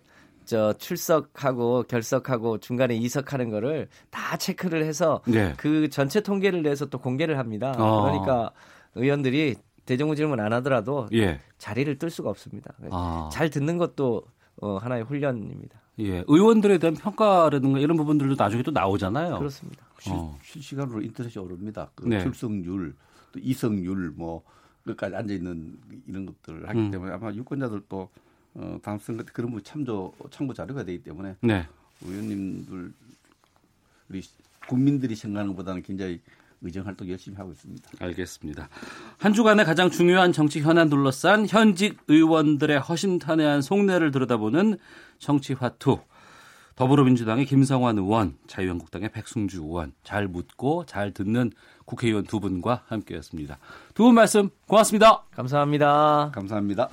[0.45, 5.53] 저 출석하고 결석하고 중간에 이석하는 거를 다 체크를 해서 네.
[5.57, 7.73] 그 전체 통계를 내서 또 공개를 합니다.
[7.77, 8.03] 어.
[8.03, 8.51] 그러니까
[8.93, 11.39] 의원들이 대정부 질문 안 하더라도 예.
[11.57, 12.73] 자리를 뜰 수가 없습니다.
[12.91, 13.29] 아.
[13.31, 14.23] 잘 듣는 것도
[14.61, 15.79] 어, 하나의 훈련입니다.
[15.99, 19.37] 예, 의원들에 대한 평가라든가 이런 부분들도 나중에 또 나오잖아요.
[19.37, 19.85] 그렇습니다.
[20.09, 20.37] 어.
[20.43, 21.89] 실 시간으로 인터넷에 오릅니다.
[21.95, 22.21] 그 네.
[22.21, 22.93] 출석률,
[23.31, 24.43] 또 이석률, 뭐
[24.83, 26.91] 끝까지 앉아 있는 이런 것들을 하기 음.
[26.91, 28.09] 때문에 아마 유권자들도
[28.55, 31.67] 어, 다음 선거 때 그런 부분 참조 참고 자료가 되기 때문에 네.
[32.03, 32.93] 의원님들
[34.09, 34.21] 우리
[34.67, 36.19] 국민들이 생각하는 것보다는 굉장히
[36.65, 37.89] 의정 활동 열심히 하고 있습니다.
[37.99, 38.69] 알겠습니다.
[39.17, 44.77] 한 주간의 가장 중요한 정치 현안 둘러싼 현직 의원들의 허심탄회한 속내를 들여다보는
[45.19, 45.99] 정치화투.
[46.75, 51.51] 더불어민주당의 김성환 의원, 자유한국당의 백승주 의원, 잘 묻고 잘 듣는
[51.85, 53.57] 국회의원 두 분과 함께했습니다.
[53.93, 55.23] 두 분 말씀 고맙습니다.
[55.31, 56.31] 감사합니다.
[56.33, 56.89] 감사합니다.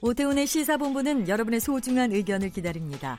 [0.00, 3.18] 오태훈의 시사본부는 여러분의 소중한 의견을 기다립니다.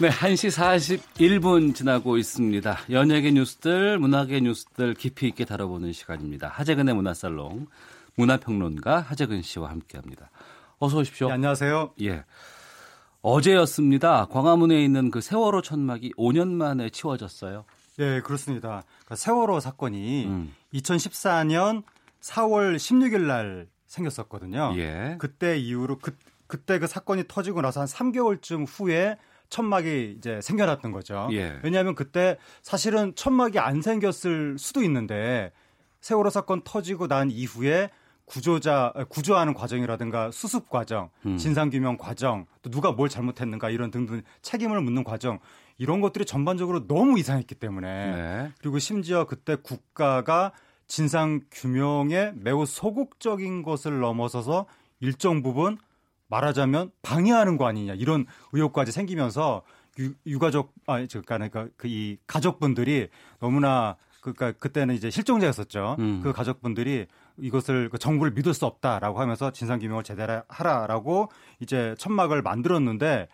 [0.00, 0.48] 네, 1시
[1.18, 2.78] 41분 지나고 있습니다.
[2.88, 6.48] 연예계 뉴스들, 문화계 뉴스들 깊이 있게 다뤄보는 시간입니다.
[6.48, 7.66] 하재근의 문화살롱,
[8.14, 10.30] 문화평론가 하재근 씨와 함께합니다.
[10.78, 11.26] 어서 오십시오.
[11.26, 11.92] 네, 안녕하세요.
[12.00, 12.24] 예.
[13.20, 14.24] 어제였습니다.
[14.30, 17.66] 광화문에 있는 그 세월호 천막이 5년 만에 치워졌어요.
[17.98, 18.84] 네, 그렇습니다.
[19.00, 20.54] 그러니까 세월호 사건이 음.
[20.72, 21.82] 2014년
[22.22, 24.72] 4월 16일 날 생겼었거든요.
[24.76, 25.16] 예.
[25.18, 26.16] 그때 이후로 그,
[26.46, 29.18] 그때 그 사건이 터지고 나서 한 3개월쯤 후에
[29.50, 31.28] 천막이 이제 생겨났던 거죠.
[31.32, 31.58] 예.
[31.62, 35.52] 왜냐하면 그때 사실은 천막이 안 생겼을 수도 있는데
[36.00, 37.90] 세월호 사건 터지고 난 이후에
[38.24, 41.36] 구조자 구조하는 과정이라든가 수습 과정, 음.
[41.36, 45.40] 진상 규명 과정, 또 누가 뭘 잘못했는가 이런 등등 책임을 묻는 과정
[45.78, 48.52] 이런 것들이 전반적으로 너무 이상했기 때문에 네.
[48.60, 50.52] 그리고 심지어 그때 국가가
[50.86, 54.66] 진상 규명에 매우 소극적인 것을 넘어서서
[55.00, 55.78] 일정 부분
[56.30, 59.62] 말하자면 방해하는 거 아니냐 이런 의혹까지 생기면서
[59.98, 63.08] 유, 유가족 아 그러니까 그이 가족분들이
[63.40, 65.96] 너무나 그니까 그때는 이제 실종자였었죠.
[65.98, 66.20] 음.
[66.22, 67.06] 그 가족분들이
[67.38, 73.28] 이것을 그 정부를 믿을 수 없다라고 하면서 진상 규명을 제대로 하라라고 이제 천막을 만들었는데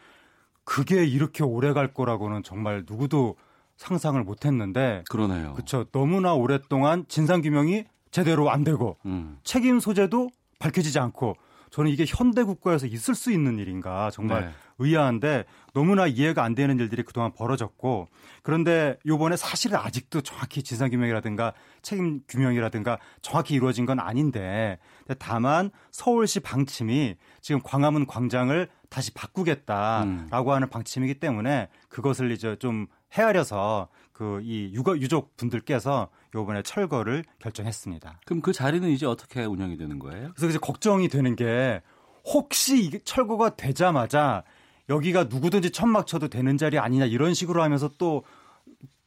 [0.64, 3.36] 그게 이렇게 오래 갈 거라고는 정말 누구도
[3.76, 5.52] 상상을 못 했는데 그러네요.
[5.52, 5.84] 그렇죠.
[5.92, 9.38] 너무나 오랫동안 진상 규명이 제대로 안 되고 음.
[9.42, 11.36] 책임 소재도 밝혀지지 않고
[11.70, 14.50] 저는 이게 현대 국가에서 있을 수 있는 일인가 정말 네.
[14.78, 15.44] 의아한데
[15.74, 18.08] 너무나 이해가 안 되는 일들이 그동안 벌어졌고
[18.42, 24.78] 그런데 요번에 사실은 아직도 정확히 진상규명이라든가 책임 규명이라든가 정확히 이루어진 건 아닌데
[25.18, 30.54] 다만 서울시 방침이 지금 광화문 광장을 다시 바꾸겠다라고 음.
[30.54, 38.20] 하는 방침이기 때문에 그것을 이제 좀 헤아려서 그이 유족 분들께서 요번에 철거를 결정했습니다.
[38.24, 40.30] 그럼 그 자리는 이제 어떻게 운영이 되는 거예요?
[40.34, 41.82] 그래서 이제 걱정이 되는 게
[42.24, 44.42] 혹시 이게 철거가 되자마자
[44.88, 48.24] 여기가 누구든지 천막 쳐도 되는 자리 아니냐 이런 식으로 하면서 또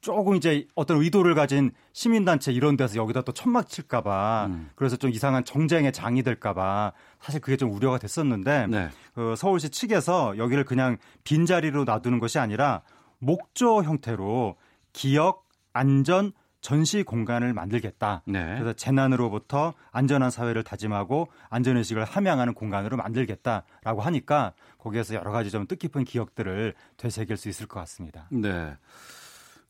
[0.02, 4.69] 조금 이제 어떤 의도를 가진 시민단체 이런 데서 여기다 또 천막 칠까봐 음.
[4.76, 8.90] 그래서 좀 이상한 정쟁의 장이 될까봐 사실 그게 좀 우려가 됐었는데 네.
[9.15, 12.84] 그 서울시 측에서 여기를 그냥 빈자리로 놔두는 것이 아니라
[13.18, 14.56] 목조 형태로
[14.93, 18.21] 기억, 안전, 전시 공간을 만들겠다.
[18.25, 18.43] 네.
[18.57, 26.03] 그래서 재난으로부터 안전한 사회를 다짐하고 안전의식을 함양하는 공간으로 만들겠다라고 하니까 거기에서 여러 가지 좀 뜻깊은
[26.03, 28.27] 기억들을 되새길 수 있을 것 같습니다.
[28.29, 28.75] 네.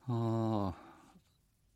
[0.07, 0.73] 어,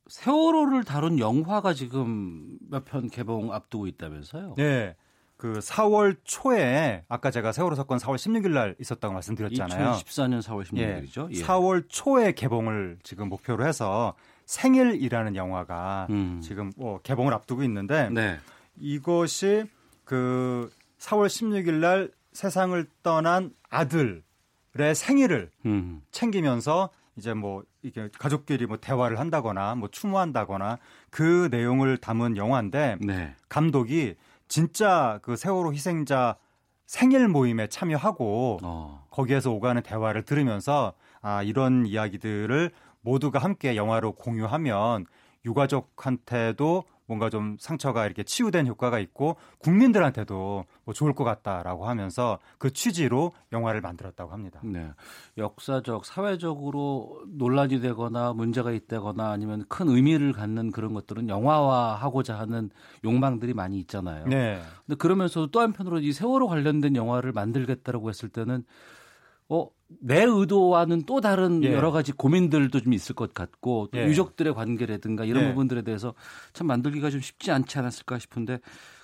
[0.07, 4.55] 세월호를 다룬 영화가 지금 몇 편 개봉 앞두고 있다면서요?
[4.57, 4.95] 네.
[5.43, 9.91] 그 4월 초에 아까 제가 세월호 사건 4월 16일 날 있었다고 말씀드렸잖아요.
[9.91, 11.29] 2014년 4월 16일이죠.
[11.33, 11.37] 예.
[11.37, 11.43] 예.
[11.43, 14.13] 4월 초에 개봉을 지금 목표로 해서
[14.45, 16.39] 생일이라는 영화가 음.
[16.41, 18.39] 지금 뭐 개봉을 앞두고 있는데 네.
[18.77, 19.65] 이것이
[20.05, 26.03] 그 4월 16일 날 세상을 떠난 아들의 생일을 음.
[26.11, 30.77] 챙기면서 이제 뭐 이게 가족끼리 뭐 대화를 한다거나 뭐 추모한다거나
[31.09, 33.35] 그 내용을 담은 영화인데 네.
[33.49, 34.15] 감독이
[34.53, 36.37] 진짜 그 세월호 희생자
[36.85, 39.07] 생일 모임에 참여하고 어.
[39.09, 40.93] 거기에서 오가는 대화를 들으면서
[41.23, 42.69] 아 이런 이야기들을
[43.01, 45.07] 모두가 함께 영화로 공유하면
[45.43, 52.71] 유가족한테도 뭔가 좀 상처가 이렇게 치유된 효과가 있고 국민들한테도 뭐 좋을 것 같다라고 하면서 그
[52.71, 54.61] 취지로 영화를 만들었다고 합니다.
[54.63, 54.89] 네.
[55.37, 62.69] 역사적, 사회적으로 논란이 되거나 문제가 있다거나 아니면 큰 의미를 갖는 그런 것들은 영화화하고자 하는
[63.03, 64.25] 욕망들이 많이 있잖아요.
[64.27, 64.61] 네.
[64.85, 68.63] 근데 그러면서도 또 한편으로 이 세월호 관련된 영화를 만들겠다라고 했을 때는
[69.49, 69.67] 어,
[69.99, 71.73] 내 의도와는 또 다른 예.
[71.73, 74.05] 여러 가지 고민들도 좀 있을 것 같고 또 예.
[74.05, 75.47] 유족들의 관계라든가 이런 예.
[75.49, 76.13] 부분들에 대해서
[76.53, 78.59] 참 만들기가 좀 쉽지 않지 않았을까 싶은데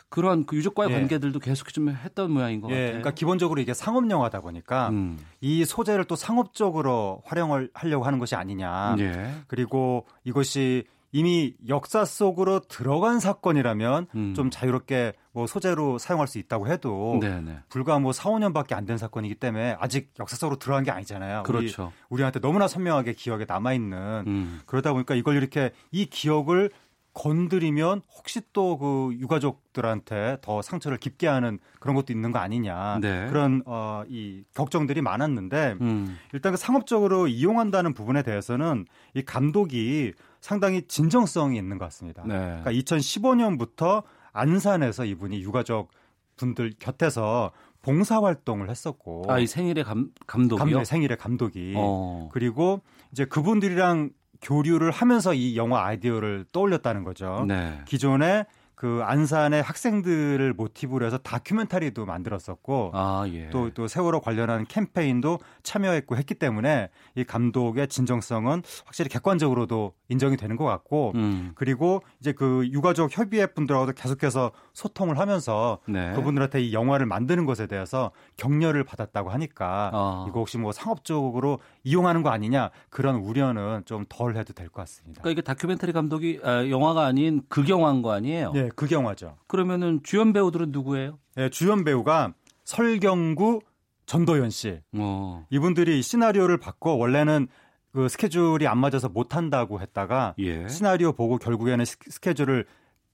[0.09, 0.95] 그런 그 유족과의 예.
[0.95, 2.73] 관계들도 계속 좀 했던 모양인 것 예.
[2.73, 2.87] 같아요.
[2.87, 5.19] 그러니까 기본적으로 이게 상업 영화다 보니까 음.
[5.39, 8.95] 이 소재를 또 상업적으로 활용을 하려고 하는 것이 아니냐.
[8.99, 9.31] 예.
[9.47, 14.33] 그리고 이것이 이미 역사 속으로 들어간 사건이라면 음.
[14.35, 17.59] 좀 자유롭게 뭐 소재로 사용할 수 있다고 해도 네네.
[17.69, 21.43] 불과 뭐 4, 5년밖에 안 된 사건이기 때문에 아직 역사 속으로 들어간 게 아니잖아요.
[21.43, 21.91] 그렇죠.
[22.09, 24.61] 우리, 한테 너무나 선명하게 기억에 남아 있는 음.
[24.65, 26.71] 그러다 보니까 이걸 이렇게 이 기억을
[27.13, 33.27] 건드리면 혹시 또 그 유가족들한테 더 상처를 깊게 하는 그런 것도 있는 거 아니냐 네.
[33.29, 36.17] 그런 어, 이 걱정들이 많았는데 음.
[36.33, 42.23] 일단 그 상업적으로 이용한다는 부분에 대해서는 이 감독이 상당히 진정성이 있는 것 같습니다.
[42.25, 42.35] 네.
[42.35, 45.91] 그러니까 2015년부터 안산에서 이분이 유가족
[46.37, 47.51] 분들 곁에서
[47.81, 50.77] 봉사 활동을 했었고 아이 생일의 감, 감독이요?
[50.77, 52.29] 감, 생일의 감독이 어.
[52.31, 54.11] 그리고 이제 그분들이랑
[54.41, 57.45] 교류를 하면서 이 영화 아이디어를 떠올렸다는 거죠.
[57.47, 57.81] 네.
[57.85, 58.45] 기존에
[58.79, 63.49] 그 안산의 학생들을 모티브로 해서 다큐멘터리도 만들었었고 아, 예.
[63.49, 70.55] 또, 또 세월호 관련한 캠페인도 참여했고 했기 때문에 이 감독의 진정성은 확실히 객관적으로도 인정이 되는
[70.55, 71.51] 것 같고 음.
[71.55, 76.13] 그리고 이제 그 유가족 협의회 분들하고도 계속해서 소통을 하면서 네.
[76.13, 80.25] 그분들한테 이 영화를 만드는 것에 대해서 격려를 받았다고 하니까 아.
[80.29, 85.21] 이거 혹시 뭐 상업적으로 이용하는 거 아니냐 그런 우려는 좀 덜 해도 될 것 같습니다.
[85.21, 88.53] 그러니까 이게 다큐멘터리 감독이 아, 영화가 아닌 극영화인 거 아니에요?
[88.53, 88.69] 네.
[88.75, 89.35] 극영화죠.
[89.47, 91.19] 그러면은 주연 배우들은 누구예요?
[91.35, 92.33] 네, 주연 배우가
[92.63, 93.59] 설경구,
[94.05, 94.79] 전도연 씨.
[94.97, 95.45] 어.
[95.49, 97.47] 이분들이 시나리오를 바꿔 원래는
[97.91, 100.67] 그 스케줄이 안 맞아서 못 한다고 했다가 예.
[100.69, 102.65] 시나리오 보고 결국에는 스케줄을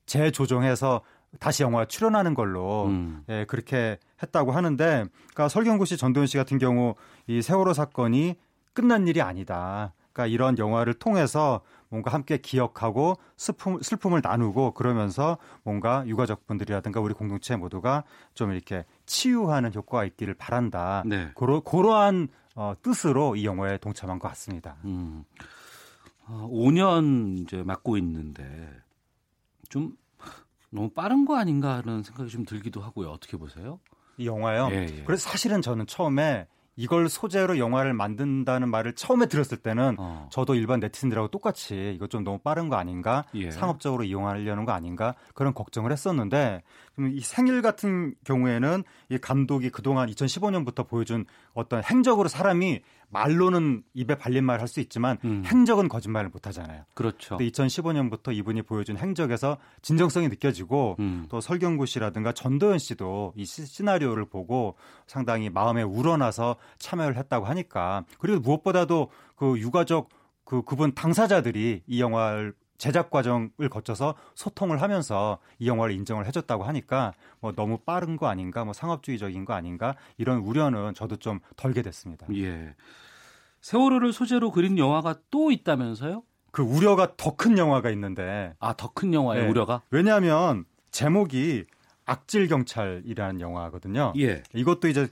[0.05, 1.01] 재조정해서
[1.39, 3.23] 다시 영화 출연하는 걸로 음.
[3.29, 6.95] 예, 그렇게 했다고 하는데 그러니까 설경구 씨, 전도연 씨 같은 경우
[7.27, 8.35] 이 세월호 사건이
[8.73, 9.93] 끝난 일이 아니다.
[10.11, 17.13] 그러니까 이런 영화를 통해서 뭔가 함께 기억하고 슬픔, 슬픔을 나누고 그러면서 뭔가 유가족 분들이라든가 우리
[17.13, 18.03] 공동체 모두가
[18.33, 21.03] 좀 이렇게 치유하는 효과가 있기를 바란다.
[21.05, 21.31] 네.
[21.35, 24.77] 그러, 그러한 어, 뜻으로 이 영화에 동참한 것 같습니다.
[24.85, 25.25] 음.
[26.27, 28.69] 어, 5년 이제 맡고 있는데
[29.69, 29.95] 좀
[30.75, 33.09] 너무 빠른 거 아닌가 하는 생각이 좀 들기도 하고요.
[33.09, 33.79] 어떻게 보세요?
[34.17, 34.69] 이 영화요?
[34.71, 35.03] 예, 예.
[35.05, 36.47] 그래서 사실은 저는 처음에
[36.77, 40.27] 이걸 소재로 영화를 만든다는 말을 처음에 들었을 때는 어.
[40.31, 43.49] 저도 일반 네티즌들하고 똑같이 이거 좀 너무 빠른 거 아닌가 예.
[43.49, 46.63] 상업적으로 이용하려는 거 아닌가 그런 걱정을 했었는데
[47.13, 51.25] 이 생일 같은 경우에는 이 감독이 그동안 2015년부터 보여준
[51.55, 55.43] 어떤 행적으로 사람이 말로는 입에 발린 말할수 있지만 음.
[55.45, 56.83] 행적은 거짓말을 못 하잖아요.
[56.93, 57.37] 그렇죠.
[57.37, 61.25] 근데 2015년부터 이분이 보여준 행적에서 진정성이 느껴지고 음.
[61.29, 64.75] 또 설경구 씨라든가 전도연 씨도 이 시나리오를 보고
[65.07, 70.09] 상당히 마음에 우러나서 참여를 했다고 하니까 그리고 무엇보다도 그 유가족
[70.43, 77.13] 그 그분 당사자들이 이 영화를 제작 과정을 거쳐서 소통을 하면서 이 영화를 인정을 해줬다고 하니까
[77.39, 82.27] 뭐 너무 빠른 거 아닌가, 뭐 상업주의적인 거 아닌가 이런 우려는 저도 좀 덜게 됐습니다.
[82.35, 82.75] 예.
[83.61, 86.23] 세월호를 소재로 그린 영화가 또 있다면서요?
[86.51, 88.53] 그 우려가 더 큰 영화가 있는데.
[88.59, 89.49] 아, 더 큰 영화의 네.
[89.49, 89.81] 우려가?
[89.89, 91.65] 왜냐하면 제목이
[92.05, 94.13] 악질 경찰이라는 영화거든요.
[94.19, 94.43] 예.
[94.53, 95.07] 이것도 이제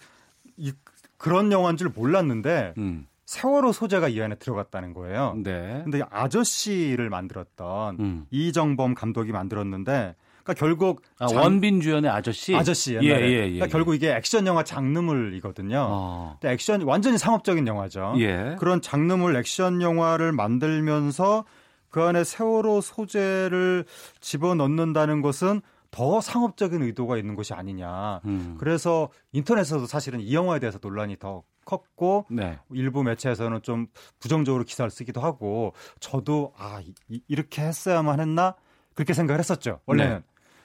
[0.57, 0.71] 이,
[1.17, 3.07] 그런 영화인 줄 몰랐는데 음.
[3.33, 5.33] 세월호 소재가 이 안에 들어갔다는 거예요.
[5.43, 5.81] 네.
[5.83, 8.25] 근데 아저씨를 만들었던 음.
[8.29, 11.41] 이정범 감독이 만들었는데 그러니까 결국 아, 장...
[11.41, 13.21] 원빈 주연의 아저씨 아저씨 옛날에.
[13.21, 15.87] 예, 예, 예, 그러니까 결국 이게 액션 영화 장르물이거든요.
[15.89, 16.37] 어.
[16.39, 18.13] 근데 액션 완전히 상업적인 영화죠.
[18.19, 18.55] 예.
[18.59, 21.45] 그런 장르물 액션 영화를 만들면서
[21.89, 23.85] 그 안에 세월호 소재를
[24.19, 28.21] 집어넣는다는 것은 더 상업적인 의도가 있는 것이 아니냐.
[28.25, 28.57] 음.
[28.59, 32.59] 그래서 인터넷에서도 사실은 이 영화에 대해서 논란이 더 컸고 네.
[32.71, 33.87] 일부 매체에서는 좀
[34.19, 38.55] 부정적으로 기사를 쓰기도 하고 저도 아 이, 렇게 했어야만 했나
[38.93, 40.17] 그렇게 생각을 했었죠 원래는.
[40.17, 40.23] 네.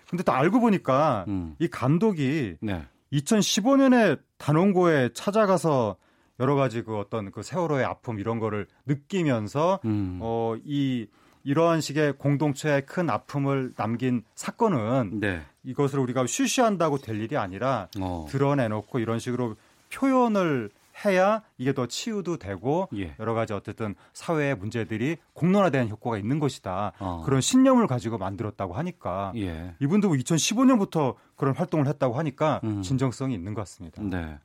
[0.09, 1.55] 근데 또 알고 보니까 음.
[1.59, 2.87] 이 감독이 네.
[3.13, 5.97] 2015년에 단원고에 찾아가서
[6.41, 10.19] 여러 가지 그 어떤 그 세월호의 아픔 이런 거를 느끼면서 음.
[10.23, 11.09] 어이
[11.45, 15.43] 이러한 식의 공동체의 큰 아픔을 남긴 사건은 네.
[15.65, 18.27] 이것을 우리가 쉬쉬한다고 될 일이 아니라 어.
[18.29, 19.57] 드러내놓고 이런 식으로
[19.93, 20.71] 표현을
[21.05, 23.15] 해야 이게 더 치유도 되고 예.
[23.21, 26.93] 여러 가지 어쨌든 사회의 문제들이 공론화되는 효과가 있는 것이다.
[26.99, 27.23] 어.
[27.25, 29.75] 그런 신념을 가지고 만들었다고 하니까 예.
[29.81, 32.83] 이분도 2015년부터 그런 활동을 했다고 하니까 음.
[32.83, 34.03] 진정성이 있는 것 같습니다.
[34.03, 34.39] 네.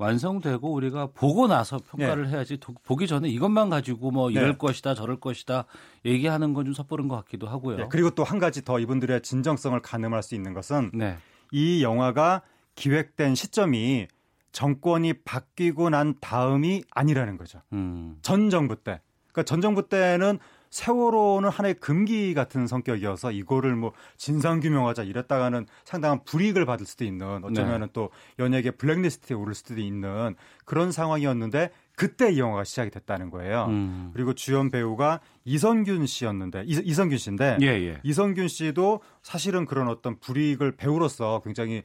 [0.00, 2.30] 완성되고 우리가 보고 나서 평가를 네.
[2.30, 4.56] 해야지 보기 전에 이것만 가지고 뭐 이럴 네.
[4.56, 5.64] 것이다 저럴 것이다
[6.04, 7.76] 얘기하는 건 좀 섣부른 것 같기도 하고요.
[7.76, 7.86] 네.
[7.90, 11.16] 그리고 또 한 가지 더 이분들의 진정성을 가늠할 수 있는 것은 네.
[11.50, 12.42] 이 영화가
[12.76, 14.06] 기획된 시점이
[14.52, 17.60] 정권이 바뀌고 난 다음이 아니라는 거죠.
[17.72, 18.18] 음.
[18.22, 19.00] 전 정부 때.
[19.32, 20.38] 그러니까 전 정부 때는
[20.70, 27.42] 세월호는 하나의 금기 같은 성격이어서 이거를 뭐 진상 규명하자 이랬다가는 상당한 불이익을 받을 수도 있는
[27.44, 27.92] 어쩌면은 네.
[27.92, 30.34] 또 연예계 블랙리스트에 오를 수도 있는
[30.64, 33.66] 그런 상황이었는데 그때 이 영화가 시작이 됐다는 거예요.
[33.70, 34.10] 음.
[34.14, 38.00] 그리고 주연 배우가 이선균 씨였는데 이, 선균 씨인데 예, 예.
[38.04, 41.82] 이선균 씨도 사실은 그런 어떤 불이익을 배우로서 굉장히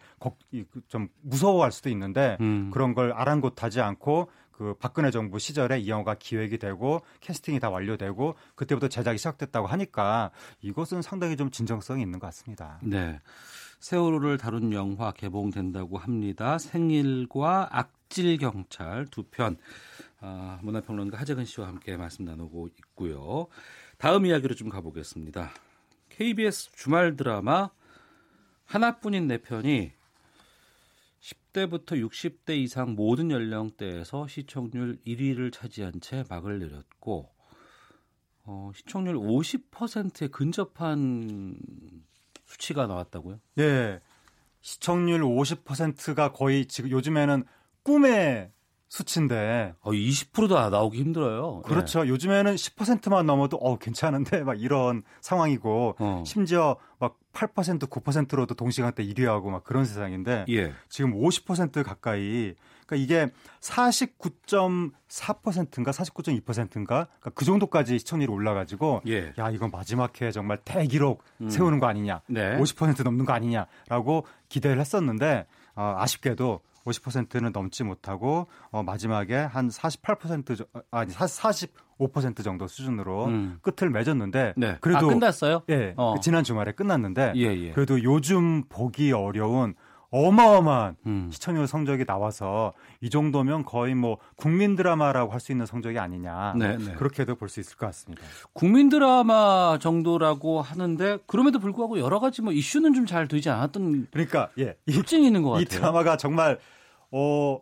[0.87, 2.69] 좀 무서워할 수도 있는데 음.
[2.71, 8.35] 그런 걸 아랑곳하지 않고 그 박근혜 정부 시절에 이 영화가 기획이 되고 캐스팅이 다 완료되고
[8.53, 10.29] 그때부터 제작이 시작됐다고 하니까
[10.61, 12.77] 이것은 상당히 좀 진정성이 있는 것 같습니다.
[12.83, 13.19] 네.
[13.79, 16.59] 세월호를 다룬 영화 개봉된다고 합니다.
[16.59, 19.57] 생일과 악질 경찰 두 편.
[20.25, 23.47] 아, 문화평론가 하재근 씨와 함께 말씀 나누고 있고요.
[23.97, 25.51] 다음 이야기로 좀 가보겠습니다.
[26.07, 27.69] KBS 주말 드라마
[28.63, 29.91] 하나뿐인 내 편이
[31.19, 37.29] 10대부터 60대 이상 모든 연령대에서 시청률 1위를 차지한 채 막을 내렸고
[38.45, 41.57] 어, 시청률 50%에 근접한
[42.45, 43.41] 수치가 나왔다고요?
[43.55, 43.99] 네.
[44.61, 47.43] 시청률 50%가 거의 지금 요즘에는
[47.83, 48.53] 꿈의
[48.93, 49.73] 수치인데.
[49.81, 51.63] 어, 20%도 나오기 힘들어요.
[51.63, 52.03] 그렇죠.
[52.03, 52.09] 네.
[52.09, 56.23] 요즘에는 10%만 넘어도 어 괜찮은데 막 이런 상황이고 어.
[56.27, 60.73] 심지어 막 8% 9%로도 동시간대 1위하고 막 그런 세상인데 예.
[60.89, 62.53] 지금 50% 가까이
[62.85, 69.33] 그러니까 이게 49.4%인가 49.2%인가 그러니까 그 정도까지 시청률이 올라가지고 예.
[69.39, 71.49] 야 이건 마지막 해 정말 대기록 음.
[71.49, 72.59] 세우는 거 아니냐 네.
[72.59, 80.67] 50% 넘는 거 아니냐라고 기대를 했었는데 어, 아쉽게도 50%는 넘지 못하고 어, 마지막에 한 48%
[80.91, 83.59] 아니 45% 정도 수준으로 음.
[83.61, 84.77] 끝을 맺었는데 네.
[84.81, 85.63] 그래도 아, 끝났어요?
[85.69, 85.93] 예.
[85.97, 86.15] 어.
[86.21, 87.71] 지난 주말에 끝났는데 예, 예.
[87.71, 89.75] 그래도 요즘 보기 어려운
[90.15, 91.29] 어마어마한 음.
[91.33, 96.77] 시청률 성적이 나와서 이 정도면 거의 뭐 국민 드라마라고 할 수 있는 성적이 아니냐 네,
[96.77, 96.93] 네.
[96.93, 98.21] 그렇게도 볼 수 있을 것 같습니다.
[98.53, 104.49] 국민 드라마 정도라고 하는데 그럼에도 불구하고 여러 가지 뭐 이슈는 좀 잘 되지 않았던 그러니까
[104.59, 105.63] 예 특징이 있는 것 같아요.
[105.63, 106.59] 이 드라마가 정말
[107.11, 107.59] 어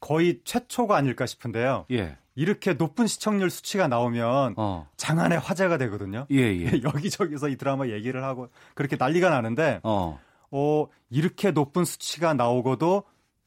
[0.00, 1.86] 거의 최초가 아닐까 싶은데요.
[1.90, 2.16] 예.
[2.34, 4.88] 이렇게 높은 시청률 수치가 나오면 어.
[4.96, 6.26] 장안의 화제가 되거든요.
[6.30, 6.64] 예, 예.
[6.82, 10.18] 여기저기서 이 드라마 얘기를 하고 그렇게 난리가 나는데 어.
[10.52, 13.02] 어, 이렇게 높은 수치가 나오고도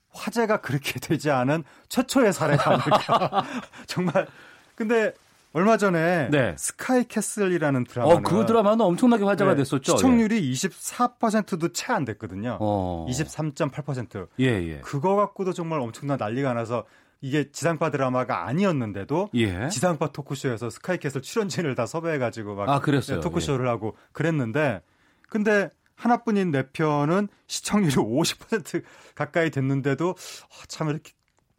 [0.09, 3.45] 화제가 그렇게 되지 않은 최초의 사례가 아닐까.
[3.87, 4.27] 정말
[4.75, 5.13] 근데
[5.53, 6.53] 얼마 전에 네.
[6.57, 9.57] 스카이 캐슬이라는 드라마 어, 그 드라마는 엄청나게 화제가 네.
[9.57, 9.95] 됐었죠.
[9.95, 10.51] 시청률이 예.
[10.51, 12.57] 24%도 채 안 됐거든요.
[12.59, 13.05] 어.
[13.09, 14.27] 23.8%.
[14.41, 14.79] 예, 예.
[14.81, 16.83] 그거 갖고도 정말 엄청난 난리가 나서
[17.21, 19.69] 이게 지상파 드라마가 아니었는데도 예.
[19.69, 23.21] 지상파 토크쇼에서 스카이 캐슬 출연진을 다 섭외해가지고 막 아, 그랬어요.
[23.21, 23.69] 토크쇼를 예.
[23.69, 24.81] 하고 그랬는데
[25.29, 28.83] 근데 하나뿐인 내 편은 시청률이 50%
[29.15, 31.13] 가까이 됐는데도 아, 참 이렇게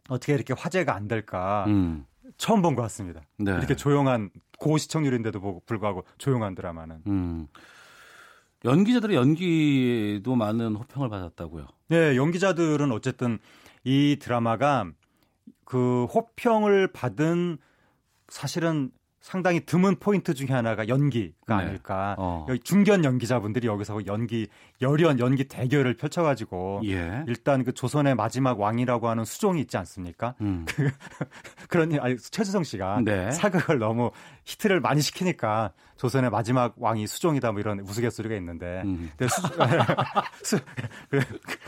[0.09, 2.05] 어떻게 이렇게 화제가 안 될까 음.
[2.37, 3.21] 처음 본 것 같습니다.
[3.37, 3.51] 네.
[3.51, 7.01] 이렇게 조용한 고시청률인데도 불구하고 조용한 드라마는.
[7.07, 7.47] 음.
[8.65, 11.67] 연기자들의 연기도 많은 호평을 받았다고요.
[11.89, 13.39] 네, 연기자들은 어쨌든
[13.83, 14.89] 이 드라마가
[15.63, 17.57] 그 호평을 받은
[18.29, 21.65] 사실은 상당히 드문 포인트 중에 하나가 연기가 네.
[21.65, 22.15] 아닐까.
[22.17, 22.45] 어.
[22.49, 24.47] 여기 중견 연기자분들이 여기서 연기
[24.81, 27.23] 열연 연기 대결을 펼쳐가지고 예.
[27.27, 30.35] 일단 그 조선의 마지막 왕이라고 하는 수종이 있지 않습니까?
[30.41, 30.65] 음.
[30.67, 30.91] 그,
[31.67, 33.31] 그런 아니 최수성 씨가 네.
[33.31, 34.11] 사극을 너무
[34.47, 39.11] 히트를 많이 시키니까 조선의 마지막 왕이 수종이다 뭐 이런 우스갯소리가 있는데 음.
[39.19, 39.41] 수,
[40.57, 40.59] 수,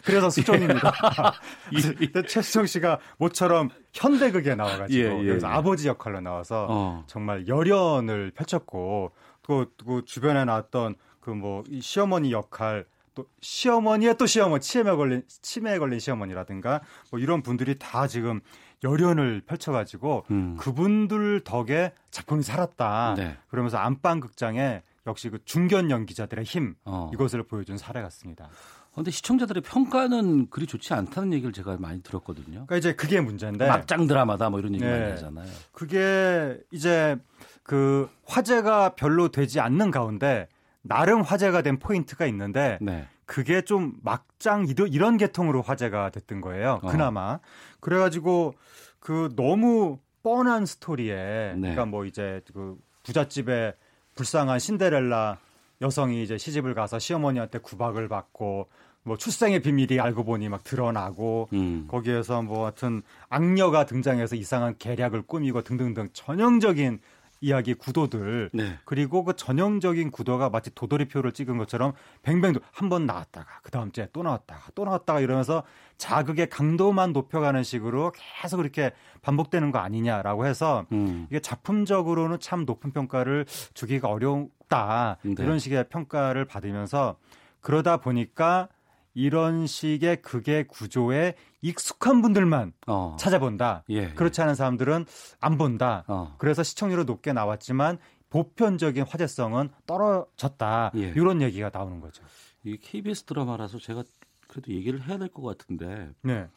[0.03, 0.93] 그래서 수종입니다.
[1.99, 5.51] 근데 최수정 씨가 모처럼 현대극에 나와가지고 예, 예, 여기서 예.
[5.51, 7.03] 아버지 역할로 나와서 어.
[7.07, 9.11] 정말 열연을 펼쳤고
[9.41, 15.77] 또, 그 주변에 나왔던 그 뭐 시어머니 역할 또 시어머니의 또 시어머니 치매에 걸린 치매에
[15.77, 16.81] 걸린 시어머니라든가
[17.11, 18.39] 뭐 이런 분들이 다 지금
[18.83, 20.55] 열연을 펼쳐가지고 음.
[20.57, 23.15] 그분들 덕에 작품이 살았다.
[23.17, 23.37] 네.
[23.49, 27.09] 그러면서 안방 극장에 역시 그 중견 연기자들의 힘 어.
[27.13, 28.49] 이것을 보여준 사례 같습니다.
[28.93, 32.65] 근데 시청자들의 평가는 그리 좋지 않다는 얘기를 제가 많이 들었거든요.
[32.65, 34.91] 그러니까 이제 그게 문제인데 막장 드라마다 뭐 이런 얘기 네.
[34.99, 35.47] 많이 하잖아요.
[35.71, 37.17] 그게 이제
[37.63, 40.47] 그 화제가 별로 되지 않는 가운데
[40.81, 43.07] 나름 화제가 된 포인트가 있는데 네.
[43.29, 46.79] 그게 좀 막장 이런 계통으로 화제가 됐던 거예요.
[46.81, 46.87] 어.
[46.87, 47.33] 그나마.
[47.33, 47.39] 어.
[47.79, 48.55] 그래가지고
[48.99, 51.59] 그 너무 뻔한 스토리에 네.
[51.59, 53.75] 그러니까 뭐 이제 그 부잣집에
[54.15, 55.37] 불쌍한 신데렐라
[55.81, 58.67] 여성이 이제 시집을 가서 시어머니한테 구박을 받고
[59.03, 61.85] 뭐 출생의 비밀이 알고 보니 막 드러나고 음.
[61.87, 66.99] 거기에서 뭐 하여튼 악녀가 등장해서 이상한 계략을 꾸미고 등등등 전형적인
[67.41, 68.77] 이야기 구도들 네.
[68.85, 71.93] 그리고 그 전형적인 구도가 마치 도돌이표를 찍은 것처럼
[72.23, 75.63] 뱅뱅도 한 번 나왔다가 그 다음 주에 또 나왔다가 또 나왔다가 이러면서
[75.97, 78.11] 자극의 강도만 높여가는 식으로
[78.41, 78.91] 계속 그렇게
[79.21, 81.27] 반복되는 거 아니냐라고 해서 음.
[81.29, 85.35] 이게 작품적으로는 참 높은 평가를 주기가 어렵다 네.
[85.37, 87.17] 이런 식의 평가를 받으면서
[87.61, 88.69] 그러다 보니까
[89.13, 93.15] 이런 식의 극의 구조에 익숙한 분들만 어.
[93.19, 93.83] 찾아본다.
[93.89, 95.05] 예, 그렇지 않은 사람들은
[95.39, 96.03] 안 본다.
[96.07, 96.35] 어.
[96.37, 97.97] 그래서 시청률은 높게 나왔지만
[98.29, 100.91] 보편적인 화제성은 떨어졌다.
[100.95, 100.99] 예.
[101.15, 102.23] 이런 얘기가 나오는 거죠.
[102.63, 104.03] 이 KBS 드라마라서 제가
[104.47, 106.11] 그래도 얘기를 해야 될 것 같은데.
[106.21, 106.47] 네.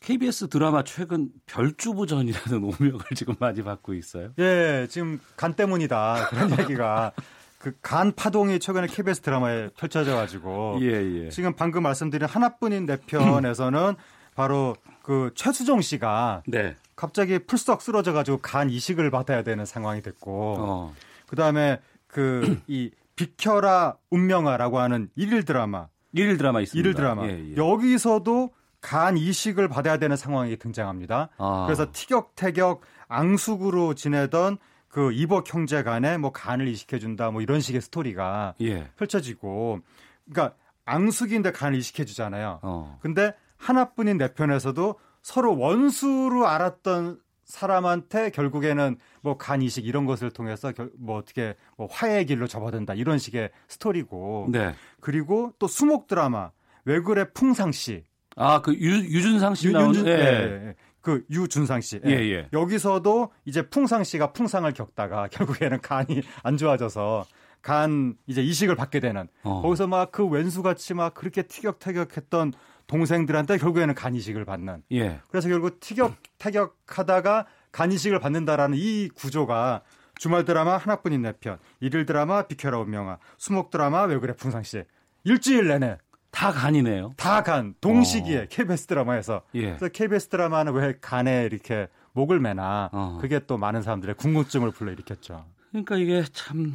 [0.00, 4.32] KBS 드라마 최근 별주부전이라는 오명을 지금 많이 받고 있어요.
[4.38, 6.28] 예, 지금 간 때문이다.
[6.28, 7.12] 그런 얘기가
[7.58, 10.86] 그 간 파동이 최근에 KBS 드라마에 펼쳐져 가지고 예,
[11.24, 11.28] 예.
[11.30, 13.94] 지금 방금 말씀드린 하나뿐인 내 편에서는
[14.34, 16.76] 바로 그 최수종 씨가 네.
[16.94, 20.94] 갑자기 풀썩 쓰러져 가지고 간 이식을 받아야 되는 상황이 됐고 어.
[21.28, 26.80] 그다음에 그 이 비켜라 운명아라고 하는 일일 드라마 일일 드라마 있습니다.
[26.80, 27.56] 일일 드라마 예, 예.
[27.56, 28.50] 여기서도
[28.80, 31.30] 간 이식을 받아야 되는 상황이 등장합니다.
[31.38, 31.64] 아.
[31.66, 34.58] 그래서 티격태격 앙숙으로 지내던
[34.96, 38.88] 그 이복 형제 간에 뭐 간을 이식해 준다 뭐 이런 식의 스토리가 예.
[38.96, 39.80] 펼쳐지고
[40.24, 40.56] 그러니까
[40.86, 42.60] 앙숙인데 간을 이식해 주잖아요.
[42.62, 42.98] 어.
[43.02, 50.72] 근데 하나뿐인 내 편에서도 서로 원수로 알았던 사람한테 결국에는 뭐 간 이식 이런 것을 통해서
[50.72, 54.74] 결, 뭐 어떻게 뭐 화해의 길로 접어든다 이런 식의 스토리고 네.
[55.00, 56.52] 그리고 또 수목 드라마
[56.86, 58.02] 왜 그래 풍상 씨.
[58.34, 60.10] 아, 그 유준상 씨 나오는 예.
[60.10, 60.74] 예.
[61.06, 61.12] 예.
[61.12, 62.00] 그 유준상 씨.
[62.04, 62.48] 예, 예.
[62.52, 67.24] 여기서도 이제 풍상 씨가 풍상을 겪다가 결국에는 간이 안 좋아져서
[67.62, 69.60] 간 이제 이식을 받게 되는 어.
[69.62, 72.52] 거기서 막 그 왼수같이 막 그렇게 티격태격했던
[72.86, 74.82] 동생들한테 결국에는 간 이식을 받는.
[74.92, 75.20] 예.
[75.30, 79.82] 그래서 결국 티격태격하다가 간 이식을 받는다라는 이 구조가
[80.18, 84.82] 주말 드라마 하나뿐인 내 편, 일일 드라마 비켜라 운명아, 수목 드라마 왜 그래 풍상 씨
[85.24, 85.98] 일주일 내내
[86.36, 87.14] 다 간이네요.
[87.16, 87.74] 다 간.
[87.80, 88.46] 동시기에 어.
[88.50, 89.40] KBS 드라마에서.
[89.54, 89.68] 예.
[89.68, 92.90] 그래서 KBS 드라마는 왜 간에 이렇게 목을 매나.
[92.92, 93.18] 어.
[93.22, 95.46] 그게 또 많은 사람들의 궁금증을 불러일으켰죠.
[95.70, 96.74] 그러니까 이게 참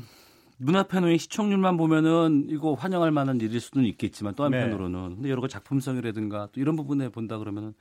[0.58, 5.16] 눈앞에 놓인 시청률만 보면은 이거 환영할 만한 일일 수는 있겠지만 또 한편으로는 네.
[5.16, 7.76] 근데 여러 가지 작품성이라든가 또 이런 부분에 본다 그러면은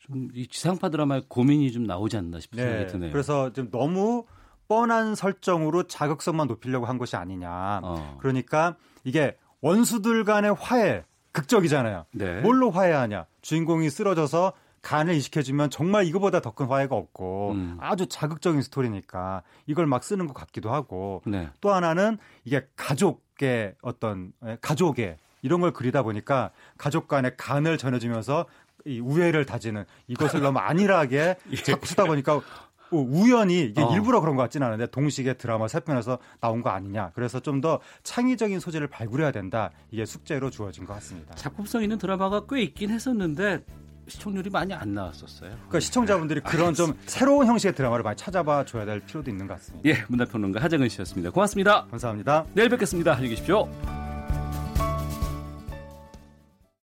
[0.00, 2.62] 좀 이 지상파 드라마의 고민이 좀 나오지 않나 싶은 네.
[2.64, 3.12] 생각이 드네요.
[3.12, 4.26] 그래서 좀 너무
[4.68, 7.80] 뻔한 설정으로 자극성만 높이려고 한 것이 아니냐.
[7.82, 8.18] 어.
[8.20, 12.06] 그러니까 이게 원수들 간의 화해, 극적이잖아요.
[12.12, 12.40] 네.
[12.40, 13.26] 뭘로 화해하냐?
[13.42, 17.76] 주인공이 쓰러져서 간을 이식해주면 정말 이거보다 더 큰 화해가 없고 음.
[17.80, 21.48] 아주 자극적인 스토리니까 이걸 막 쓰는 것 같기도 하고 네.
[21.60, 28.46] 또 하나는 이게 가족의 어떤 예, 가족의 이런 걸 그리다 보니까 가족 간의 간을 전해주면서
[28.86, 31.56] 이 우애를 다지는 이것을 너무 안일하게 예.
[31.56, 32.40] 자꾸 쓰다 보니까
[32.98, 33.94] 우연히 이게 어.
[33.94, 37.12] 일부러 그런 것 같지는 않은데 동시에 드라마 세 편에서 나온 거 아니냐.
[37.14, 39.70] 그래서 좀 더 창의적인 소재를 발굴해야 된다.
[39.90, 41.34] 이게 숙제로 주어진 것 같습니다.
[41.34, 43.62] 작품성 있는 드라마가 꽤 있긴 했었는데
[44.08, 45.50] 시청률이 많이 안 나왔었어요.
[45.50, 46.98] 그러니까 시청자분들이 그런 알겠습니다.
[46.98, 49.88] 좀 새로운 형식의 드라마를 많이 찾아봐 줘야 될 필요도 있는 것 같습니다.
[49.90, 51.30] 예, 문화평론가 하정은 씨였습니다.
[51.30, 51.84] 고맙습니다.
[51.90, 52.46] 감사합니다.
[52.54, 53.12] 내일 뵙겠습니다.
[53.12, 54.09] 안녕히 계십시오.